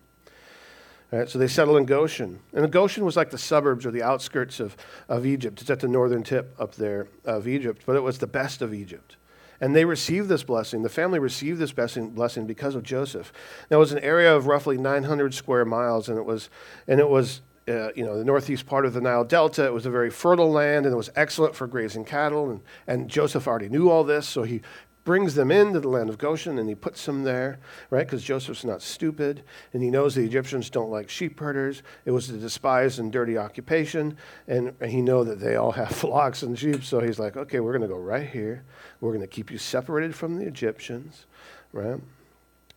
Right, 1.12 1.29
so 1.29 1.38
they 1.38 1.47
settle 1.47 1.77
in 1.77 1.85
Goshen. 1.85 2.40
And 2.53 2.71
Goshen 2.71 3.05
was 3.05 3.16
like 3.16 3.31
the 3.31 3.38
suburbs 3.38 3.87
or 3.87 3.92
the 3.92 4.03
outskirts 4.03 4.59
of, 4.59 4.77
of 5.09 5.25
Egypt. 5.25 5.61
It's 5.61 5.71
at 5.71 5.79
the 5.79 5.88
northern 5.88 6.25
tip 6.25 6.55
up 6.59 6.75
there 6.75 7.07
of 7.25 7.47
Egypt, 7.47 7.83
but 7.87 7.95
it 7.95 8.03
was 8.03 8.19
the 8.19 8.27
best 8.27 8.61
of 8.61 8.75
Egypt. 8.75 9.16
And 9.61 9.75
they 9.75 9.85
received 9.85 10.29
this 10.29 10.42
blessing. 10.42 10.83
The 10.83 10.88
family 10.88 11.19
received 11.19 11.61
this 11.61 11.73
blessing, 11.73 12.11
blessing 12.11 12.47
because 12.47 12.75
of 12.75 12.83
Joseph. 12.83 13.33
Now, 13.71 13.77
it 13.77 13.81
was 13.81 13.92
an 13.92 14.01
area 14.01 14.35
of 14.35 14.47
roughly 14.47 14.77
900 14.77 15.33
square 15.33 15.64
miles, 15.64 16.09
and 16.09 16.19
it 16.19 16.27
was, 16.27 16.51
and 16.88 16.99
it 16.99 17.09
was 17.09 17.40
uh, 17.69 17.88
you 17.97 18.05
know, 18.05 18.16
the 18.16 18.25
northeast 18.25 18.66
part 18.66 18.87
of 18.87 18.92
the 18.92 19.01
Nile 19.01 19.25
Delta. 19.25 19.64
It 19.64 19.73
was 19.73 19.87
a 19.87 19.90
very 19.90 20.11
fertile 20.11 20.51
land, 20.51 20.87
and 20.87 20.92
it 20.92 20.97
was 20.97 21.11
excellent 21.16 21.55
for 21.55 21.66
grazing 21.66 22.05
cattle. 22.05 22.51
And, 22.51 22.61
and 22.87 23.09
Joseph 23.09 23.49
already 23.49 23.69
knew 23.69 23.90
all 23.90 24.05
this, 24.05 24.29
so 24.29 24.42
he 24.42 24.62
brings 25.07 25.37
them 25.37 25.53
into 25.53 25.79
the 25.79 25.88
land 25.88 26.11
of 26.11 26.19
Goshen 26.19 26.59
and 26.59 26.69
he 26.69 26.75
puts 26.75 27.07
them 27.07 27.23
there, 27.23 27.59
right? 27.90 28.05
Because 28.05 28.25
Joseph's 28.25 28.64
not 28.64 28.83
stupid 28.83 29.45
and 29.73 29.83
he 29.83 29.88
knows 29.88 30.16
the 30.16 30.25
Egyptians 30.25 30.69
don't 30.69 30.90
like 30.90 31.09
sheep 31.09 31.38
herders. 31.38 31.83
It 32.05 32.11
was 32.11 32.29
a 32.29 32.37
despised 32.37 32.99
and 32.99 33.12
dirty 33.12 33.38
occupation, 33.38 34.19
and 34.49 34.75
he 34.85 35.01
know 35.01 35.25
that 35.25 35.40
they 35.40 35.55
all 35.55 35.73
have 35.73 35.90
flocks 35.97 36.42
and 36.42 36.59
sheep. 36.59 36.85
So 36.85 37.01
he's 37.01 37.19
like, 37.19 37.37
okay, 37.37 37.61
we're 37.61 37.73
going 37.73 37.88
to 37.88 37.95
go 37.95 37.99
right 37.99 38.29
here. 38.29 38.64
We're 39.01 39.12
going 39.12 39.23
to 39.23 39.27
keep 39.29 39.51
you 39.51 39.59
separated 39.59 40.14
from 40.14 40.37
the 40.37 40.47
Egyptians, 40.47 41.27
right? 41.73 42.01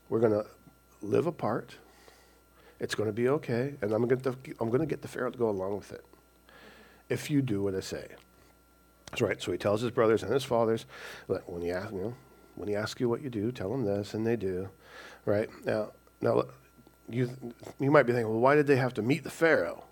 We're 0.08 0.20
going 0.20 0.34
to 0.34 0.46
live 1.02 1.26
apart. 1.26 1.76
It's 2.80 2.96
going 2.96 3.10
to 3.10 3.14
be 3.14 3.28
okay, 3.28 3.74
and 3.82 3.92
I'm 3.92 4.08
going 4.08 4.22
to 4.22 4.36
I'm 4.62 4.70
going 4.70 4.80
to 4.80 4.86
get 4.86 5.02
the 5.02 5.08
Pharaoh 5.08 5.32
to 5.32 5.38
go 5.38 5.50
along 5.50 5.76
with 5.76 5.92
it 5.92 6.06
if 7.10 7.30
you 7.30 7.42
do 7.42 7.64
what 7.64 7.76
I 7.76 7.82
say. 7.82 8.06
That's 9.12 9.22
right. 9.22 9.42
So 9.42 9.52
he 9.52 9.58
tells 9.58 9.82
his 9.82 9.92
brothers 9.92 10.24
and 10.24 10.32
his 10.32 10.44
fathers, 10.44 10.86
when 11.28 11.62
he 11.62 11.72
ask, 11.72 11.92
you 11.92 12.00
know, 12.00 12.16
when 12.56 12.68
he 12.68 12.76
asks 12.76 13.00
you 13.00 13.10
what 13.10 13.22
you 13.22 13.30
do, 13.30 13.52
tell 13.52 13.74
him 13.74 13.86
this, 13.86 14.14
and 14.14 14.26
they 14.26 14.36
do. 14.36 14.70
Right 15.26 15.50
now, 15.66 15.92
now 16.22 16.46
you 17.10 17.30
you 17.80 17.92
might 17.92 18.04
be 18.04 18.14
thinking, 18.14 18.30
well, 18.30 18.40
why 18.40 18.56
did 18.56 18.68
they 18.68 18.76
have 18.76 18.94
to 18.96 19.02
meet 19.02 19.24
the 19.24 19.30
Pharaoh? 19.30 19.86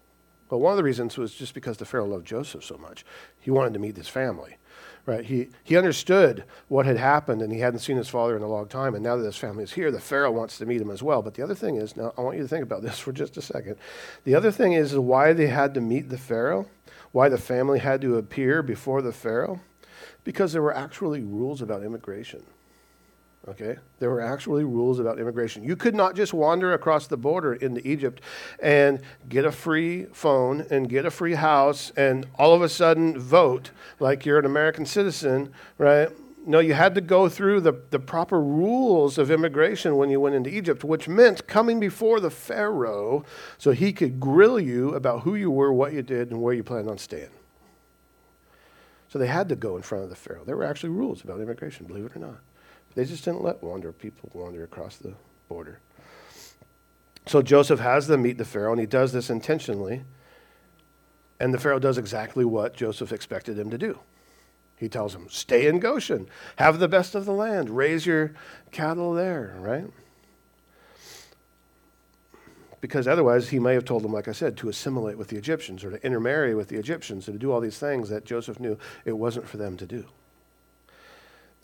Well, 0.50 0.62
one 0.62 0.72
of 0.72 0.78
the 0.78 0.84
reasons 0.84 1.18
was 1.18 1.34
just 1.34 1.54
because 1.54 1.78
the 1.78 1.86
Pharaoh 1.86 2.08
loved 2.08 2.26
Joseph 2.26 2.64
so 2.64 2.78
much. 2.78 3.06
He 3.40 3.52
wanted 3.52 3.74
to 3.74 3.80
meet 3.80 3.98
his 3.98 4.08
family. 4.08 4.58
Right? 5.06 5.26
He, 5.26 5.50
he 5.64 5.78
understood 5.78 6.44
what 6.68 6.86
had 6.86 6.98
happened 6.98 7.42
and 7.42 7.52
he 7.52 7.60
hadn't 7.60 7.80
seen 7.80 7.96
his 7.96 8.10
father 8.10 8.36
in 8.36 8.44
a 8.44 8.48
long 8.48 8.68
time. 8.68 8.94
And 8.94 9.04
now 9.04 9.16
that 9.16 9.26
his 9.26 9.38
family 9.38 9.64
is 9.64 9.72
here, 9.72 9.90
the 9.90 10.02
Pharaoh 10.02 10.32
wants 10.32 10.58
to 10.58 10.66
meet 10.66 10.82
him 10.82 10.92
as 10.92 11.02
well. 11.02 11.22
But 11.22 11.34
the 11.36 11.44
other 11.44 11.56
thing 11.56 11.76
is, 11.76 11.96
now 11.96 12.14
I 12.18 12.22
want 12.22 12.36
you 12.36 12.44
to 12.44 12.50
think 12.50 12.64
about 12.64 12.82
this 12.82 13.00
for 13.00 13.14
just 13.14 13.38
a 13.38 13.42
second. 13.42 13.78
The 14.26 14.36
other 14.36 14.52
thing 14.52 14.74
is 14.74 14.96
why 14.98 15.32
they 15.32 15.48
had 15.48 15.74
to 15.76 15.82
meet 15.82 16.10
the 16.10 16.18
Pharaoh 16.18 16.68
why 17.12 17.30
the 17.30 17.38
family 17.38 17.80
had 17.80 18.02
to 18.02 18.18
appear 18.18 18.62
before 18.62 19.02
the 19.02 19.12
Pharaoh? 19.12 19.62
Because 20.24 20.54
there 20.54 20.62
were 20.62 20.76
actually 20.76 21.22
rules 21.22 21.62
about 21.62 21.84
immigration. 21.84 22.44
Okay? 23.48 23.78
There 24.00 24.10
were 24.10 24.22
actually 24.22 24.66
rules 24.66 25.00
about 25.00 25.20
immigration. 25.20 25.64
You 25.64 25.78
could 25.78 25.96
not 25.96 26.16
just 26.16 26.34
wander 26.34 26.74
across 26.74 27.08
the 27.08 27.16
border 27.18 27.54
into 27.54 27.86
Egypt 27.88 28.22
and 28.62 29.00
get 29.30 29.46
a 29.46 29.52
free 29.52 30.06
phone 30.12 30.66
and 30.70 30.90
get 30.90 31.06
a 31.06 31.12
free 31.12 31.36
house 31.36 31.92
and 31.96 32.28
all 32.36 32.54
of 32.54 32.62
a 32.62 32.70
sudden 32.70 33.18
vote 33.18 33.72
like 34.00 34.26
you're 34.26 34.40
an 34.40 34.46
American 34.46 34.86
citizen, 34.86 35.54
right? 35.78 36.10
No, 36.48 36.60
you 36.60 36.76
had 36.76 36.96
to 36.96 37.02
go 37.02 37.28
through 37.28 37.60
the, 37.60 37.74
the 37.90 38.00
proper 38.00 38.42
rules 38.42 39.18
of 39.18 39.30
immigration 39.30 39.98
when 39.98 40.10
you 40.10 40.22
went 40.22 40.34
into 40.34 40.50
Egypt, 40.50 40.82
which 40.82 41.06
meant 41.10 41.46
coming 41.46 41.78
before 41.78 42.22
the 42.22 42.30
Pharaoh 42.30 43.26
so 43.58 43.72
he 43.72 43.92
could 43.92 44.22
grill 44.22 44.58
you 44.58 44.96
about 44.96 45.24
who 45.24 45.36
you 45.36 45.52
were, 45.52 45.74
what 45.74 45.92
you 45.92 46.02
did, 46.02 46.32
and 46.32 46.42
where 46.42 46.54
you 46.54 46.64
planned 46.64 46.90
on 46.90 46.98
staying. 46.98 47.32
So 49.10 49.20
they 49.20 49.28
had 49.28 49.50
to 49.50 49.58
go 49.58 49.76
in 49.76 49.82
front 49.82 50.06
of 50.06 50.10
the 50.10 50.16
Pharaoh. 50.16 50.46
There 50.46 50.56
were 50.56 50.64
actually 50.64 50.92
rules 50.92 51.22
about 51.22 51.42
immigration, 51.42 51.86
believe 51.86 52.06
it 52.06 52.16
or 52.16 52.20
not. 52.20 52.40
They 52.96 53.04
just 53.04 53.26
didn't 53.26 53.44
let 53.44 53.62
wander 53.62 53.92
people 53.92 54.32
wander 54.34 54.64
across 54.64 54.96
the 54.96 55.16
border. 55.50 55.82
So 57.26 57.42
Joseph 57.42 57.82
has 57.82 58.08
them 58.08 58.22
meet 58.22 58.38
the 58.38 58.46
Pharaoh, 58.46 58.72
and 58.72 58.80
he 58.80 58.88
does 58.88 59.12
this 59.12 59.30
intentionally. 59.30 60.06
And 61.42 61.54
the 61.54 61.60
Pharaoh 61.60 61.80
does 61.80 61.98
exactly 61.98 62.46
what 62.46 62.74
Joseph 62.74 63.12
expected 63.12 63.60
him 63.60 63.70
to 63.70 63.78
do. 63.78 64.00
He 64.78 64.88
tells 64.88 65.14
them, 65.14 65.28
stay 65.30 65.68
in 65.68 65.80
Goshen, 65.80 66.30
have 66.58 66.80
the 66.80 66.88
best 66.88 67.16
of 67.16 67.26
the 67.26 67.34
land, 67.34 67.70
raise 67.70 68.06
your 68.06 68.34
cattle 68.72 69.14
there, 69.14 69.56
right? 69.60 69.86
Because 72.80 73.08
otherwise, 73.08 73.50
he 73.50 73.58
may 73.58 73.74
have 73.74 73.86
told 73.86 74.04
them, 74.04 74.14
like 74.14 74.28
I 74.28 74.34
said, 74.34 74.56
to 74.58 74.70
assimilate 74.70 75.18
with 75.18 75.30
the 75.30 75.36
Egyptians 75.36 75.84
or 75.84 75.90
to 75.90 76.06
intermarry 76.06 76.54
with 76.54 76.68
the 76.68 76.78
Egyptians 76.78 77.28
or 77.28 77.32
to 77.32 77.40
do 77.40 77.52
all 77.52 77.60
these 77.60 77.80
things 77.80 78.10
that 78.10 78.24
Joseph 78.24 78.60
knew 78.60 78.78
it 79.04 79.14
wasn't 79.14 79.48
for 79.48 79.58
them 79.58 79.78
to 79.78 79.86
do. 79.88 80.06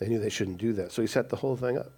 They 0.00 0.08
knew 0.08 0.18
they 0.18 0.28
shouldn't 0.28 0.58
do 0.58 0.72
that. 0.72 0.90
So 0.90 1.02
he 1.02 1.08
set 1.08 1.28
the 1.28 1.36
whole 1.36 1.56
thing 1.56 1.78
up. 1.78 1.92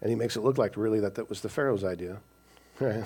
And 0.00 0.10
he 0.10 0.16
makes 0.16 0.36
it 0.36 0.40
look 0.40 0.58
like 0.58 0.76
really 0.76 1.00
that 1.00 1.14
that 1.14 1.28
was 1.28 1.40
the 1.40 1.48
Pharaoh's 1.48 1.84
idea, 1.84 2.18
right? 2.80 3.04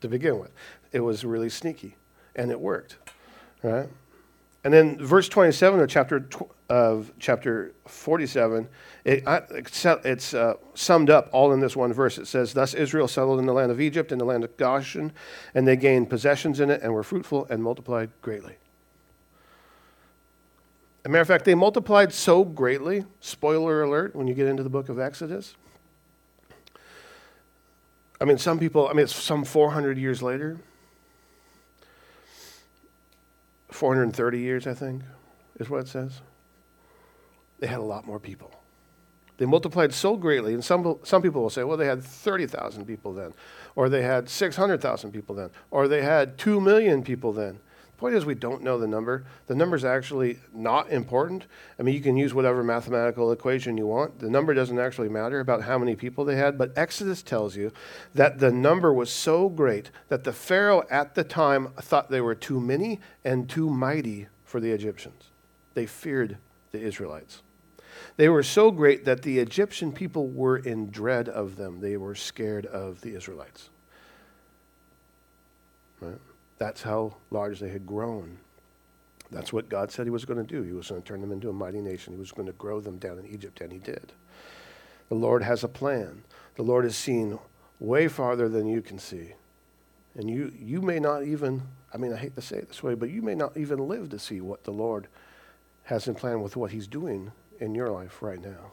To 0.00 0.08
begin 0.08 0.38
with. 0.38 0.50
It 0.90 1.00
was 1.00 1.24
really 1.24 1.50
sneaky, 1.50 1.96
and 2.34 2.50
it 2.50 2.58
worked, 2.58 2.96
right? 3.62 3.88
And 4.64 4.72
then 4.72 4.96
verse 4.98 5.28
27 5.28 5.80
of 5.80 5.88
chapter, 5.88 6.28
of 6.68 7.12
chapter 7.18 7.74
47, 7.86 8.68
it, 9.04 9.24
it's 9.26 10.34
uh, 10.34 10.54
summed 10.74 11.10
up 11.10 11.28
all 11.32 11.52
in 11.52 11.60
this 11.60 11.74
one 11.74 11.92
verse. 11.92 12.16
It 12.16 12.26
says, 12.26 12.52
Thus 12.52 12.72
Israel 12.72 13.08
settled 13.08 13.40
in 13.40 13.46
the 13.46 13.52
land 13.52 13.72
of 13.72 13.80
Egypt, 13.80 14.12
in 14.12 14.18
the 14.18 14.24
land 14.24 14.44
of 14.44 14.56
Goshen, 14.56 15.12
and 15.54 15.66
they 15.66 15.76
gained 15.76 16.08
possessions 16.08 16.60
in 16.60 16.70
it 16.70 16.80
and 16.82 16.94
were 16.94 17.02
fruitful 17.02 17.46
and 17.50 17.62
multiplied 17.62 18.10
greatly. 18.22 18.56
As 21.04 21.06
a 21.06 21.08
matter 21.08 21.22
of 21.22 21.28
fact, 21.28 21.44
they 21.44 21.56
multiplied 21.56 22.12
so 22.12 22.44
greatly, 22.44 23.04
spoiler 23.20 23.82
alert, 23.82 24.14
when 24.14 24.28
you 24.28 24.34
get 24.34 24.46
into 24.46 24.62
the 24.62 24.70
book 24.70 24.88
of 24.88 25.00
Exodus. 25.00 25.56
I 28.20 28.24
mean, 28.24 28.38
some 28.38 28.60
people, 28.60 28.86
I 28.86 28.92
mean, 28.92 29.02
it's 29.02 29.16
some 29.16 29.44
400 29.44 29.98
years 29.98 30.22
later 30.22 30.60
430 33.74 34.38
years, 34.38 34.66
I 34.66 34.74
think, 34.74 35.02
is 35.58 35.68
what 35.68 35.80
it 35.80 35.88
says. 35.88 36.20
They 37.58 37.66
had 37.66 37.78
a 37.78 37.84
lot 37.84 38.06
more 38.06 38.18
people. 38.18 38.52
They 39.38 39.46
multiplied 39.46 39.92
so 39.92 40.16
greatly, 40.16 40.54
and 40.54 40.64
some, 40.64 40.98
some 41.02 41.22
people 41.22 41.42
will 41.42 41.50
say, 41.50 41.64
well, 41.64 41.76
they 41.76 41.86
had 41.86 42.02
30,000 42.02 42.84
people 42.84 43.12
then, 43.12 43.32
or 43.74 43.88
they 43.88 44.02
had 44.02 44.28
600,000 44.28 45.10
people 45.10 45.34
then, 45.34 45.50
or 45.70 45.88
they 45.88 46.02
had 46.02 46.38
2 46.38 46.60
million 46.60 47.02
people 47.02 47.32
then. 47.32 47.58
Point 48.02 48.16
is, 48.16 48.26
we 48.26 48.34
don't 48.34 48.64
know 48.64 48.78
the 48.78 48.88
number. 48.88 49.26
The 49.46 49.54
number 49.54 49.76
is 49.76 49.84
actually 49.84 50.40
not 50.52 50.90
important. 50.90 51.46
I 51.78 51.84
mean, 51.84 51.94
you 51.94 52.00
can 52.00 52.16
use 52.16 52.34
whatever 52.34 52.64
mathematical 52.64 53.30
equation 53.30 53.76
you 53.76 53.86
want. 53.86 54.18
The 54.18 54.28
number 54.28 54.54
doesn't 54.54 54.80
actually 54.80 55.08
matter 55.08 55.38
about 55.38 55.62
how 55.62 55.78
many 55.78 55.94
people 55.94 56.24
they 56.24 56.34
had, 56.34 56.58
but 56.58 56.72
Exodus 56.76 57.22
tells 57.22 57.54
you 57.54 57.70
that 58.12 58.40
the 58.40 58.50
number 58.50 58.92
was 58.92 59.08
so 59.08 59.48
great 59.48 59.92
that 60.08 60.24
the 60.24 60.32
Pharaoh 60.32 60.82
at 60.90 61.14
the 61.14 61.22
time 61.22 61.68
thought 61.80 62.10
they 62.10 62.20
were 62.20 62.34
too 62.34 62.60
many 62.60 62.98
and 63.24 63.48
too 63.48 63.70
mighty 63.70 64.26
for 64.44 64.58
the 64.58 64.72
Egyptians. 64.72 65.30
They 65.74 65.86
feared 65.86 66.38
the 66.72 66.80
Israelites. 66.80 67.44
They 68.16 68.28
were 68.28 68.42
so 68.42 68.72
great 68.72 69.04
that 69.04 69.22
the 69.22 69.38
Egyptian 69.38 69.92
people 69.92 70.26
were 70.26 70.56
in 70.56 70.90
dread 70.90 71.28
of 71.28 71.54
them. 71.54 71.80
They 71.80 71.96
were 71.96 72.16
scared 72.16 72.66
of 72.66 73.00
the 73.02 73.14
Israelites. 73.14 73.70
Right? 76.00 76.18
That's 76.62 76.82
how 76.82 77.16
large 77.32 77.58
they 77.58 77.70
had 77.70 77.88
grown. 77.88 78.38
That's 79.32 79.52
what 79.52 79.68
God 79.68 79.90
said 79.90 80.06
He 80.06 80.10
was 80.10 80.24
going 80.24 80.38
to 80.38 80.48
do. 80.48 80.62
He 80.62 80.72
was 80.72 80.90
going 80.90 81.02
to 81.02 81.08
turn 81.08 81.20
them 81.20 81.32
into 81.32 81.50
a 81.50 81.52
mighty 81.52 81.80
nation. 81.80 82.12
He 82.12 82.20
was 82.20 82.30
going 82.30 82.46
to 82.46 82.52
grow 82.52 82.78
them 82.78 82.98
down 82.98 83.18
in 83.18 83.26
Egypt, 83.26 83.60
and 83.60 83.72
He 83.72 83.80
did. 83.80 84.12
The 85.08 85.16
Lord 85.16 85.42
has 85.42 85.64
a 85.64 85.68
plan. 85.68 86.22
The 86.54 86.62
Lord 86.62 86.84
is 86.84 86.96
seen 86.96 87.40
way 87.80 88.06
farther 88.06 88.48
than 88.48 88.68
you 88.68 88.80
can 88.80 89.00
see. 89.00 89.32
And 90.14 90.30
you, 90.30 90.52
you 90.56 90.80
may 90.80 91.00
not 91.00 91.24
even, 91.24 91.62
I 91.92 91.96
mean, 91.96 92.12
I 92.12 92.16
hate 92.16 92.36
to 92.36 92.40
say 92.40 92.58
it 92.58 92.68
this 92.68 92.80
way, 92.80 92.94
but 92.94 93.10
you 93.10 93.22
may 93.22 93.34
not 93.34 93.56
even 93.56 93.88
live 93.88 94.10
to 94.10 94.20
see 94.20 94.40
what 94.40 94.62
the 94.62 94.70
Lord 94.70 95.08
has 95.82 96.06
in 96.06 96.14
plan 96.14 96.42
with 96.42 96.54
what 96.54 96.70
He's 96.70 96.86
doing 96.86 97.32
in 97.58 97.74
your 97.74 97.90
life 97.90 98.22
right 98.22 98.40
now. 98.40 98.70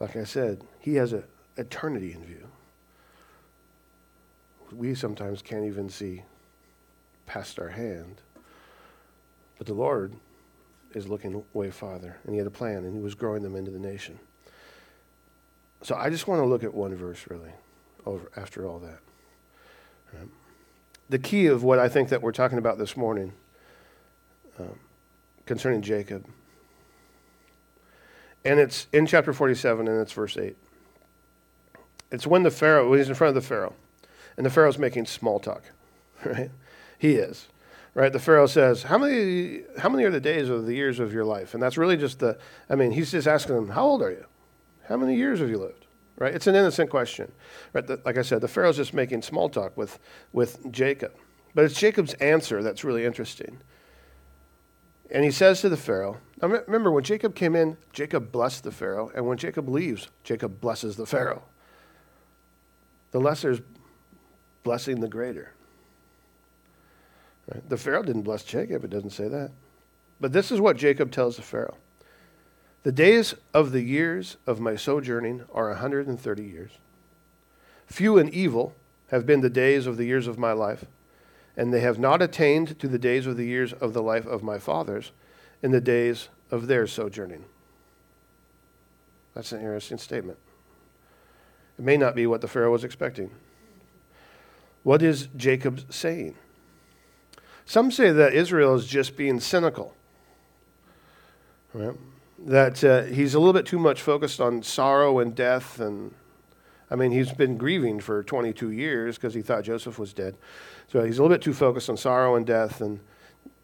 Like 0.00 0.16
I 0.16 0.24
said, 0.24 0.62
He 0.80 0.94
has 0.94 1.12
an 1.12 1.24
eternity 1.58 2.14
in 2.14 2.24
view. 2.24 2.48
We 4.76 4.94
sometimes 4.94 5.42
can't 5.42 5.64
even 5.64 5.88
see 5.88 6.22
past 7.26 7.58
our 7.58 7.68
hand. 7.68 8.20
But 9.58 9.66
the 9.66 9.74
Lord 9.74 10.14
is 10.94 11.08
looking 11.08 11.44
way 11.52 11.70
farther, 11.70 12.16
and 12.24 12.32
He 12.32 12.38
had 12.38 12.46
a 12.46 12.50
plan, 12.50 12.84
and 12.84 12.94
He 12.94 13.00
was 13.00 13.14
growing 13.14 13.42
them 13.42 13.56
into 13.56 13.70
the 13.70 13.78
nation. 13.78 14.18
So 15.82 15.94
I 15.94 16.10
just 16.10 16.26
want 16.26 16.40
to 16.40 16.46
look 16.46 16.64
at 16.64 16.72
one 16.72 16.94
verse, 16.94 17.26
really, 17.28 17.52
over 18.06 18.30
after 18.36 18.66
all 18.66 18.78
that. 18.80 19.00
Right. 20.12 20.28
The 21.10 21.18
key 21.18 21.46
of 21.46 21.62
what 21.62 21.78
I 21.78 21.88
think 21.88 22.08
that 22.08 22.22
we're 22.22 22.32
talking 22.32 22.58
about 22.58 22.78
this 22.78 22.96
morning 22.96 23.32
um, 24.58 24.78
concerning 25.46 25.82
Jacob. 25.82 26.24
And 28.44 28.60
it's 28.60 28.86
in 28.92 29.06
chapter 29.06 29.32
47, 29.32 29.88
and 29.88 30.00
it's 30.00 30.12
verse 30.12 30.36
8. 30.36 30.56
It's 32.10 32.26
when 32.26 32.42
the 32.42 32.50
Pharaoh, 32.50 32.88
when 32.88 32.98
he's 32.98 33.08
in 33.08 33.14
front 33.14 33.36
of 33.36 33.42
the 33.42 33.46
Pharaoh, 33.46 33.74
and 34.36 34.44
the 34.44 34.50
Pharaoh's 34.50 34.78
making 34.78 35.06
small 35.06 35.38
talk, 35.38 35.62
right? 36.24 36.50
He 36.98 37.14
is, 37.14 37.48
right? 37.94 38.12
The 38.12 38.18
Pharaoh 38.18 38.46
says, 38.46 38.84
how 38.84 38.98
many, 38.98 39.62
how 39.78 39.88
many 39.88 40.04
are 40.04 40.10
the 40.10 40.20
days 40.20 40.50
or 40.50 40.60
the 40.60 40.74
years 40.74 40.98
of 40.98 41.12
your 41.12 41.24
life? 41.24 41.54
And 41.54 41.62
that's 41.62 41.76
really 41.76 41.96
just 41.96 42.18
the, 42.18 42.38
I 42.68 42.74
mean, 42.74 42.92
he's 42.92 43.10
just 43.10 43.26
asking 43.26 43.54
them, 43.54 43.68
how 43.68 43.84
old 43.84 44.02
are 44.02 44.10
you? 44.10 44.24
How 44.88 44.96
many 44.96 45.16
years 45.16 45.40
have 45.40 45.48
you 45.48 45.58
lived? 45.58 45.86
Right? 46.16 46.34
It's 46.34 46.46
an 46.46 46.54
innocent 46.54 46.90
question. 46.90 47.32
Right? 47.72 47.86
The, 47.86 48.00
like 48.04 48.18
I 48.18 48.22
said, 48.22 48.40
the 48.40 48.48
Pharaoh's 48.48 48.76
just 48.76 48.94
making 48.94 49.22
small 49.22 49.48
talk 49.48 49.76
with, 49.76 49.98
with 50.32 50.70
Jacob. 50.70 51.12
But 51.54 51.64
it's 51.64 51.78
Jacob's 51.78 52.14
answer 52.14 52.62
that's 52.62 52.84
really 52.84 53.04
interesting. 53.04 53.58
And 55.10 55.24
he 55.24 55.30
says 55.30 55.60
to 55.60 55.68
the 55.68 55.76
Pharaoh, 55.76 56.18
now 56.40 56.48
remember, 56.48 56.90
when 56.90 57.04
Jacob 57.04 57.34
came 57.34 57.54
in, 57.54 57.76
Jacob 57.92 58.32
blessed 58.32 58.64
the 58.64 58.72
Pharaoh. 58.72 59.10
And 59.14 59.26
when 59.26 59.38
Jacob 59.38 59.68
leaves, 59.68 60.08
Jacob 60.24 60.60
blesses 60.60 60.96
the 60.96 61.06
Pharaoh. 61.06 61.42
The 63.12 63.20
lesser 63.20 63.50
is 63.52 63.60
blessing 64.64 65.00
the 65.00 65.08
greater. 65.08 65.52
Right? 67.52 67.68
The 67.68 67.76
Pharaoh 67.76 68.02
didn't 68.02 68.22
bless 68.22 68.42
Jacob, 68.42 68.84
it 68.84 68.90
doesn't 68.90 69.10
say 69.10 69.28
that. 69.28 69.52
But 70.20 70.32
this 70.32 70.50
is 70.50 70.60
what 70.60 70.76
Jacob 70.76 71.12
tells 71.12 71.36
the 71.36 71.42
Pharaoh 71.42 71.76
The 72.82 72.92
days 72.92 73.34
of 73.52 73.70
the 73.70 73.82
years 73.82 74.36
of 74.46 74.58
my 74.58 74.74
sojourning 74.74 75.44
are 75.54 75.68
130 75.68 76.42
years. 76.42 76.72
Few 77.86 78.18
and 78.18 78.30
evil 78.30 78.74
have 79.08 79.26
been 79.26 79.42
the 79.42 79.50
days 79.50 79.86
of 79.86 79.96
the 79.96 80.06
years 80.06 80.26
of 80.26 80.38
my 80.38 80.52
life 80.52 80.86
and 81.56 81.72
they 81.72 81.80
have 81.80 81.98
not 81.98 82.20
attained 82.20 82.78
to 82.80 82.88
the 82.88 82.98
days 82.98 83.26
of 83.26 83.36
the 83.36 83.46
years 83.46 83.72
of 83.74 83.92
the 83.92 84.02
life 84.02 84.26
of 84.26 84.42
my 84.42 84.58
fathers 84.58 85.12
in 85.62 85.70
the 85.70 85.80
days 85.80 86.28
of 86.50 86.66
their 86.66 86.86
sojourning. 86.86 87.44
That's 89.34 89.52
an 89.52 89.60
interesting 89.60 89.98
statement. 89.98 90.38
It 91.78 91.84
may 91.84 91.96
not 91.96 92.14
be 92.14 92.26
what 92.26 92.40
the 92.40 92.48
Pharaoh 92.48 92.72
was 92.72 92.84
expecting. 92.84 93.30
What 94.84 95.02
is 95.02 95.28
Jacob 95.36 95.80
saying? 95.92 96.36
Some 97.66 97.90
say 97.90 98.12
that 98.12 98.34
Israel 98.34 98.74
is 98.74 98.86
just 98.86 99.16
being 99.16 99.40
cynical. 99.40 99.94
Right? 101.72 101.96
That 102.38 102.84
uh, 102.84 103.02
he's 103.04 103.34
a 103.34 103.38
little 103.38 103.54
bit 103.54 103.66
too 103.66 103.78
much 103.78 104.02
focused 104.02 104.40
on 104.40 104.62
sorrow 104.62 105.18
and 105.18 105.34
death. 105.34 105.80
And 105.80 106.14
I 106.90 106.96
mean, 106.96 107.10
he's 107.10 107.32
been 107.32 107.56
grieving 107.56 107.98
for 107.98 108.22
22 108.22 108.70
years 108.70 109.16
because 109.16 109.32
he 109.32 109.40
thought 109.40 109.64
Joseph 109.64 109.98
was 109.98 110.12
dead. 110.12 110.36
So 110.88 111.02
he's 111.02 111.18
a 111.18 111.22
little 111.22 111.34
bit 111.34 111.42
too 111.42 111.54
focused 111.54 111.88
on 111.88 111.96
sorrow 111.96 112.36
and 112.36 112.46
death 112.46 112.80
and 112.80 113.00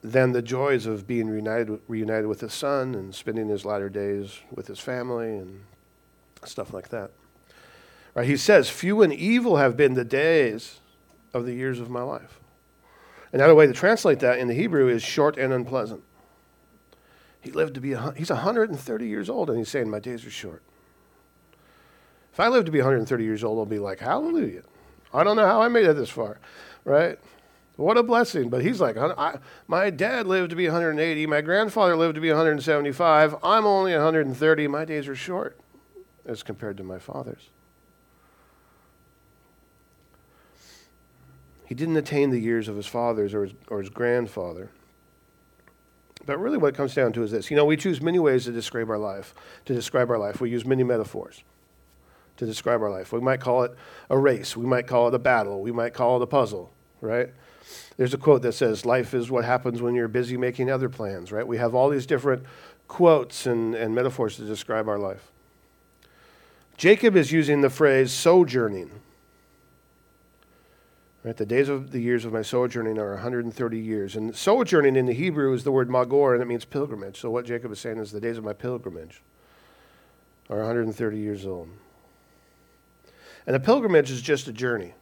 then 0.02 0.32
the 0.32 0.40
joys 0.40 0.86
of 0.86 1.06
being 1.06 1.28
reunited, 1.28 1.78
reunited 1.86 2.26
with 2.26 2.40
his 2.40 2.54
son 2.54 2.94
and 2.94 3.14
spending 3.14 3.48
his 3.48 3.66
latter 3.66 3.90
days 3.90 4.40
with 4.50 4.66
his 4.66 4.78
family 4.78 5.36
and 5.36 5.60
stuff 6.44 6.72
like 6.72 6.88
that. 6.88 7.10
Right? 8.14 8.26
He 8.26 8.38
says, 8.38 8.70
Few 8.70 9.02
and 9.02 9.12
evil 9.12 9.58
have 9.58 9.76
been 9.76 9.92
the 9.92 10.04
days 10.04 10.80
of 11.32 11.46
the 11.46 11.54
years 11.54 11.80
of 11.80 11.90
my 11.90 12.02
life. 12.02 12.40
Another 13.32 13.54
way 13.54 13.66
to 13.66 13.72
translate 13.72 14.20
that 14.20 14.38
in 14.38 14.48
the 14.48 14.54
Hebrew 14.54 14.88
is 14.88 15.02
short 15.02 15.36
and 15.36 15.52
unpleasant. 15.52 16.02
He 17.40 17.52
lived 17.52 17.74
to 17.74 17.80
be, 17.80 17.92
a, 17.92 18.12
he's 18.16 18.30
130 18.30 19.06
years 19.06 19.30
old, 19.30 19.48
and 19.48 19.58
he's 19.58 19.68
saying, 19.68 19.88
My 19.88 20.00
days 20.00 20.26
are 20.26 20.30
short. 20.30 20.62
If 22.32 22.40
I 22.40 22.48
live 22.48 22.64
to 22.66 22.72
be 22.72 22.78
130 22.78 23.24
years 23.24 23.44
old, 23.44 23.58
I'll 23.58 23.66
be 23.66 23.78
like, 23.78 24.00
Hallelujah. 24.00 24.62
I 25.12 25.24
don't 25.24 25.36
know 25.36 25.46
how 25.46 25.62
I 25.62 25.68
made 25.68 25.86
it 25.86 25.96
this 25.96 26.10
far 26.10 26.38
right? 26.84 27.18
What 27.76 27.96
a 27.96 28.02
blessing. 28.02 28.50
But 28.50 28.62
he's 28.62 28.80
like, 28.80 28.96
my 29.66 29.90
dad 29.90 30.26
lived 30.26 30.50
to 30.50 30.56
be 30.56 30.66
180. 30.66 31.26
My 31.26 31.40
grandfather 31.40 31.96
lived 31.96 32.16
to 32.16 32.20
be 32.20 32.28
175. 32.28 33.36
I'm 33.42 33.66
only 33.66 33.92
130. 33.92 34.66
My 34.68 34.84
days 34.84 35.08
are 35.08 35.16
short 35.16 35.58
as 36.26 36.42
compared 36.42 36.76
to 36.76 36.84
my 36.84 36.98
father's. 36.98 37.50
He 41.70 41.76
didn't 41.76 41.96
attain 41.96 42.30
the 42.30 42.40
years 42.40 42.66
of 42.66 42.74
his 42.74 42.88
father's 42.88 43.32
or 43.32 43.44
his, 43.44 43.54
or 43.68 43.78
his 43.78 43.90
grandfather. 43.90 44.70
But 46.26 46.40
really, 46.40 46.58
what 46.58 46.74
it 46.74 46.74
comes 46.74 46.96
down 46.96 47.12
to 47.12 47.22
is 47.22 47.30
this. 47.30 47.48
You 47.48 47.56
know, 47.56 47.64
we 47.64 47.76
choose 47.76 48.02
many 48.02 48.18
ways 48.18 48.44
to 48.46 48.50
describe 48.50 48.90
our 48.90 48.98
life. 48.98 49.36
To 49.66 49.72
describe 49.72 50.10
our 50.10 50.18
life, 50.18 50.40
we 50.40 50.50
use 50.50 50.66
many 50.66 50.82
metaphors 50.82 51.44
to 52.38 52.44
describe 52.44 52.82
our 52.82 52.90
life. 52.90 53.12
We 53.12 53.20
might 53.20 53.38
call 53.38 53.62
it 53.62 53.76
a 54.08 54.18
race. 54.18 54.56
We 54.56 54.66
might 54.66 54.88
call 54.88 55.06
it 55.06 55.14
a 55.14 55.18
battle. 55.20 55.62
We 55.62 55.70
might 55.70 55.94
call 55.94 56.16
it 56.16 56.22
a 56.24 56.26
puzzle, 56.26 56.72
right? 57.00 57.28
There's 57.96 58.14
a 58.14 58.18
quote 58.18 58.42
that 58.42 58.54
says, 58.54 58.84
Life 58.84 59.14
is 59.14 59.30
what 59.30 59.44
happens 59.44 59.80
when 59.80 59.94
you're 59.94 60.08
busy 60.08 60.36
making 60.36 60.72
other 60.72 60.88
plans, 60.88 61.30
right? 61.30 61.46
We 61.46 61.58
have 61.58 61.72
all 61.72 61.88
these 61.88 62.04
different 62.04 62.42
quotes 62.88 63.46
and, 63.46 63.76
and 63.76 63.94
metaphors 63.94 64.34
to 64.38 64.42
describe 64.42 64.88
our 64.88 64.98
life. 64.98 65.30
Jacob 66.76 67.14
is 67.14 67.30
using 67.30 67.60
the 67.60 67.70
phrase 67.70 68.10
sojourning. 68.10 68.90
Right, 71.22 71.36
the 71.36 71.44
days 71.44 71.68
of 71.68 71.90
the 71.90 72.00
years 72.00 72.24
of 72.24 72.32
my 72.32 72.40
sojourning 72.40 72.98
are 72.98 73.10
130 73.10 73.78
years. 73.78 74.16
And 74.16 74.34
sojourning 74.34 74.96
in 74.96 75.04
the 75.04 75.12
Hebrew 75.12 75.52
is 75.52 75.64
the 75.64 75.72
word 75.72 75.90
magor, 75.90 76.32
and 76.32 76.42
it 76.42 76.46
means 76.46 76.64
pilgrimage. 76.64 77.20
So 77.20 77.30
what 77.30 77.44
Jacob 77.44 77.70
is 77.72 77.78
saying 77.78 77.98
is 77.98 78.10
the 78.10 78.20
days 78.20 78.38
of 78.38 78.44
my 78.44 78.54
pilgrimage 78.54 79.22
are 80.48 80.56
130 80.58 81.18
years 81.18 81.44
old. 81.44 81.68
And 83.46 83.54
a 83.54 83.60
pilgrimage 83.60 84.10
is 84.10 84.22
just 84.22 84.48
a 84.48 84.52
journey. 84.52 84.94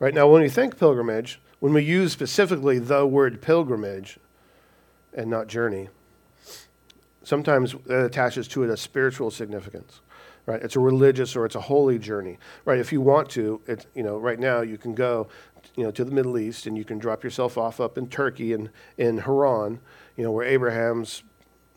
Right 0.00 0.12
now, 0.12 0.28
when 0.28 0.42
we 0.42 0.48
think 0.48 0.76
pilgrimage, 0.76 1.40
when 1.60 1.72
we 1.72 1.84
use 1.84 2.12
specifically 2.12 2.78
the 2.80 3.06
word 3.06 3.40
pilgrimage 3.40 4.18
and 5.14 5.30
not 5.30 5.46
journey, 5.46 5.88
sometimes 7.22 7.76
that 7.86 8.04
attaches 8.04 8.48
to 8.48 8.64
it 8.64 8.70
a 8.70 8.76
spiritual 8.76 9.30
significance. 9.30 10.00
Right? 10.46 10.62
It's 10.62 10.76
a 10.76 10.80
religious 10.80 11.34
or 11.34 11.44
it's 11.44 11.56
a 11.56 11.60
holy 11.60 11.98
journey. 11.98 12.38
Right? 12.64 12.78
If 12.78 12.92
you 12.92 13.00
want 13.00 13.28
to, 13.30 13.60
it's, 13.66 13.86
you 13.94 14.02
know, 14.02 14.16
right 14.16 14.38
now 14.38 14.60
you 14.60 14.78
can 14.78 14.94
go 14.94 15.28
you 15.74 15.84
know, 15.84 15.90
to 15.90 16.04
the 16.04 16.10
Middle 16.10 16.38
East 16.38 16.66
and 16.66 16.76
you 16.76 16.84
can 16.84 16.98
drop 16.98 17.24
yourself 17.24 17.58
off 17.58 17.80
up 17.80 17.98
in 17.98 18.08
Turkey 18.08 18.52
and 18.52 18.70
in 18.96 19.18
Haran, 19.18 19.80
you 20.16 20.24
know, 20.24 20.30
where 20.30 20.46
Abraham's 20.46 21.22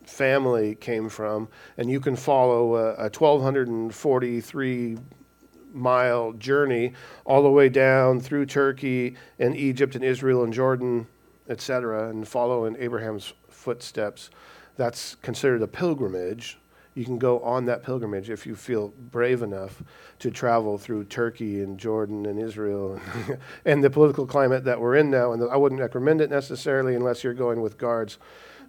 family 0.04 0.74
came 0.74 1.08
from, 1.08 1.48
and 1.76 1.90
you 1.90 2.00
can 2.00 2.16
follow 2.16 2.76
a, 2.76 2.94
a 2.94 3.10
1243 3.10 4.98
mile 5.72 6.32
journey 6.32 6.92
all 7.24 7.42
the 7.42 7.50
way 7.50 7.68
down 7.68 8.20
through 8.20 8.46
Turkey 8.46 9.16
and 9.38 9.56
Egypt 9.56 9.94
and 9.94 10.04
Israel 10.04 10.42
and 10.42 10.52
Jordan, 10.52 11.06
etc., 11.48 12.08
and 12.08 12.26
follow 12.26 12.64
in 12.64 12.76
Abraham's 12.76 13.32
footsteps. 13.48 14.30
That's 14.76 15.14
considered 15.16 15.62
a 15.62 15.68
pilgrimage. 15.68 16.58
You 17.00 17.06
can 17.06 17.16
go 17.16 17.40
on 17.40 17.64
that 17.64 17.82
pilgrimage 17.82 18.28
if 18.28 18.46
you 18.46 18.54
feel 18.54 18.92
brave 19.10 19.40
enough 19.40 19.82
to 20.18 20.30
travel 20.30 20.76
through 20.76 21.04
Turkey 21.04 21.62
and 21.62 21.78
Jordan 21.78 22.26
and 22.26 22.38
Israel 22.38 23.00
and 23.64 23.82
the 23.82 23.88
political 23.88 24.26
climate 24.26 24.64
that 24.64 24.78
we're 24.78 24.96
in 24.96 25.10
now. 25.10 25.32
And 25.32 25.50
I 25.50 25.56
wouldn't 25.56 25.80
recommend 25.80 26.20
it 26.20 26.28
necessarily 26.28 26.94
unless 26.94 27.24
you're 27.24 27.32
going 27.32 27.62
with 27.62 27.78
guards. 27.78 28.18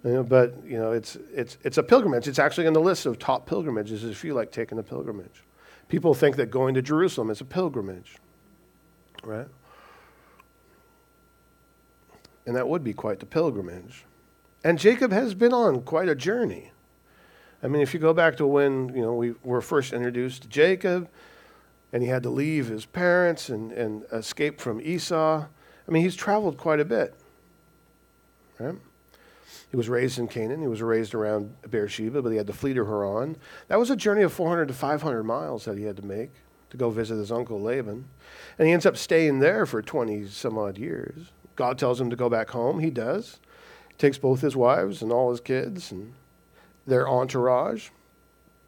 You 0.02 0.12
know, 0.12 0.22
but 0.22 0.54
you 0.64 0.78
know, 0.78 0.92
it's, 0.92 1.18
it's, 1.34 1.58
it's 1.62 1.76
a 1.76 1.82
pilgrimage. 1.82 2.26
It's 2.26 2.38
actually 2.38 2.66
in 2.66 2.72
the 2.72 2.80
list 2.80 3.04
of 3.04 3.18
top 3.18 3.44
pilgrimages 3.44 4.02
if 4.02 4.24
you 4.24 4.32
like 4.32 4.50
taking 4.50 4.78
a 4.78 4.82
pilgrimage. 4.82 5.44
People 5.88 6.14
think 6.14 6.36
that 6.36 6.50
going 6.50 6.72
to 6.72 6.80
Jerusalem 6.80 7.28
is 7.28 7.42
a 7.42 7.44
pilgrimage, 7.44 8.16
right? 9.24 9.48
And 12.46 12.56
that 12.56 12.66
would 12.66 12.82
be 12.82 12.94
quite 12.94 13.20
the 13.20 13.26
pilgrimage. 13.26 14.06
And 14.64 14.78
Jacob 14.78 15.12
has 15.12 15.34
been 15.34 15.52
on 15.52 15.82
quite 15.82 16.08
a 16.08 16.14
journey. 16.14 16.72
I 17.62 17.68
mean, 17.68 17.82
if 17.82 17.94
you 17.94 18.00
go 18.00 18.12
back 18.12 18.36
to 18.38 18.46
when 18.46 18.88
you 18.94 19.02
know 19.02 19.14
we 19.14 19.34
were 19.42 19.60
first 19.60 19.92
introduced 19.92 20.42
to 20.42 20.48
Jacob, 20.48 21.08
and 21.92 22.02
he 22.02 22.08
had 22.08 22.22
to 22.22 22.30
leave 22.30 22.68
his 22.68 22.86
parents 22.86 23.48
and, 23.48 23.70
and 23.72 24.04
escape 24.12 24.60
from 24.60 24.80
Esau. 24.80 25.44
I 25.86 25.90
mean, 25.90 26.02
he's 26.02 26.16
traveled 26.16 26.56
quite 26.56 26.80
a 26.80 26.84
bit. 26.84 27.14
Right? 28.58 28.76
He 29.70 29.76
was 29.76 29.88
raised 29.88 30.18
in 30.18 30.28
Canaan. 30.28 30.60
He 30.60 30.68
was 30.68 30.82
raised 30.82 31.14
around 31.14 31.54
Beersheba, 31.68 32.22
but 32.22 32.30
he 32.30 32.36
had 32.36 32.46
to 32.46 32.52
flee 32.52 32.74
to 32.74 32.84
Haran. 32.84 33.36
That 33.68 33.78
was 33.78 33.90
a 33.90 33.96
journey 33.96 34.22
of 34.22 34.32
400 34.32 34.68
to 34.68 34.74
500 34.74 35.22
miles 35.22 35.64
that 35.64 35.78
he 35.78 35.84
had 35.84 35.96
to 35.96 36.04
make 36.04 36.30
to 36.70 36.76
go 36.76 36.90
visit 36.90 37.16
his 37.16 37.32
uncle 37.32 37.60
Laban. 37.60 38.06
And 38.58 38.66
he 38.66 38.72
ends 38.72 38.86
up 38.86 38.96
staying 38.96 39.40
there 39.40 39.66
for 39.66 39.82
20 39.82 40.26
some 40.28 40.58
odd 40.58 40.78
years. 40.78 41.32
God 41.56 41.78
tells 41.78 42.00
him 42.00 42.10
to 42.10 42.16
go 42.16 42.30
back 42.30 42.50
home. 42.50 42.80
He 42.80 42.90
does. 42.90 43.40
He 43.88 43.94
takes 43.96 44.18
both 44.18 44.40
his 44.40 44.56
wives 44.56 45.02
and 45.02 45.12
all 45.12 45.30
his 45.30 45.40
kids 45.40 45.92
and 45.92 46.14
their 46.86 47.08
entourage, 47.08 47.90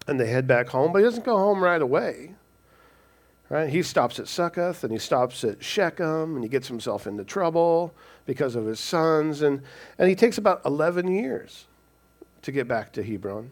and 0.06 0.18
they 0.20 0.26
head 0.26 0.46
back 0.46 0.68
home. 0.68 0.92
But 0.92 0.98
he 0.98 1.04
doesn't 1.04 1.24
go 1.24 1.36
home 1.36 1.62
right 1.62 1.82
away. 1.82 2.34
Right? 3.50 3.68
He 3.68 3.82
stops 3.82 4.18
at 4.18 4.26
Succoth 4.26 4.84
and 4.84 4.92
he 4.92 4.98
stops 4.98 5.44
at 5.44 5.62
Shechem 5.62 6.34
and 6.34 6.42
he 6.42 6.48
gets 6.48 6.66
himself 6.66 7.06
into 7.06 7.24
trouble 7.24 7.94
because 8.24 8.56
of 8.56 8.64
his 8.64 8.80
sons. 8.80 9.42
And, 9.42 9.62
and 9.98 10.08
he 10.08 10.14
takes 10.14 10.38
about 10.38 10.62
11 10.64 11.08
years 11.08 11.66
to 12.42 12.52
get 12.52 12.66
back 12.66 12.92
to 12.94 13.02
Hebron. 13.02 13.50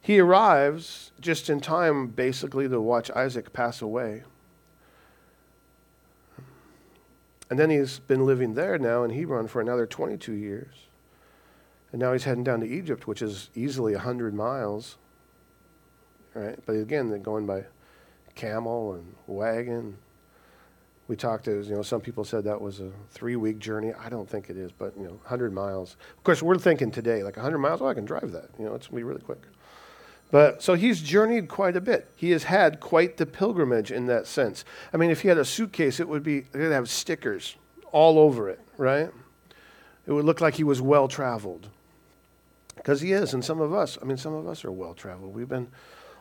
He 0.00 0.18
arrives 0.18 1.12
just 1.20 1.48
in 1.48 1.60
time, 1.60 2.08
basically, 2.08 2.68
to 2.68 2.80
watch 2.80 3.10
Isaac 3.12 3.52
pass 3.52 3.80
away. 3.80 4.24
And 7.48 7.58
then 7.58 7.70
he's 7.70 8.00
been 8.00 8.26
living 8.26 8.54
there 8.54 8.78
now 8.78 9.04
in 9.04 9.10
Hebron 9.10 9.46
for 9.46 9.60
another 9.60 9.86
22 9.86 10.32
years. 10.32 10.74
And 11.92 12.00
now 12.00 12.12
he's 12.12 12.24
heading 12.24 12.44
down 12.44 12.60
to 12.60 12.66
Egypt, 12.66 13.06
which 13.06 13.22
is 13.22 13.50
easily 13.54 13.92
100 13.92 14.34
miles. 14.34 14.96
Right? 16.34 16.58
But 16.64 16.76
again, 16.76 17.10
they're 17.10 17.18
going 17.18 17.46
by 17.46 17.64
camel 18.34 18.94
and 18.94 19.14
wagon. 19.26 19.98
We 21.08 21.16
talked 21.16 21.44
to, 21.44 21.60
you 21.60 21.74
know, 21.74 21.82
some 21.82 22.00
people 22.00 22.24
said 22.24 22.44
that 22.44 22.60
was 22.60 22.80
a 22.80 22.90
three 23.10 23.36
week 23.36 23.58
journey. 23.58 23.92
I 23.92 24.08
don't 24.08 24.28
think 24.28 24.48
it 24.48 24.56
is, 24.56 24.72
but, 24.72 24.96
you 24.96 25.04
know, 25.04 25.10
100 25.10 25.52
miles. 25.52 25.96
Of 26.16 26.24
course, 26.24 26.42
we're 26.42 26.56
thinking 26.56 26.90
today, 26.90 27.22
like 27.22 27.36
100 27.36 27.58
miles, 27.58 27.82
oh, 27.82 27.86
I 27.86 27.94
can 27.94 28.06
drive 28.06 28.32
that. 28.32 28.48
You 28.58 28.64
know, 28.64 28.74
it's 28.74 28.86
going 28.86 29.00
to 29.00 29.04
be 29.04 29.04
really 29.04 29.20
quick. 29.20 29.42
But 30.30 30.62
so 30.62 30.72
he's 30.72 31.02
journeyed 31.02 31.48
quite 31.48 31.76
a 31.76 31.80
bit. 31.80 32.10
He 32.16 32.30
has 32.30 32.44
had 32.44 32.80
quite 32.80 33.18
the 33.18 33.26
pilgrimage 33.26 33.92
in 33.92 34.06
that 34.06 34.26
sense. 34.26 34.64
I 34.94 34.96
mean, 34.96 35.10
if 35.10 35.20
he 35.20 35.28
had 35.28 35.36
a 35.36 35.44
suitcase, 35.44 36.00
it 36.00 36.08
would 36.08 36.22
be, 36.22 36.38
it 36.38 36.54
would 36.54 36.72
have 36.72 36.88
stickers 36.88 37.56
all 37.92 38.18
over 38.18 38.48
it, 38.48 38.60
right? 38.78 39.10
It 40.06 40.12
would 40.12 40.24
look 40.24 40.40
like 40.40 40.54
he 40.54 40.64
was 40.64 40.80
well 40.80 41.06
traveled. 41.06 41.68
Because 42.76 43.00
he 43.00 43.12
is, 43.12 43.34
and 43.34 43.44
some 43.44 43.60
of 43.60 43.72
us, 43.72 43.98
I 44.00 44.04
mean, 44.04 44.16
some 44.16 44.34
of 44.34 44.46
us 44.46 44.64
are 44.64 44.72
well 44.72 44.94
traveled. 44.94 45.34
We've 45.34 45.48
been 45.48 45.68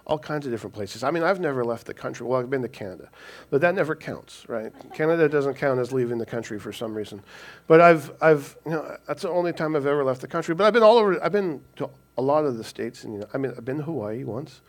all 0.05 0.19
kinds 0.19 0.45
of 0.45 0.51
different 0.51 0.73
places. 0.73 1.03
I 1.03 1.11
mean, 1.11 1.23
I've 1.23 1.39
never 1.39 1.63
left 1.63 1.85
the 1.85 1.93
country. 1.93 2.25
Well, 2.25 2.39
I've 2.39 2.49
been 2.49 2.61
to 2.63 2.67
Canada, 2.67 3.09
but 3.49 3.61
that 3.61 3.75
never 3.75 3.95
counts, 3.95 4.47
right? 4.49 4.73
Canada 4.93 5.29
doesn't 5.29 5.55
count 5.55 5.79
as 5.79 5.91
leaving 5.91 6.17
the 6.17 6.25
country 6.25 6.59
for 6.59 6.73
some 6.73 6.93
reason. 6.93 7.21
But 7.67 7.81
I've, 7.81 8.11
I've, 8.21 8.57
you 8.65 8.71
know, 8.71 8.97
that's 9.07 9.21
the 9.21 9.29
only 9.29 9.53
time 9.53 9.75
I've 9.75 9.85
ever 9.85 10.03
left 10.03 10.21
the 10.21 10.27
country. 10.27 10.55
But 10.55 10.65
I've 10.65 10.73
been 10.73 10.83
all 10.83 10.97
over. 10.97 11.23
I've 11.23 11.31
been 11.31 11.61
to 11.77 11.89
a 12.17 12.21
lot 12.21 12.45
of 12.45 12.57
the 12.57 12.63
states, 12.63 13.03
and 13.03 13.13
you 13.13 13.19
know, 13.19 13.27
I 13.33 13.37
mean, 13.37 13.53
I've 13.55 13.65
been 13.65 13.77
to 13.77 13.83
Hawaii 13.83 14.23
once, 14.23 14.61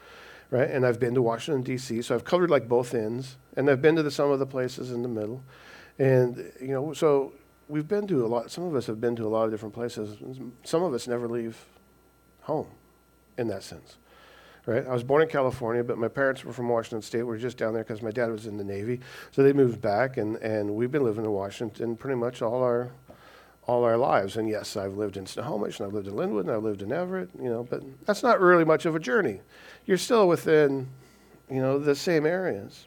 right? 0.51 0.71
And 0.71 0.87
I've 0.87 1.01
been 1.01 1.15
to 1.15 1.23
Washington 1.23 1.63
D.C. 1.63 2.03
So 2.03 2.15
I've 2.15 2.25
covered 2.25 2.51
like 2.51 2.69
both 2.69 2.95
ends, 2.95 3.37
and 3.57 3.69
I've 3.71 3.83
been 3.83 3.97
to 3.97 4.03
the, 4.03 4.11
some 4.11 4.31
of 4.31 4.39
the 4.39 4.47
places 4.47 4.93
in 4.93 5.03
the 5.03 5.09
middle, 5.09 5.43
and 5.99 6.53
you 6.61 6.69
know, 6.69 6.93
so 6.93 7.33
we've 7.69 7.89
been 7.89 8.07
to 8.09 8.25
a 8.25 8.29
lot. 8.29 8.51
Some 8.51 8.65
of 8.65 8.75
us 8.75 8.87
have 8.87 9.01
been 9.01 9.17
to 9.17 9.25
a 9.25 9.29
lot 9.29 9.45
of 9.45 9.51
different 9.51 9.75
places. 9.75 10.19
Some 10.63 10.83
of 10.83 10.93
us 10.95 11.09
never 11.09 11.27
leave 11.27 11.57
home, 12.43 12.69
in 13.39 13.49
that 13.49 13.63
sense 13.63 13.97
right? 14.67 14.87
I 14.87 14.93
was 14.93 15.03
born 15.03 15.23
in 15.23 15.29
California, 15.29 15.83
but 15.83 15.99
my 15.99 16.09
parents 16.09 16.45
were 16.45 16.53
from 16.53 16.69
Washington 16.69 17.03
State. 17.03 17.23
We 17.23 17.25
were 17.25 17.39
just 17.39 17.57
down 17.57 17.75
there 17.75 17.83
because 17.83 18.03
my 18.03 18.11
dad 18.11 18.31
was 18.31 18.47
in 18.47 18.57
the 18.57 18.65
Navy. 18.65 19.01
So 19.31 19.43
they 19.43 19.53
moved 19.53 19.81
back, 19.81 20.17
and, 20.17 20.37
and 20.37 20.75
we've 20.75 20.91
been 20.91 21.05
living 21.05 21.25
in 21.25 21.31
Washington 21.31 21.97
pretty 21.97 22.17
much 22.17 22.43
all 22.43 22.63
our 22.63 22.91
all 23.69 23.85
our 23.85 23.97
lives. 23.97 24.37
And 24.37 24.49
yes, 24.49 24.77
I've 24.77 24.97
lived 24.97 25.17
in 25.17 25.25
Snohomish, 25.25 25.79
and 25.79 25.87
I've 25.87 25.95
lived 25.95 26.09
in 26.09 26.15
Lynnwood, 26.15 26.41
and 26.41 26.51
I've 26.51 26.65
lived 26.65 26.83
in 26.83 26.91
Everett, 26.91 27.31
you 27.41 27.49
know, 27.49 27.63
but 27.63 27.81
that's 28.07 28.25
not 28.25 28.41
really 28.41 28.65
much 28.65 28.87
of 28.87 28.97
a 28.97 28.99
journey. 28.99 29.41
You're 29.87 29.99
still 29.99 30.27
within, 30.27 30.89
you 31.49 31.61
know, 31.61 31.79
the 31.79 31.95
same 31.95 32.27
areas. 32.27 32.87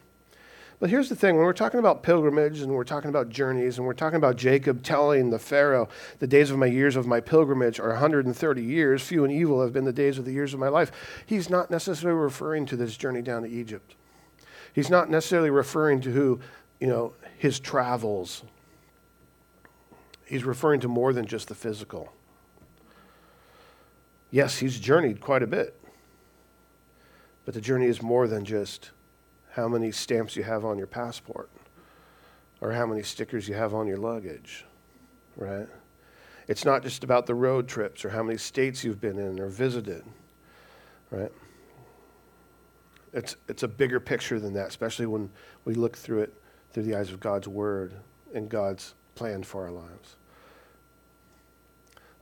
But 0.80 0.90
here's 0.90 1.08
the 1.08 1.16
thing 1.16 1.36
when 1.36 1.46
we're 1.46 1.54
talking 1.54 1.80
about 1.80 2.04
pilgrimage 2.04 2.60
and 2.60 2.72
we're 2.74 2.84
talking 2.84 3.10
about 3.10 3.30
journeys 3.30 3.78
and 3.78 3.88
we're 3.88 3.94
talking 3.94 4.18
about 4.18 4.36
Jacob 4.36 4.84
telling 4.84 5.30
the 5.30 5.40
Pharaoh, 5.40 5.88
the 6.20 6.28
days 6.28 6.52
of 6.52 6.58
my 6.58 6.66
years 6.66 6.98
of 6.98 7.08
my 7.08 7.22
pilgrimage 7.22 7.80
are 7.80 7.90
130 7.90 8.62
years, 8.62 9.02
few 9.02 9.24
and 9.24 9.32
evil 9.32 9.62
have 9.62 9.72
been 9.72 9.86
the 9.86 9.94
days 9.94 10.18
of 10.18 10.26
the 10.26 10.34
years 10.34 10.54
of 10.54 10.60
my 10.60 10.68
life, 10.68 10.92
he's 11.26 11.50
not 11.50 11.72
necessarily 11.72 12.20
referring 12.20 12.66
to 12.66 12.76
this 12.76 12.98
journey 12.98 13.22
down 13.22 13.44
to 13.44 13.50
Egypt. 13.50 13.96
He's 14.74 14.90
not 14.90 15.10
necessarily 15.10 15.50
referring 15.50 16.02
to 16.02 16.12
who, 16.12 16.42
you 16.82 16.88
know, 16.88 17.14
his 17.38 17.62
travels. 17.62 18.44
He's 20.26 20.44
referring 20.44 20.82
to 20.82 20.90
more 20.90 21.14
than 21.14 21.26
just 21.26 21.48
the 21.48 21.56
physical. 21.56 22.12
Yes, 24.30 24.58
he's 24.58 24.78
journeyed 24.78 25.22
quite 25.22 25.44
a 25.44 25.48
bit. 25.48 25.80
But 27.46 27.54
the 27.54 27.62
journey 27.62 27.86
is 27.86 28.02
more 28.02 28.28
than 28.28 28.44
just 28.44 28.90
how 29.56 29.70
many 29.70 29.90
stamps 29.90 30.36
you 30.36 30.44
have 30.44 30.66
on 30.66 30.78
your 30.78 30.88
passport 30.88 31.50
or 32.60 32.74
how 32.74 32.86
many 32.86 33.02
stickers 33.02 33.48
you 33.48 33.56
have 33.56 33.74
on 33.74 33.88
your 33.88 33.96
luggage, 33.96 34.66
right? 35.38 35.68
It's 36.50 36.66
not 36.66 36.84
just 36.84 37.06
about 37.06 37.26
the 37.26 37.36
road 37.36 37.66
trips 37.70 38.04
or 38.04 38.10
how 38.10 38.22
many 38.22 38.38
states 38.38 38.84
you've 38.84 39.00
been 39.00 39.18
in 39.18 39.40
or 39.40 39.48
visited, 39.48 40.04
right? 41.10 41.32
It's, 43.14 43.38
it's 43.48 43.64
a 43.64 43.68
bigger 43.70 44.02
picture 44.02 44.42
than 44.42 44.54
that, 44.56 44.68
especially 44.68 45.06
when 45.06 45.30
we 45.64 45.74
look 45.74 45.96
through 45.96 46.24
it 46.24 46.34
through 46.72 46.84
the 46.84 46.96
eyes 46.96 47.10
of 47.10 47.22
God's 47.22 47.48
Word 47.48 47.94
and 48.34 48.50
God's 48.50 48.94
plan 49.16 49.44
for 49.44 49.64
our 49.64 49.72
lives. 49.72 50.18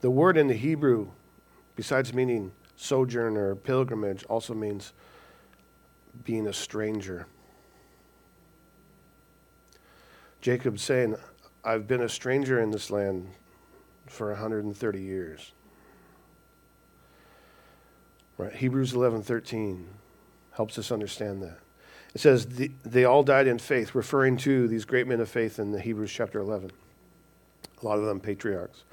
The 0.01 0.11
word 0.11 0.37
in 0.37 0.47
the 0.47 0.53
Hebrew, 0.53 1.07
besides 1.75 2.13
meaning 2.13 2.51
sojourn 2.75 3.37
or 3.37 3.55
pilgrimage, 3.55 4.23
also 4.25 4.53
means 4.53 4.93
being 6.23 6.47
a 6.47 6.53
stranger. 6.53 7.27
Jacob's 10.41 10.83
saying, 10.83 11.15
I've 11.63 11.87
been 11.87 12.01
a 12.01 12.09
stranger 12.09 12.59
in 12.59 12.71
this 12.71 12.91
land 12.91 13.29
for 14.07 14.29
130 14.29 15.01
years. 15.01 15.53
Right? 18.37 18.53
Hebrews 18.53 18.93
11:13 18.93 19.85
helps 20.51 20.77
us 20.77 20.91
understand 20.91 21.41
that. 21.43 21.59
It 22.13 22.21
says 22.21 22.45
they 22.45 23.05
all 23.05 23.23
died 23.23 23.47
in 23.47 23.57
faith, 23.57 23.95
referring 23.95 24.37
to 24.37 24.67
these 24.67 24.85
great 24.85 25.07
men 25.07 25.19
of 25.19 25.29
faith 25.29 25.59
in 25.59 25.71
the 25.71 25.79
Hebrews 25.79 26.11
chapter 26.11 26.39
11. 26.39 26.71
A 27.81 27.85
lot 27.85 27.97
of 27.97 28.05
them 28.05 28.19
patriarchs. 28.19 28.83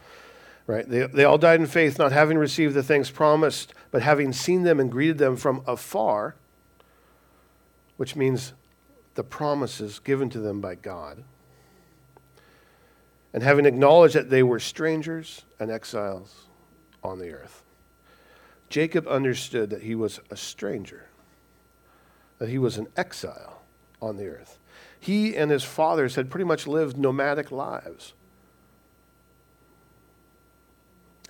Right? 0.66 0.88
They, 0.88 1.06
they 1.06 1.24
all 1.24 1.36
died 1.36 1.60
in 1.60 1.66
faith, 1.66 1.98
not 1.98 2.12
having 2.12 2.38
received 2.38 2.74
the 2.74 2.82
things 2.82 3.10
promised, 3.10 3.74
but 3.90 4.02
having 4.02 4.32
seen 4.32 4.62
them 4.62 4.78
and 4.78 4.90
greeted 4.90 5.18
them 5.18 5.36
from 5.36 5.62
afar 5.66 6.36
which 8.00 8.16
means 8.16 8.54
the 9.12 9.22
promises 9.22 9.98
given 9.98 10.30
to 10.30 10.40
them 10.40 10.58
by 10.58 10.74
God. 10.74 11.22
And 13.34 13.42
having 13.42 13.66
acknowledged 13.66 14.14
that 14.14 14.30
they 14.30 14.42
were 14.42 14.58
strangers 14.58 15.42
and 15.58 15.70
exiles 15.70 16.46
on 17.04 17.18
the 17.18 17.30
earth. 17.30 17.62
Jacob 18.70 19.06
understood 19.06 19.68
that 19.68 19.82
he 19.82 19.94
was 19.94 20.18
a 20.30 20.36
stranger, 20.36 21.08
that 22.38 22.48
he 22.48 22.56
was 22.56 22.78
an 22.78 22.86
exile 22.96 23.60
on 24.00 24.16
the 24.16 24.28
earth. 24.28 24.58
He 24.98 25.36
and 25.36 25.50
his 25.50 25.62
fathers 25.62 26.14
had 26.14 26.30
pretty 26.30 26.46
much 26.46 26.66
lived 26.66 26.96
nomadic 26.96 27.52
lives. 27.52 28.14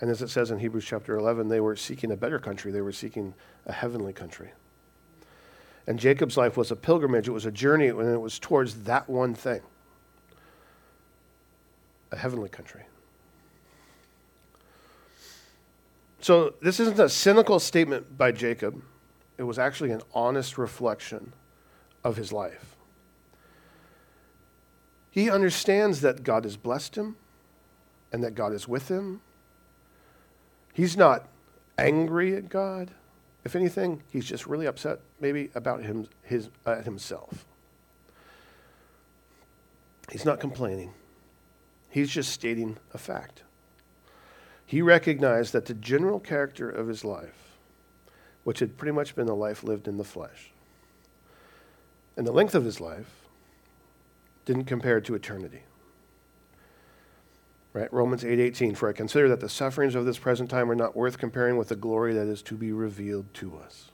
And 0.00 0.08
as 0.08 0.22
it 0.22 0.28
says 0.28 0.52
in 0.52 0.60
Hebrews 0.60 0.84
chapter 0.84 1.16
11, 1.16 1.48
they 1.48 1.58
were 1.58 1.74
seeking 1.74 2.12
a 2.12 2.16
better 2.16 2.38
country, 2.38 2.70
they 2.70 2.80
were 2.80 2.92
seeking 2.92 3.34
a 3.66 3.72
heavenly 3.72 4.12
country. 4.12 4.52
And 5.86 5.98
Jacob's 5.98 6.36
life 6.36 6.56
was 6.56 6.70
a 6.70 6.76
pilgrimage, 6.76 7.28
it 7.28 7.32
was 7.32 7.46
a 7.46 7.50
journey, 7.50 7.88
and 7.88 8.00
it 8.00 8.20
was 8.20 8.38
towards 8.38 8.82
that 8.84 9.08
one 9.08 9.34
thing 9.34 9.62
a 12.12 12.16
heavenly 12.16 12.48
country. 12.48 12.82
So, 16.20 16.54
this 16.60 16.80
isn't 16.80 16.98
a 16.98 17.08
cynical 17.08 17.58
statement 17.60 18.18
by 18.18 18.32
Jacob. 18.32 18.82
It 19.38 19.44
was 19.44 19.58
actually 19.58 19.90
an 19.90 20.02
honest 20.12 20.58
reflection 20.58 21.32
of 22.04 22.16
his 22.16 22.30
life. 22.32 22.76
He 25.10 25.30
understands 25.30 26.02
that 26.02 26.22
God 26.22 26.44
has 26.44 26.56
blessed 26.56 26.96
him 26.96 27.16
and 28.12 28.22
that 28.22 28.34
God 28.34 28.52
is 28.52 28.68
with 28.68 28.88
him. 28.88 29.22
He's 30.72 30.96
not 30.96 31.26
angry 31.78 32.36
at 32.36 32.48
God. 32.48 32.90
If 33.44 33.56
anything, 33.56 34.02
he's 34.10 34.26
just 34.26 34.46
really 34.46 34.66
upset, 34.66 35.00
maybe 35.20 35.50
about 35.54 35.82
him, 35.82 36.08
his, 36.22 36.50
uh, 36.66 36.82
himself. 36.82 37.46
He's 40.10 40.24
not 40.24 40.40
complaining, 40.40 40.92
he's 41.88 42.10
just 42.10 42.32
stating 42.32 42.76
a 42.92 42.98
fact. 42.98 43.42
He 44.66 44.82
recognized 44.82 45.52
that 45.52 45.66
the 45.66 45.74
general 45.74 46.20
character 46.20 46.68
of 46.68 46.86
his 46.86 47.04
life, 47.04 47.56
which 48.44 48.60
had 48.60 48.76
pretty 48.76 48.92
much 48.92 49.14
been 49.14 49.28
a 49.28 49.34
life 49.34 49.64
lived 49.64 49.88
in 49.88 49.96
the 49.96 50.04
flesh, 50.04 50.50
and 52.16 52.26
the 52.26 52.32
length 52.32 52.54
of 52.54 52.64
his 52.64 52.80
life 52.80 53.26
didn't 54.44 54.64
compare 54.64 55.00
to 55.00 55.14
eternity. 55.14 55.62
Right? 57.72 57.92
Romans 57.92 58.24
8:18 58.24 58.74
for 58.74 58.88
I 58.88 58.92
consider 58.92 59.28
that 59.28 59.40
the 59.40 59.48
sufferings 59.48 59.94
of 59.94 60.04
this 60.04 60.18
present 60.18 60.50
time 60.50 60.70
are 60.70 60.76
not 60.76 60.96
worth 60.96 61.18
comparing 61.18 61.56
with 61.56 61.68
the 61.68 61.76
glory 61.76 62.12
that 62.14 62.26
is 62.26 62.42
to 62.42 62.56
be 62.56 62.72
revealed 62.72 63.32
to 63.34 63.56
us. 63.58 63.92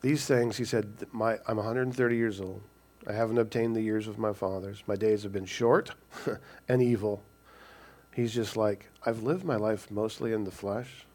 These 0.00 0.24
things 0.24 0.56
he 0.56 0.64
said 0.64 1.06
my, 1.12 1.38
I'm 1.46 1.56
130 1.56 2.16
years 2.16 2.40
old. 2.40 2.62
I 3.06 3.12
haven't 3.12 3.38
obtained 3.38 3.76
the 3.76 3.82
years 3.82 4.08
of 4.08 4.18
my 4.18 4.32
fathers. 4.32 4.82
My 4.86 4.96
days 4.96 5.22
have 5.24 5.32
been 5.32 5.46
short 5.46 5.92
and 6.68 6.82
evil. 6.82 7.22
He's 8.14 8.32
just 8.32 8.56
like 8.56 8.88
I've 9.04 9.22
lived 9.22 9.44
my 9.44 9.56
life 9.56 9.90
mostly 9.90 10.32
in 10.32 10.44
the 10.44 10.50
flesh. 10.50 11.06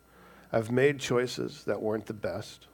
I've 0.51 0.71
made 0.71 0.99
choices 0.99 1.63
that 1.63 1.81
weren't 1.81 2.05
the 2.05 2.13
best. 2.13 2.67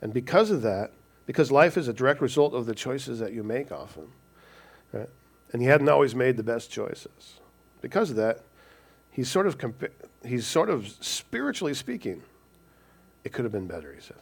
And 0.00 0.12
because 0.12 0.50
of 0.50 0.62
that, 0.62 0.92
because 1.26 1.50
life 1.50 1.76
is 1.76 1.88
a 1.88 1.92
direct 1.92 2.20
result 2.20 2.54
of 2.54 2.66
the 2.66 2.74
choices 2.74 3.18
that 3.18 3.32
you 3.32 3.42
make 3.42 3.72
often, 3.72 4.12
right? 4.92 5.08
And 5.56 5.62
he 5.62 5.70
hadn't 5.70 5.88
always 5.88 6.14
made 6.14 6.36
the 6.36 6.42
best 6.42 6.70
choices. 6.70 7.40
Because 7.80 8.10
of 8.10 8.16
that, 8.16 8.42
he's 9.10 9.30
sort 9.30 9.46
of, 9.46 9.56
compa- 9.56 9.88
he's 10.22 10.46
sort 10.46 10.68
of 10.68 10.86
spiritually 11.00 11.72
speaking, 11.72 12.22
it 13.24 13.32
could 13.32 13.46
have 13.46 13.52
been 13.52 13.66
better, 13.66 13.90
he 13.94 14.02
says. 14.02 14.20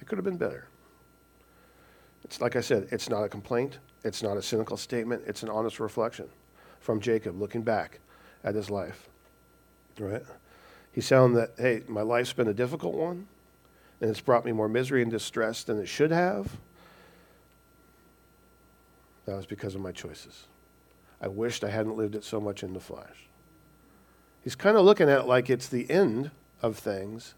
It 0.00 0.08
could 0.08 0.16
have 0.16 0.24
been 0.24 0.38
better. 0.38 0.66
It's 2.24 2.40
like 2.40 2.56
I 2.56 2.62
said, 2.62 2.88
it's 2.90 3.10
not 3.10 3.22
a 3.22 3.28
complaint, 3.28 3.80
it's 4.02 4.22
not 4.22 4.38
a 4.38 4.42
cynical 4.42 4.78
statement, 4.78 5.24
it's 5.26 5.42
an 5.42 5.50
honest 5.50 5.78
reflection 5.78 6.30
from 6.80 7.02
Jacob 7.02 7.38
looking 7.38 7.60
back 7.60 8.00
at 8.44 8.54
his 8.54 8.70
life. 8.70 9.10
Right? 9.98 10.22
He's 10.90 11.04
saying 11.04 11.34
that, 11.34 11.50
hey, 11.58 11.82
my 11.86 12.00
life's 12.00 12.32
been 12.32 12.48
a 12.48 12.54
difficult 12.54 12.94
one, 12.94 13.28
and 14.00 14.08
it's 14.08 14.22
brought 14.22 14.46
me 14.46 14.52
more 14.52 14.70
misery 14.70 15.02
and 15.02 15.10
distress 15.10 15.64
than 15.64 15.78
it 15.78 15.86
should 15.86 16.12
have. 16.12 16.56
That 19.28 19.36
was 19.36 19.44
because 19.44 19.74
of 19.74 19.82
my 19.82 19.92
choices. 19.92 20.46
I 21.20 21.28
wished 21.28 21.62
I 21.62 21.68
hadn't 21.68 21.98
lived 21.98 22.14
it 22.14 22.24
so 22.24 22.40
much 22.40 22.62
in 22.62 22.72
the 22.72 22.80
flesh. 22.80 23.28
He's 24.42 24.54
kind 24.54 24.78
of 24.78 24.86
looking 24.86 25.10
at 25.10 25.20
it 25.20 25.26
like 25.26 25.50
it's 25.50 25.68
the 25.68 25.90
end 25.90 26.30
of 26.62 26.78
things, 26.78 27.34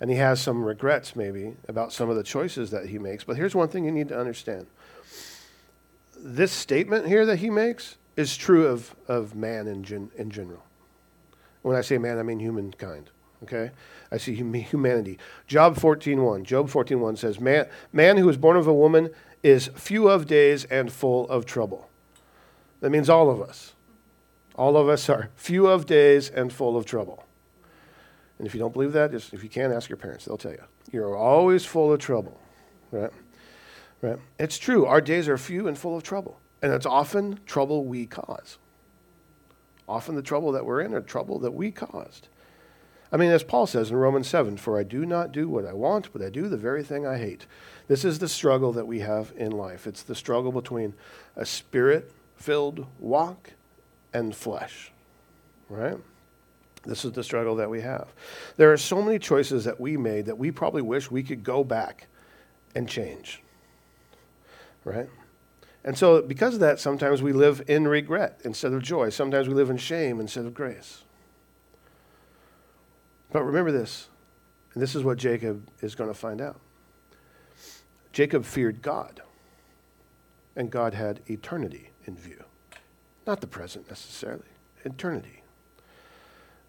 and 0.00 0.10
he 0.10 0.16
has 0.16 0.40
some 0.40 0.62
regrets 0.62 1.16
maybe 1.16 1.56
about 1.66 1.92
some 1.92 2.08
of 2.08 2.14
the 2.14 2.22
choices 2.22 2.70
that 2.70 2.86
he 2.86 3.00
makes. 3.00 3.24
But 3.24 3.36
here's 3.36 3.52
one 3.52 3.66
thing 3.66 3.84
you 3.84 3.90
need 3.90 4.08
to 4.10 4.18
understand 4.18 4.68
this 6.16 6.52
statement 6.52 7.08
here 7.08 7.26
that 7.26 7.40
he 7.40 7.50
makes 7.50 7.96
is 8.16 8.36
true 8.36 8.68
of, 8.68 8.94
of 9.08 9.34
man 9.34 9.66
in, 9.66 9.82
gen, 9.82 10.12
in 10.16 10.30
general. 10.30 10.62
When 11.62 11.76
I 11.76 11.80
say 11.80 11.98
man, 11.98 12.20
I 12.20 12.22
mean 12.22 12.38
humankind. 12.38 13.10
Okay? 13.42 13.72
I 14.12 14.18
see 14.18 14.34
humanity. 14.36 15.18
Job 15.48 15.74
14.1. 15.74 16.44
Job 16.44 16.70
14.1 16.70 17.18
says, 17.18 17.40
man, 17.40 17.66
man 17.92 18.18
who 18.18 18.28
is 18.28 18.36
born 18.36 18.56
of 18.56 18.68
a 18.68 18.72
woman 18.72 19.10
is 19.44 19.68
few 19.74 20.08
of 20.08 20.26
days 20.26 20.64
and 20.64 20.90
full 20.90 21.28
of 21.28 21.44
trouble. 21.44 21.88
That 22.80 22.90
means 22.90 23.08
all 23.08 23.30
of 23.30 23.40
us. 23.40 23.74
All 24.56 24.76
of 24.76 24.88
us 24.88 25.08
are 25.08 25.28
few 25.36 25.66
of 25.66 25.86
days 25.86 26.30
and 26.30 26.52
full 26.52 26.76
of 26.76 26.86
trouble. 26.86 27.24
And 28.38 28.46
if 28.46 28.54
you 28.54 28.58
don't 28.58 28.72
believe 28.72 28.92
that, 28.94 29.12
just, 29.12 29.34
if 29.34 29.42
you 29.44 29.50
can't, 29.50 29.72
ask 29.72 29.88
your 29.88 29.98
parents. 29.98 30.24
They'll 30.24 30.38
tell 30.38 30.52
you. 30.52 30.64
You're 30.90 31.16
always 31.16 31.64
full 31.64 31.92
of 31.92 32.00
trouble. 32.00 32.40
Right? 32.90 33.10
Right? 34.00 34.18
It's 34.38 34.58
true. 34.58 34.86
Our 34.86 35.00
days 35.00 35.28
are 35.28 35.38
few 35.38 35.68
and 35.68 35.76
full 35.76 35.96
of 35.96 36.02
trouble. 36.02 36.40
And 36.62 36.72
it's 36.72 36.86
often 36.86 37.38
trouble 37.46 37.84
we 37.84 38.06
cause. 38.06 38.58
Often 39.86 40.14
the 40.14 40.22
trouble 40.22 40.52
that 40.52 40.64
we're 40.64 40.80
in 40.80 40.94
are 40.94 41.00
trouble 41.02 41.38
that 41.40 41.52
we 41.52 41.70
caused. 41.70 42.28
I 43.12 43.16
mean, 43.16 43.30
as 43.30 43.44
Paul 43.44 43.66
says 43.66 43.90
in 43.90 43.96
Romans 43.96 44.28
7, 44.28 44.56
for 44.56 44.78
I 44.78 44.82
do 44.82 45.06
not 45.06 45.30
do 45.30 45.48
what 45.48 45.66
I 45.66 45.72
want, 45.72 46.12
but 46.12 46.22
I 46.22 46.30
do 46.30 46.48
the 46.48 46.56
very 46.56 46.82
thing 46.82 47.06
I 47.06 47.18
hate. 47.18 47.46
This 47.86 48.04
is 48.04 48.18
the 48.18 48.28
struggle 48.28 48.72
that 48.72 48.86
we 48.86 49.00
have 49.00 49.32
in 49.36 49.52
life. 49.52 49.86
It's 49.86 50.02
the 50.02 50.14
struggle 50.14 50.50
between 50.50 50.94
a 51.36 51.46
spirit 51.46 52.10
filled 52.36 52.86
walk 52.98 53.52
and 54.12 54.34
flesh, 54.34 54.90
right? 55.68 55.98
This 56.84 57.04
is 57.04 57.12
the 57.12 57.24
struggle 57.24 57.56
that 57.56 57.70
we 57.70 57.80
have. 57.80 58.08
There 58.56 58.72
are 58.72 58.76
so 58.76 59.00
many 59.00 59.18
choices 59.18 59.64
that 59.64 59.80
we 59.80 59.96
made 59.96 60.26
that 60.26 60.38
we 60.38 60.50
probably 60.50 60.82
wish 60.82 61.10
we 61.10 61.22
could 61.22 61.44
go 61.44 61.64
back 61.64 62.08
and 62.74 62.88
change, 62.88 63.42
right? 64.84 65.08
And 65.84 65.96
so, 65.96 66.22
because 66.22 66.54
of 66.54 66.60
that, 66.60 66.80
sometimes 66.80 67.22
we 67.22 67.32
live 67.32 67.62
in 67.68 67.86
regret 67.86 68.40
instead 68.44 68.72
of 68.72 68.82
joy. 68.82 69.10
Sometimes 69.10 69.48
we 69.48 69.54
live 69.54 69.70
in 69.70 69.76
shame 69.76 70.18
instead 70.18 70.46
of 70.46 70.54
grace. 70.54 71.03
But 73.34 73.46
remember 73.46 73.72
this, 73.72 74.06
and 74.74 74.80
this 74.80 74.94
is 74.94 75.02
what 75.02 75.18
Jacob 75.18 75.68
is 75.82 75.96
going 75.96 76.08
to 76.08 76.14
find 76.14 76.40
out. 76.40 76.60
Jacob 78.12 78.44
feared 78.44 78.80
God, 78.80 79.22
and 80.54 80.70
God 80.70 80.94
had 80.94 81.18
eternity 81.26 81.90
in 82.06 82.16
view. 82.16 82.44
Not 83.26 83.40
the 83.40 83.48
present 83.48 83.88
necessarily, 83.88 84.44
eternity. 84.84 85.42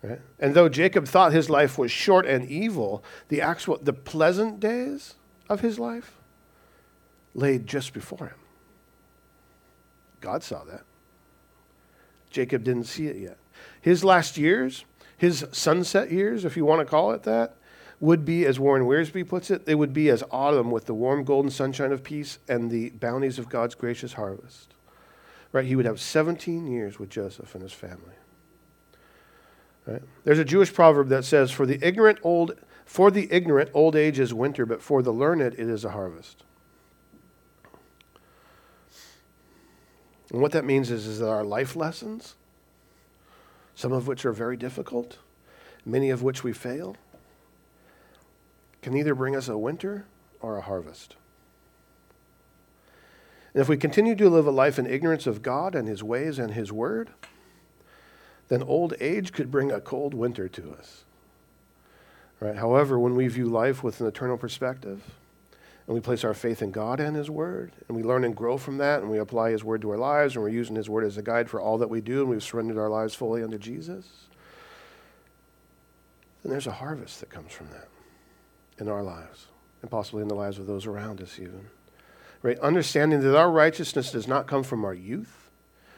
Right? 0.01 0.20
And 0.39 0.55
though 0.55 0.68
Jacob 0.68 1.07
thought 1.07 1.34
his 1.34 1.51
life 1.51 1.78
was 1.78 1.91
short 1.91 2.26
and 2.26 2.49
evil, 2.49 3.03
the 3.28 3.41
actual 3.41 3.78
the 3.78 3.93
pleasant 3.93 4.59
days 4.59 5.13
of 5.47 5.59
his 5.59 5.78
life 5.78 6.18
laid 7.36 7.68
just 7.68 7.93
before 7.93 8.30
him. 8.30 8.39
God 10.20 10.41
saw 10.41 10.63
that. 10.63 10.82
Jacob 12.32 12.63
didn't 12.63 12.86
see 12.86 13.05
it 13.05 13.18
yet. 13.18 13.38
His 13.82 14.03
last 14.03 14.36
years, 14.36 14.84
his 15.18 15.45
sunset 15.51 16.11
years, 16.11 16.45
if 16.45 16.57
you 16.57 16.66
want 16.66 16.80
to 16.82 16.86
call 16.86 17.11
it 17.11 17.24
that, 17.24 17.55
would 17.99 18.26
be, 18.26 18.45
as 18.45 18.59
Warren 18.59 18.84
Wiersbe 18.84 19.28
puts 19.28 19.49
it, 19.49 19.66
they 19.66 19.76
would 19.76 19.93
be 19.93 20.09
as 20.09 20.24
autumn 20.30 20.70
with 20.70 20.86
the 20.86 20.93
warm 20.93 21.24
golden 21.24 21.49
sunshine 21.49 21.91
of 21.93 22.03
peace 22.03 22.39
and 22.47 22.70
the 22.70 22.89
bounties 22.89 23.39
of 23.39 23.47
God's 23.49 23.76
gracious 23.76 24.13
harvest. 24.13 24.74
Right? 25.53 25.66
He 25.66 25.76
would 25.78 25.86
have 25.86 26.01
17 26.01 26.68
years 26.68 26.99
with 26.99 27.09
Joseph 27.09 27.55
and 27.55 27.63
his 27.63 27.72
family. 27.72 28.16
Right? 29.88 30.01
There's 30.26 30.39
a 30.39 30.45
Jewish 30.45 30.74
proverb 30.74 31.07
that 31.09 31.24
says, 31.24 31.51
"For 31.51 31.66
the 31.66 31.80
ignorant 31.82 32.20
old, 32.24 32.57
for 32.86 33.09
the 33.11 33.32
ignorant, 33.32 33.70
old 33.74 33.95
age 33.95 34.20
is 34.20 34.34
winter, 34.34 34.66
but 34.66 34.82
for 34.82 35.01
the 35.01 35.13
learned, 35.13 35.41
it 35.41 35.59
is 35.59 35.86
a 35.86 35.91
harvest." 35.91 36.43
And 40.32 40.41
what 40.41 40.51
that 40.51 40.66
means 40.66 40.91
is, 40.91 41.07
is 41.07 41.20
that 41.20 41.30
our 41.30 41.45
life 41.45 41.76
lessons, 41.76 42.36
some 43.76 43.91
of 43.91 44.07
which 44.07 44.26
are 44.26 44.32
very 44.32 44.57
difficult, 44.57 45.17
many 45.86 46.09
of 46.09 46.23
which 46.23 46.43
we 46.43 46.53
fail, 46.53 46.95
can 48.82 48.95
either 48.95 49.13
bring 49.13 49.36
us 49.36 49.47
a 49.47 49.57
winter 49.57 50.05
or 50.41 50.57
a 50.57 50.61
harvest. 50.61 51.15
And 53.53 53.61
if 53.61 53.69
we 53.69 53.78
continue 53.78 54.15
to 54.15 54.30
live 54.30 54.47
a 54.47 54.51
life 54.51 54.80
in 54.80 54.86
ignorance 54.86 55.28
of 55.28 55.41
God 55.41 55.76
and 55.76 55.88
His 55.88 56.03
ways 56.03 56.39
and 56.39 56.53
His 56.53 56.71
word, 56.71 57.09
then 58.47 58.61
old 58.61 58.93
age 58.99 59.32
could 59.32 59.49
bring 59.49 59.71
a 59.71 59.82
cold 59.82 60.13
winter 60.13 60.47
to 60.49 60.71
us. 60.73 61.03
Right? 62.39 62.57
However, 62.57 62.99
when 62.99 63.15
we 63.15 63.28
view 63.28 63.45
life 63.45 63.82
with 63.82 64.01
an 64.01 64.07
eternal 64.07 64.38
perspective, 64.38 65.03
and 65.88 65.93
we 65.93 66.01
place 66.01 66.23
our 66.23 66.33
faith 66.33 66.61
in 66.61 66.71
God 66.71 66.99
and 66.99 67.15
His 67.15 67.29
Word, 67.29 67.73
and 67.88 67.95
we 67.95 68.03
learn 68.03 68.23
and 68.23 68.36
grow 68.36 68.57
from 68.57 68.77
that, 68.79 69.01
and 69.01 69.09
we 69.09 69.19
apply 69.19 69.51
His 69.51 69.63
Word 69.63 69.81
to 69.81 69.91
our 69.91 69.97
lives, 69.97 70.36
and 70.36 70.43
we're 70.43 70.49
using 70.49 70.75
His 70.75 70.89
Word 70.89 71.03
as 71.03 71.17
a 71.17 71.21
guide 71.21 71.49
for 71.49 71.61
all 71.61 71.77
that 71.77 71.89
we 71.89 72.01
do, 72.01 72.21
and 72.21 72.29
we've 72.29 72.43
surrendered 72.43 72.77
our 72.77 72.89
lives 72.89 73.13
fully 73.13 73.43
unto 73.43 73.57
Jesus, 73.57 74.07
then 76.45 76.51
there's 76.51 76.67
a 76.67 76.71
harvest 76.71 77.19
that 77.21 77.29
comes 77.31 77.51
from 77.51 77.69
that 77.69 77.88
in 78.77 78.88
our 78.88 79.01
lives, 79.01 79.47
and 79.81 79.89
possibly 79.89 80.21
in 80.21 80.27
the 80.27 80.36
lives 80.36 80.59
of 80.59 80.67
those 80.67 80.86
around 80.86 81.19
us, 81.21 81.39
even. 81.39 81.67
Right? 82.43 82.59
Understanding 82.59 83.21
that 83.21 83.36
our 83.36 83.49
righteousness 83.49 84.11
does 84.11 84.27
not 84.27 84.45
come 84.45 84.61
from 84.61 84.86
our 84.86 84.93
youth. 84.93 85.49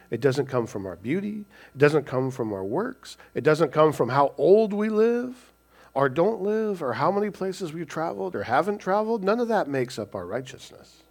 It 0.09 0.21
doesn't 0.21 0.45
come 0.45 0.65
from 0.65 0.85
our 0.85 0.95
beauty. 0.95 1.43
It 1.75 1.77
doesn't 1.77 2.05
come 2.05 2.31
from 2.31 2.53
our 2.53 2.63
works. 2.63 3.17
It 3.33 3.43
doesn't 3.43 3.73
come 3.73 3.91
from 3.91 4.07
how 4.07 4.33
old 4.38 4.71
we 4.71 4.88
live. 4.88 5.47
Or 5.98 6.10
don't 6.10 6.43
live 6.43 6.84
or 6.84 6.93
how 6.93 7.12
many 7.12 7.32
places 7.32 7.74
we've 7.74 7.88
traveled 7.88 8.36
or 8.36 8.43
haven't 8.43 8.78
traveled, 8.78 9.24
none 9.24 9.39
of 9.39 9.48
that 9.48 9.68
makes 9.68 9.98
up 9.98 10.14
our 10.14 10.28
righteousness. 10.28 11.02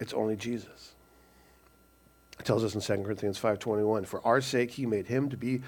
It's 0.00 0.14
only 0.14 0.34
Jesus. 0.34 0.94
It 2.40 2.46
tells 2.46 2.64
us 2.64 2.74
in 2.74 2.80
2 2.80 3.04
Corinthians 3.04 3.36
5:21, 3.36 4.06
"For 4.06 4.26
our 4.26 4.40
sake 4.40 4.70
he 4.70 4.86
made 4.86 5.08
him 5.08 5.28
to 5.28 5.36
be 5.36 5.60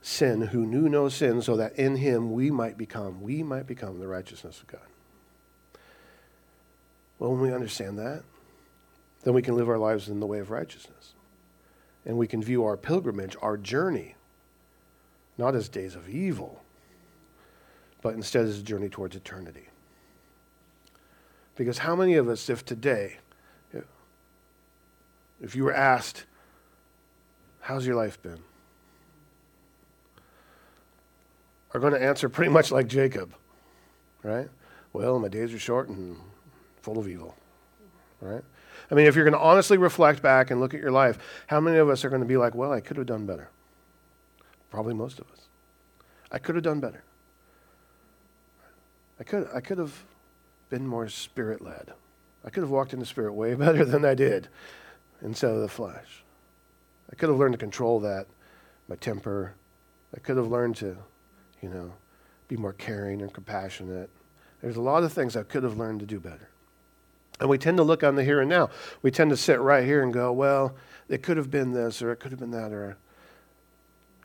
sin 0.00 0.42
who 0.42 0.64
knew 0.64 0.88
no 0.88 1.08
sin, 1.08 1.42
so 1.42 1.56
that 1.56 1.76
in 1.76 1.96
him 1.96 2.32
we 2.32 2.52
might 2.52 2.78
become 2.78 3.20
we 3.20 3.42
might 3.42 3.66
become 3.66 3.98
the 3.98 4.06
righteousness 4.06 4.60
of 4.60 4.68
God." 4.68 4.86
Well, 7.18 7.32
when 7.32 7.40
we 7.40 7.52
understand 7.52 7.98
that, 7.98 8.22
then 9.24 9.34
we 9.34 9.42
can 9.42 9.56
live 9.56 9.68
our 9.68 9.76
lives 9.76 10.08
in 10.08 10.20
the 10.20 10.26
way 10.26 10.38
of 10.38 10.52
righteousness. 10.52 11.14
And 12.06 12.16
we 12.16 12.28
can 12.28 12.44
view 12.44 12.64
our 12.64 12.76
pilgrimage, 12.76 13.36
our 13.42 13.56
journey, 13.56 14.14
not 15.42 15.56
as 15.56 15.68
days 15.68 15.96
of 15.96 16.08
evil, 16.08 16.62
but 18.00 18.14
instead 18.14 18.44
as 18.44 18.60
a 18.60 18.62
journey 18.62 18.88
towards 18.88 19.16
eternity. 19.16 19.66
Because 21.56 21.78
how 21.78 21.96
many 21.96 22.14
of 22.14 22.28
us, 22.28 22.48
if 22.48 22.64
today, 22.64 23.16
if 25.40 25.56
you 25.56 25.64
were 25.64 25.74
asked, 25.74 26.26
How's 27.60 27.86
your 27.86 27.94
life 27.94 28.20
been? 28.22 28.38
are 31.74 31.80
going 31.80 31.94
to 31.94 32.02
answer 32.02 32.28
pretty 32.28 32.50
much 32.50 32.70
like 32.70 32.86
Jacob, 32.86 33.32
right? 34.22 34.48
Well, 34.92 35.18
my 35.18 35.28
days 35.28 35.54
are 35.54 35.58
short 35.58 35.88
and 35.88 36.18
full 36.82 36.98
of 36.98 37.08
evil, 37.08 37.34
right? 38.20 38.44
I 38.90 38.94
mean, 38.94 39.06
if 39.06 39.16
you're 39.16 39.24
going 39.24 39.32
to 39.32 39.40
honestly 39.40 39.78
reflect 39.78 40.20
back 40.20 40.50
and 40.50 40.60
look 40.60 40.74
at 40.74 40.80
your 40.80 40.90
life, 40.90 41.18
how 41.46 41.60
many 41.60 41.78
of 41.78 41.88
us 41.88 42.04
are 42.04 42.10
going 42.10 42.20
to 42.20 42.28
be 42.28 42.36
like, 42.36 42.54
well, 42.54 42.72
I 42.72 42.80
could 42.80 42.98
have 42.98 43.06
done 43.06 43.24
better? 43.24 43.48
Probably 44.72 44.94
most 44.94 45.18
of 45.18 45.30
us. 45.30 45.48
I 46.30 46.38
could 46.38 46.54
have 46.54 46.64
done 46.64 46.80
better. 46.80 47.04
I 49.20 49.22
could, 49.22 49.46
I 49.54 49.60
could 49.60 49.76
have 49.76 50.02
been 50.70 50.86
more 50.86 51.10
spirit 51.10 51.60
led. 51.60 51.92
I 52.42 52.48
could 52.48 52.62
have 52.62 52.70
walked 52.70 52.94
in 52.94 52.98
the 52.98 53.04
spirit 53.04 53.34
way 53.34 53.52
better 53.66 53.84
than 53.84 54.02
I 54.06 54.14
did 54.14 54.48
instead 55.20 55.50
of 55.50 55.60
the 55.60 55.68
flesh. 55.68 56.24
I 57.12 57.16
could 57.16 57.28
have 57.28 57.38
learned 57.38 57.52
to 57.52 57.58
control 57.58 58.00
that, 58.00 58.26
my 58.88 58.96
temper. 58.96 59.52
I 60.16 60.20
could 60.20 60.38
have 60.38 60.48
learned 60.48 60.76
to, 60.76 60.96
you 61.60 61.68
know, 61.68 61.92
be 62.48 62.56
more 62.56 62.72
caring 62.72 63.20
and 63.20 63.30
compassionate. 63.30 64.08
There's 64.62 64.76
a 64.76 64.80
lot 64.80 65.02
of 65.02 65.12
things 65.12 65.36
I 65.36 65.42
could 65.42 65.64
have 65.64 65.76
learned 65.76 66.00
to 66.00 66.06
do 66.06 66.18
better. 66.18 66.48
And 67.40 67.50
we 67.50 67.58
tend 67.58 67.76
to 67.76 67.82
look 67.82 68.02
on 68.02 68.14
the 68.14 68.24
here 68.24 68.40
and 68.40 68.48
now. 68.48 68.70
We 69.02 69.10
tend 69.10 69.28
to 69.32 69.36
sit 69.36 69.60
right 69.60 69.84
here 69.84 70.02
and 70.02 70.14
go, 70.14 70.32
well, 70.32 70.76
it 71.10 71.22
could 71.22 71.36
have 71.36 71.50
been 71.50 71.72
this 71.72 72.00
or 72.00 72.10
it 72.10 72.20
could 72.20 72.30
have 72.30 72.40
been 72.40 72.52
that 72.52 72.72
or, 72.72 72.96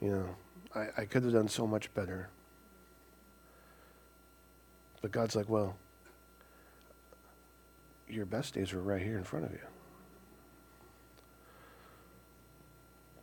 you 0.02 0.12
know, 0.12 0.36
I, 0.76 1.02
I 1.02 1.06
could 1.06 1.24
have 1.24 1.34
done 1.34 1.48
so 1.48 1.66
much 1.66 1.94
better. 1.94 2.30
But 5.02 5.12
God's 5.12 5.36
like, 5.36 5.50
well, 5.50 5.76
your 8.10 8.26
best 8.26 8.54
days 8.54 8.74
are 8.74 8.82
right 8.82 9.02
here 9.02 9.18
in 9.18 9.24
front 9.24 9.46
of 9.46 9.52
you. 9.52 9.60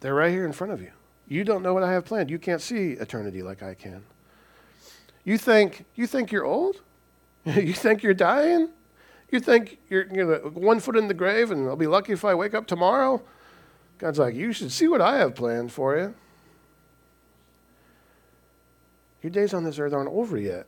They're 0.01 0.15
right 0.15 0.31
here 0.31 0.45
in 0.45 0.53
front 0.53 0.73
of 0.73 0.83
you. 0.83 0.91
You 1.27 1.45
don't 1.45 1.63
know 1.63 1.73
what 1.73 1.83
I 1.83 1.93
have 1.93 2.05
planned. 2.05 2.31
You 2.31 2.39
can't 2.39 2.61
see 2.61 2.93
eternity 2.93 3.43
like 3.43 3.63
I 3.63 3.75
can. 3.75 4.05
You 5.25 5.39
think 5.39 5.87
you 5.95 6.07
think 6.07 6.31
you're 6.31 6.45
old? 6.45 6.83
you 7.45 7.73
think 7.73 8.03
you're 8.03 8.13
dying? 8.13 8.69
You 9.31 9.41
think 9.41 9.79
you're 9.89 10.07
you 10.15 10.25
know, 10.25 10.51
one 10.53 10.81
foot 10.81 10.97
in 10.97 11.09
the 11.09 11.15
grave 11.15 11.51
and 11.51 11.67
I'll 11.67 11.77
be 11.77 11.87
lucky 11.87 12.13
if 12.13 12.25
I 12.25 12.35
wake 12.35 12.55
up 12.55 12.67
tomorrow? 12.67 13.23
God's 13.99 14.19
like, 14.19 14.35
you 14.35 14.53
should 14.53 14.71
see 14.71 14.89
what 14.89 15.01
I 15.01 15.17
have 15.17 15.35
planned 15.35 15.73
for 15.73 15.97
you. 15.97 16.15
Your 19.25 19.31
days 19.31 19.55
on 19.55 19.65
this 19.65 19.79
earth 19.79 19.95
aren't 19.95 20.11
over 20.11 20.37
yet. 20.37 20.67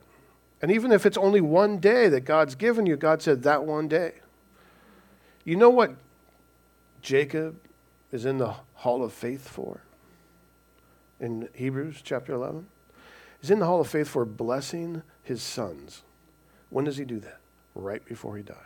And 0.63 0.71
even 0.71 0.91
if 0.91 1.05
it's 1.05 1.15
only 1.15 1.41
one 1.41 1.77
day 1.77 2.09
that 2.09 2.21
God's 2.21 2.55
given 2.55 2.87
you, 2.87 2.97
God 2.97 3.21
said 3.21 3.43
that 3.43 3.63
one 3.63 3.87
day. 3.87 4.13
You 5.45 5.55
know 5.55 5.69
what 5.69 5.95
Jacob 7.03 7.59
is 8.11 8.25
in 8.25 8.39
the 8.39 8.55
hall 8.73 9.03
of 9.03 9.13
faith 9.13 9.47
for? 9.47 9.81
In 11.19 11.49
Hebrews 11.53 12.01
chapter 12.03 12.33
11? 12.33 12.65
He's 13.41 13.51
in 13.51 13.59
the 13.59 13.67
hall 13.67 13.79
of 13.79 13.89
faith 13.89 14.07
for 14.07 14.25
blessing 14.25 15.03
his 15.21 15.43
sons. 15.43 16.01
When 16.71 16.85
does 16.85 16.97
he 16.97 17.05
do 17.05 17.19
that? 17.19 17.37
Right 17.75 18.03
before 18.03 18.37
he 18.37 18.41
dies. 18.41 18.57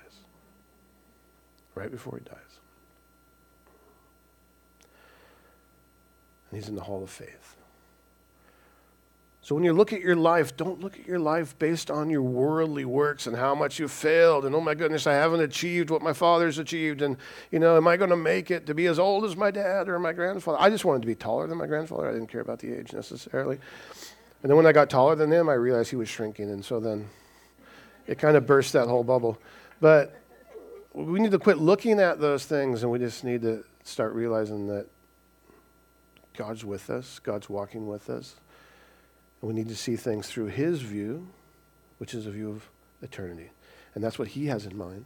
Right 1.75 1.91
before 1.91 2.17
he 2.17 2.23
dies. 2.23 2.59
And 6.49 6.61
he's 6.61 6.69
in 6.69 6.75
the 6.75 6.83
hall 6.83 7.03
of 7.03 7.09
faith. 7.09 7.57
So 9.51 9.55
when 9.55 9.65
you 9.65 9.73
look 9.73 9.91
at 9.91 9.99
your 9.99 10.15
life, 10.15 10.55
don't 10.55 10.79
look 10.79 10.97
at 10.97 11.05
your 11.05 11.19
life 11.19 11.59
based 11.59 11.91
on 11.91 12.09
your 12.09 12.21
worldly 12.21 12.85
works 12.85 13.27
and 13.27 13.35
how 13.35 13.53
much 13.53 13.79
you've 13.79 13.91
failed 13.91 14.45
and 14.45 14.55
oh 14.55 14.61
my 14.61 14.73
goodness, 14.73 15.05
I 15.05 15.11
haven't 15.15 15.41
achieved 15.41 15.89
what 15.89 16.01
my 16.01 16.13
father's 16.13 16.57
achieved 16.57 17.01
and 17.01 17.17
you 17.51 17.59
know, 17.59 17.75
am 17.75 17.85
I 17.85 17.97
going 17.97 18.11
to 18.11 18.15
make 18.15 18.49
it 18.49 18.65
to 18.67 18.73
be 18.73 18.85
as 18.85 18.97
old 18.97 19.25
as 19.25 19.35
my 19.35 19.51
dad 19.51 19.89
or 19.89 19.99
my 19.99 20.13
grandfather? 20.13 20.57
I 20.57 20.69
just 20.69 20.85
wanted 20.85 21.01
to 21.01 21.05
be 21.05 21.15
taller 21.15 21.47
than 21.47 21.57
my 21.57 21.67
grandfather. 21.67 22.07
I 22.07 22.13
didn't 22.13 22.29
care 22.29 22.39
about 22.39 22.59
the 22.59 22.71
age 22.71 22.93
necessarily. 22.93 23.59
And 24.41 24.49
then 24.49 24.55
when 24.55 24.65
I 24.65 24.71
got 24.71 24.89
taller 24.89 25.15
than 25.15 25.29
him, 25.29 25.49
I 25.49 25.55
realized 25.55 25.89
he 25.89 25.97
was 25.97 26.07
shrinking 26.07 26.49
and 26.49 26.63
so 26.63 26.79
then 26.79 27.09
it 28.07 28.19
kind 28.19 28.37
of 28.37 28.47
burst 28.47 28.71
that 28.71 28.87
whole 28.87 29.03
bubble. 29.03 29.37
But 29.81 30.15
we 30.93 31.19
need 31.19 31.31
to 31.31 31.39
quit 31.39 31.57
looking 31.57 31.99
at 31.99 32.21
those 32.21 32.45
things 32.45 32.83
and 32.83 32.91
we 32.93 32.99
just 32.99 33.25
need 33.25 33.41
to 33.41 33.65
start 33.83 34.13
realizing 34.13 34.67
that 34.67 34.87
God's 36.37 36.63
with 36.63 36.89
us, 36.89 37.19
God's 37.19 37.49
walking 37.49 37.85
with 37.85 38.09
us. 38.09 38.37
And 39.41 39.47
we 39.47 39.53
need 39.53 39.69
to 39.69 39.75
see 39.75 39.95
things 39.95 40.27
through 40.27 40.47
his 40.47 40.81
view, 40.81 41.27
which 41.97 42.13
is 42.13 42.27
a 42.27 42.31
view 42.31 42.49
of 42.49 42.69
eternity. 43.01 43.49
And 43.95 44.03
that's 44.03 44.19
what 44.19 44.29
he 44.29 44.45
has 44.47 44.65
in 44.65 44.77
mind. 44.77 45.05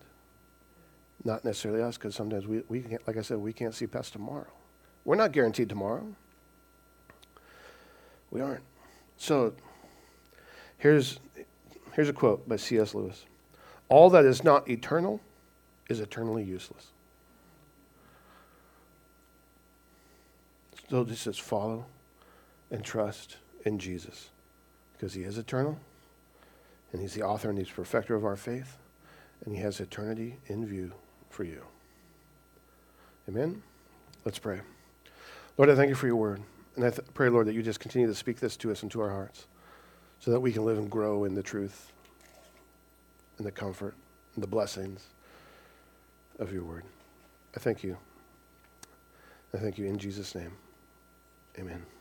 Not 1.24 1.46
necessarily 1.46 1.82
us, 1.82 1.98
because 1.98 2.16
sometimes 2.16 2.46
we, 2.46 2.62
we 2.68 2.82
can't, 2.82 3.08
like 3.08 3.18
I 3.18 3.22
said, 3.22 3.38
we 3.38 3.54
can't 3.54 3.74
see 3.74 3.88
past 3.88 4.14
tomorrow. 4.14 4.48
We're 5.06 5.16
not 5.16 5.32
guaranteed 5.32 5.70
tomorrow. 5.70 6.06
We 8.30 8.42
aren't. 8.42 8.64
So 9.18 9.54
here's, 10.78 11.20
here's 11.94 12.10
a 12.10 12.14
quote 12.14 12.48
by 12.48 12.58
C.S. 12.58 12.94
Lewis 12.94 13.26
All 13.88 14.10
that 14.10 14.26
is 14.26 14.44
not 14.44 14.70
eternal 14.70 15.22
is 15.90 16.00
eternally 16.00 16.44
useless. 16.44 16.88
So 20.90 21.04
this 21.04 21.22
says 21.22 21.38
follow 21.38 21.86
and 22.70 22.84
trust 22.84 23.38
in 23.66 23.78
Jesus 23.78 24.30
because 24.94 25.14
he 25.14 25.24
is 25.24 25.38
eternal 25.38 25.78
and 26.94 27.02
he's 27.02 27.14
the 27.14 27.24
author 27.24 27.50
and 27.50 27.58
he's 27.58 27.70
perfecter 27.70 28.16
of 28.16 28.24
our 28.24 28.38
faith 28.38 28.78
and 29.44 29.54
he 29.54 29.62
has 29.62 29.80
eternity 29.80 30.38
in 30.48 30.66
view 30.66 30.92
for 31.30 31.44
you. 31.44 31.62
Amen? 33.28 33.62
Let's 34.24 34.40
pray. 34.40 34.62
Lord, 35.58 35.70
I 35.70 35.76
thank 35.76 35.90
you 35.90 35.96
for 35.96 36.08
your 36.08 36.16
word. 36.16 36.42
And 36.76 36.86
I 36.86 36.90
th- 36.90 37.08
pray, 37.14 37.30
Lord, 37.30 37.48
that 37.48 37.54
you 37.54 37.64
just 37.64 37.80
continue 37.80 38.08
to 38.08 38.16
speak 38.16 38.40
this 38.40 38.58
to 38.58 38.72
us 38.72 38.84
and 38.84 38.92
to 38.92 39.02
our 39.02 39.10
hearts 39.10 39.48
so 40.20 40.32
that 40.32 40.40
we 40.40 40.52
can 40.52 40.66
live 40.66 40.78
and 40.78 40.90
grow 40.90 41.24
in 41.24 41.36
the 41.36 41.44
truth 41.44 41.92
and 43.38 43.46
the 43.46 43.52
comfort 43.52 43.96
and 44.36 44.44
the 44.44 44.48
blessings 44.48 45.08
of 46.40 46.52
your 46.52 46.64
word. 46.64 46.84
I 47.56 47.60
thank 47.60 47.84
you. 47.84 47.98
I 49.54 49.58
thank 49.58 49.78
you 49.78 49.86
in 49.86 49.98
Jesus' 49.98 50.36
name. 50.36 50.52
Amen. 51.58 51.95